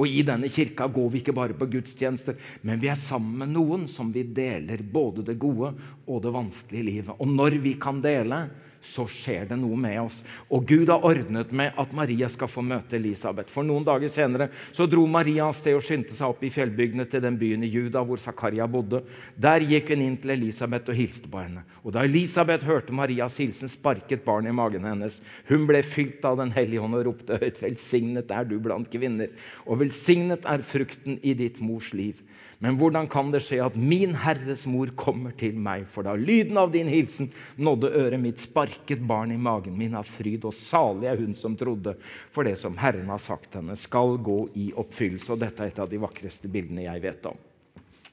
Og 0.00 0.08
I 0.08 0.22
denne 0.24 0.48
kirka 0.48 0.86
går 0.88 1.08
vi 1.12 1.20
ikke 1.20 1.34
bare 1.36 1.56
på 1.56 1.68
gudstjenester, 1.68 2.38
men 2.64 2.80
vi 2.80 2.88
er 2.88 2.98
sammen 2.98 3.42
med 3.42 3.52
noen 3.52 3.84
som 3.92 4.08
vi 4.12 4.24
deler 4.24 4.80
både 4.80 5.24
det 5.26 5.36
gode 5.40 5.74
og 6.06 6.22
det 6.24 6.32
vanskelige 6.32 6.86
livet. 6.88 7.18
Og 7.20 7.28
når 7.28 7.58
vi 7.60 7.74
kan 7.80 8.00
dele, 8.00 8.46
så 8.82 9.04
skjer 9.08 9.46
det 9.50 9.56
noe 9.60 9.76
med 9.78 10.00
oss. 10.02 10.20
Og 10.50 10.66
Gud 10.66 10.90
har 10.90 11.04
ordnet 11.06 11.52
med 11.54 11.78
at 11.78 11.92
Maria 11.94 12.28
skal 12.32 12.50
få 12.50 12.64
møte 12.66 12.98
Elisabeth. 12.98 13.50
For 13.52 13.66
noen 13.66 13.86
dager 13.86 14.10
senere 14.12 14.48
så 14.74 14.88
dro 14.90 15.04
Maria 15.10 15.46
av 15.46 15.56
sted 15.56 15.76
og 15.78 15.84
skyndte 15.86 16.16
seg 16.16 16.34
opp 16.34 16.42
i 16.42 16.50
fjellbygdene 16.52 17.06
til 17.10 17.22
den 17.24 17.38
byen 17.40 17.62
i 17.62 17.70
Juda 17.70 18.02
hvor 18.06 18.20
Zakaria 18.22 18.66
bodde. 18.70 19.02
Der 19.38 19.64
gikk 19.66 19.92
hun 19.94 20.04
inn 20.04 20.18
til 20.20 20.34
Elisabeth 20.34 20.90
og 20.90 20.98
hilste 20.98 21.30
på 21.30 21.42
henne. 21.44 21.64
Og 21.82 21.94
Da 21.94 22.04
Elisabeth 22.06 22.66
hørte 22.66 22.94
Marias 22.96 23.38
hilsen, 23.40 23.70
sparket 23.70 24.24
barnet 24.26 24.52
i 24.52 24.56
magen 24.56 24.86
hennes. 24.88 25.20
Hun 25.48 25.66
ble 25.68 25.82
fylt 25.86 26.24
av 26.26 26.40
Den 26.42 26.52
hellige 26.54 26.82
hånd 26.82 26.98
og 26.98 27.06
ropte 27.06 27.38
høyt, 27.38 27.60
velsignet 27.62 28.30
er 28.34 28.46
du 28.48 28.56
blant 28.62 28.88
kvinner, 28.90 29.30
og 29.66 29.82
velsignet 29.82 30.46
er 30.48 30.64
frukten 30.66 31.20
i 31.22 31.34
ditt 31.38 31.60
mors 31.62 31.92
liv. 31.94 32.18
Men 32.62 32.76
hvordan 32.78 33.08
kan 33.10 33.32
det 33.34 33.40
skje 33.42 33.56
at 33.64 33.74
min 33.74 34.12
Herres 34.22 34.60
mor 34.70 34.92
kommer 34.94 35.34
til 35.34 35.56
meg? 35.58 35.88
For 35.90 36.06
da 36.06 36.14
lyden 36.14 36.60
av 36.60 36.70
din 36.70 36.86
hilsen 36.86 37.32
nådde 37.58 37.90
øret 37.98 38.22
mitt, 38.22 38.38
sparket 38.38 39.02
barn 39.02 39.32
i 39.34 39.38
magen 39.40 39.74
min 39.74 39.96
av 39.98 40.06
fryd, 40.06 40.46
og 40.46 40.54
salig 40.54 41.10
er 41.10 41.18
hun 41.18 41.34
som 41.34 41.56
trodde, 41.58 41.96
for 42.30 42.46
det 42.46 42.54
som 42.60 42.78
Herren 42.78 43.10
har 43.10 43.18
sagt 43.22 43.58
henne, 43.58 43.74
skal 43.74 44.14
gå 44.22 44.38
i 44.54 44.68
oppfyllelse. 44.78 45.32
Og 45.34 45.42
dette 45.42 45.66
er 45.66 45.74
et 45.74 45.82
av 45.82 45.90
de 45.90 45.98
vakreste 46.02 46.50
bildene 46.52 46.86
jeg 46.86 47.02
vet 47.02 47.28
om. 47.32 47.42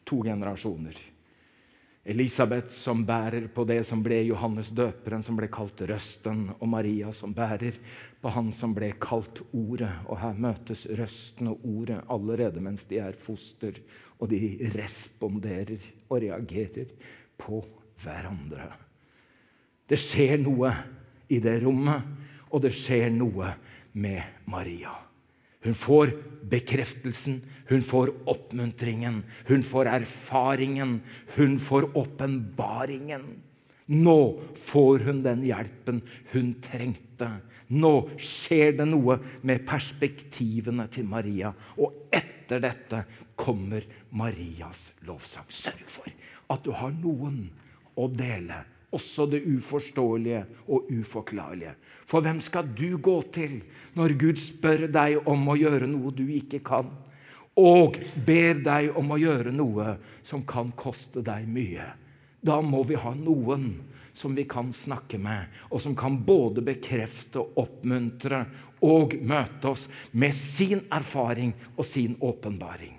To 0.09 0.23
generasjoner. 0.25 0.97
Elisabeth 2.09 2.73
som 2.73 3.03
bærer 3.05 3.45
på 3.53 3.63
det 3.69 3.83
som 3.85 4.01
ble 4.01 4.23
Johannes 4.25 4.71
døperen, 4.73 5.21
som 5.21 5.37
ble 5.37 5.45
kalt 5.53 5.83
Røsten, 5.85 6.47
og 6.57 6.71
Maria 6.71 7.11
som 7.13 7.35
bærer 7.37 7.77
på 8.21 8.31
han 8.33 8.49
som 8.55 8.73
ble 8.73 8.89
kalt 9.01 9.43
Ordet. 9.53 9.91
Og 10.09 10.17
her 10.17 10.39
møtes 10.41 10.87
Røsten 10.89 11.51
og 11.51 11.65
Ordet 11.69 11.99
allerede 12.09 12.63
mens 12.65 12.87
de 12.89 12.97
er 13.03 13.17
foster, 13.21 13.77
og 14.17 14.31
de 14.33 14.71
responderer 14.73 15.85
og 16.09 16.23
reagerer 16.25 16.95
på 17.37 17.61
hverandre. 18.01 18.71
Det 19.89 19.99
skjer 20.01 20.41
noe 20.41 20.73
i 21.29 21.37
det 21.43 21.59
rommet, 21.61 22.09
og 22.49 22.65
det 22.65 22.73
skjer 22.73 23.13
noe 23.13 23.53
med 23.93 24.49
Maria. 24.49 24.95
Hun 25.61 25.75
får 25.75 26.15
bekreftelsen, 26.49 27.41
hun 27.69 27.83
får 27.85 28.11
oppmuntringen, 28.29 29.21
hun 29.47 29.63
får 29.63 29.91
erfaringen, 29.91 30.99
hun 31.35 31.59
får 31.61 31.91
åpenbaringen. 31.97 33.27
Nå 33.89 34.19
får 34.53 35.05
hun 35.07 35.21
den 35.25 35.41
hjelpen 35.47 36.01
hun 36.33 36.51
trengte. 36.61 37.29
Nå 37.73 37.93
skjer 38.21 38.75
det 38.77 38.85
noe 38.89 39.17
med 39.41 39.63
perspektivene 39.65 40.85
til 40.93 41.07
Maria. 41.09 41.49
Og 41.81 42.09
etter 42.13 42.61
dette 42.61 43.03
kommer 43.37 43.85
Marias 44.13 44.91
lovsang. 45.07 45.49
Sørg 45.49 45.89
for 45.89 46.09
at 46.53 46.65
du 46.65 46.69
har 46.77 46.93
noen 46.93 47.47
å 47.97 48.05
dele 48.13 48.61
også 48.93 49.25
det 49.29 49.41
uforståelige 49.45 50.43
og 50.69 50.89
uforklarlige. 50.93 51.75
For 52.09 52.25
hvem 52.25 52.39
skal 52.41 52.69
du 52.73 52.97
gå 52.97 53.19
til 53.33 53.59
når 53.97 54.15
Gud 54.21 54.41
spør 54.41 54.87
deg 54.89 55.29
om 55.29 55.49
å 55.49 55.57
gjøre 55.57 55.89
noe 55.89 56.13
du 56.13 56.25
ikke 56.37 56.61
kan, 56.65 56.89
og 57.57 57.97
ber 58.25 58.61
deg 58.63 58.97
om 58.97 59.15
å 59.15 59.19
gjøre 59.19 59.53
noe 59.55 59.95
som 60.27 60.45
kan 60.47 60.71
koste 60.77 61.23
deg 61.25 61.47
mye? 61.49 61.87
Da 62.39 62.61
må 62.63 62.83
vi 62.87 62.99
ha 62.99 63.11
noen 63.15 63.71
som 64.19 64.35
vi 64.35 64.43
kan 64.47 64.73
snakke 64.75 65.17
med, 65.19 65.47
og 65.71 65.81
som 65.81 65.95
kan 65.95 66.17
både 66.23 66.63
bekrefte, 66.65 67.39
oppmuntre 67.39 68.43
og 68.83 69.15
møte 69.23 69.71
oss 69.71 69.87
med 70.11 70.35
sin 70.35 70.83
erfaring 70.91 71.53
og 71.75 71.85
sin 71.87 72.17
åpenbaring. 72.19 72.95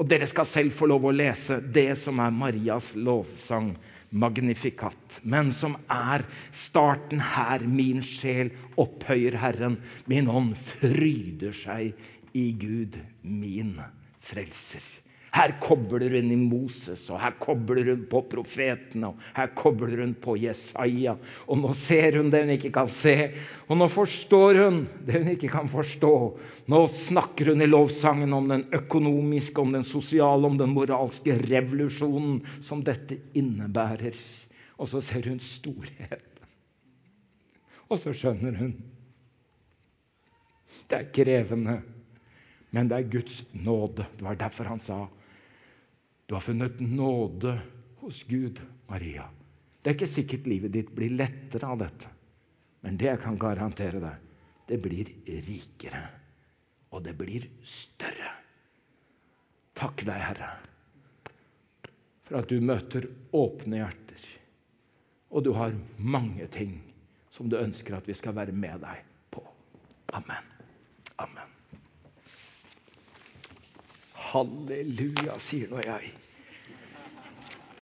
Og 0.00 0.08
Dere 0.08 0.24
skal 0.24 0.48
selv 0.48 0.72
få 0.72 0.88
lov 0.88 1.10
å 1.10 1.12
lese 1.12 1.58
det 1.60 1.92
som 2.00 2.22
er 2.24 2.32
Marias 2.32 2.94
lovsang 2.96 3.74
Magnificat, 4.10 5.20
men 5.22 5.52
som 5.52 5.76
er 5.92 6.24
starten 6.56 7.20
her. 7.20 7.62
Min 7.68 8.00
sjel 8.02 8.48
opphøyer 8.80 9.36
Herren, 9.42 9.76
min 10.08 10.30
ånd 10.32 10.56
fryder 10.56 11.52
seg 11.54 11.92
i 12.36 12.50
Gud, 12.58 12.98
min 13.22 13.76
frelser. 14.20 14.84
Her 15.30 15.52
kobler 15.62 16.10
hun 16.10 16.30
i 16.34 16.36
Moses, 16.38 17.04
og 17.12 17.20
her 17.22 17.36
kobler 17.38 17.92
hun 17.92 18.00
på 18.10 18.24
profetene, 18.32 19.12
og 19.12 19.20
her 19.36 19.52
kobler 19.54 20.02
hun 20.02 20.16
på 20.18 20.34
Jesaja. 20.42 21.14
Og 21.46 21.60
nå 21.60 21.70
ser 21.78 22.18
hun 22.18 22.32
det 22.32 22.40
hun 22.42 22.50
ikke 22.56 22.72
kan 22.74 22.90
se, 22.90 23.14
og 23.68 23.78
nå 23.78 23.86
forstår 23.94 24.58
hun 24.64 24.80
det 25.06 25.20
hun 25.20 25.30
ikke 25.36 25.52
kan 25.52 25.70
forstå. 25.70 26.14
Nå 26.72 26.80
snakker 26.90 27.52
hun 27.52 27.62
i 27.62 27.70
lovsangen 27.70 28.34
om 28.34 28.50
den 28.50 28.66
økonomiske, 28.74 29.62
om 29.62 29.78
den 29.78 29.86
sosiale, 29.86 30.50
om 30.50 30.58
den 30.58 30.74
moralske 30.74 31.38
revolusjonen 31.44 32.40
som 32.66 32.82
dette 32.86 33.20
innebærer. 33.38 34.18
Og 34.82 34.90
så 34.90 35.04
ser 35.04 35.30
hun 35.30 35.38
storhet. 35.44 36.26
Og 37.90 38.02
så 38.02 38.14
skjønner 38.14 38.58
hun. 38.58 38.74
Det 40.90 40.98
er 40.98 41.10
krevende, 41.14 41.78
men 42.70 42.90
det 42.90 42.98
er 42.98 43.12
Guds 43.12 43.42
nåde. 43.52 44.06
Det 44.16 44.24
var 44.24 44.38
derfor 44.38 44.70
han 44.70 44.82
sa 44.82 45.06
du 46.30 46.34
har 46.34 46.44
funnet 46.46 46.80
nåde 46.80 47.56
hos 47.96 48.22
Gud, 48.22 48.60
Maria. 48.86 49.24
Det 49.82 49.90
er 49.90 49.96
ikke 49.96 50.06
sikkert 50.06 50.46
livet 50.46 50.70
ditt 50.76 50.92
blir 50.94 51.10
lettere 51.10 51.66
av 51.66 51.80
dette, 51.80 52.06
men 52.86 53.00
det 53.00 53.08
jeg 53.08 53.20
kan 53.24 53.40
garantere 53.40 53.98
deg, 53.98 54.28
det 54.70 54.78
blir 54.78 55.10
rikere, 55.48 56.04
og 56.94 57.02
det 57.02 57.16
blir 57.18 57.48
større. 57.66 58.30
Takk 59.74 60.06
deg, 60.06 60.22
Herre, 60.22 60.52
for 62.28 62.38
at 62.44 62.54
du 62.54 62.62
møter 62.62 63.10
åpne 63.34 63.82
hjerter, 63.82 64.30
og 65.34 65.48
du 65.48 65.54
har 65.58 65.74
mange 65.98 66.46
ting 66.54 66.76
som 67.34 67.50
du 67.50 67.58
ønsker 67.58 67.98
at 67.98 68.06
vi 68.06 68.14
skal 68.14 68.38
være 68.38 68.54
med 68.54 68.84
deg 68.86 69.02
på. 69.34 69.42
Amen. 70.14 70.46
Amen. 71.18 71.49
Halleluja, 74.30 75.38
sier 75.42 75.70
nå 75.72 75.82
jeg. 75.82 76.12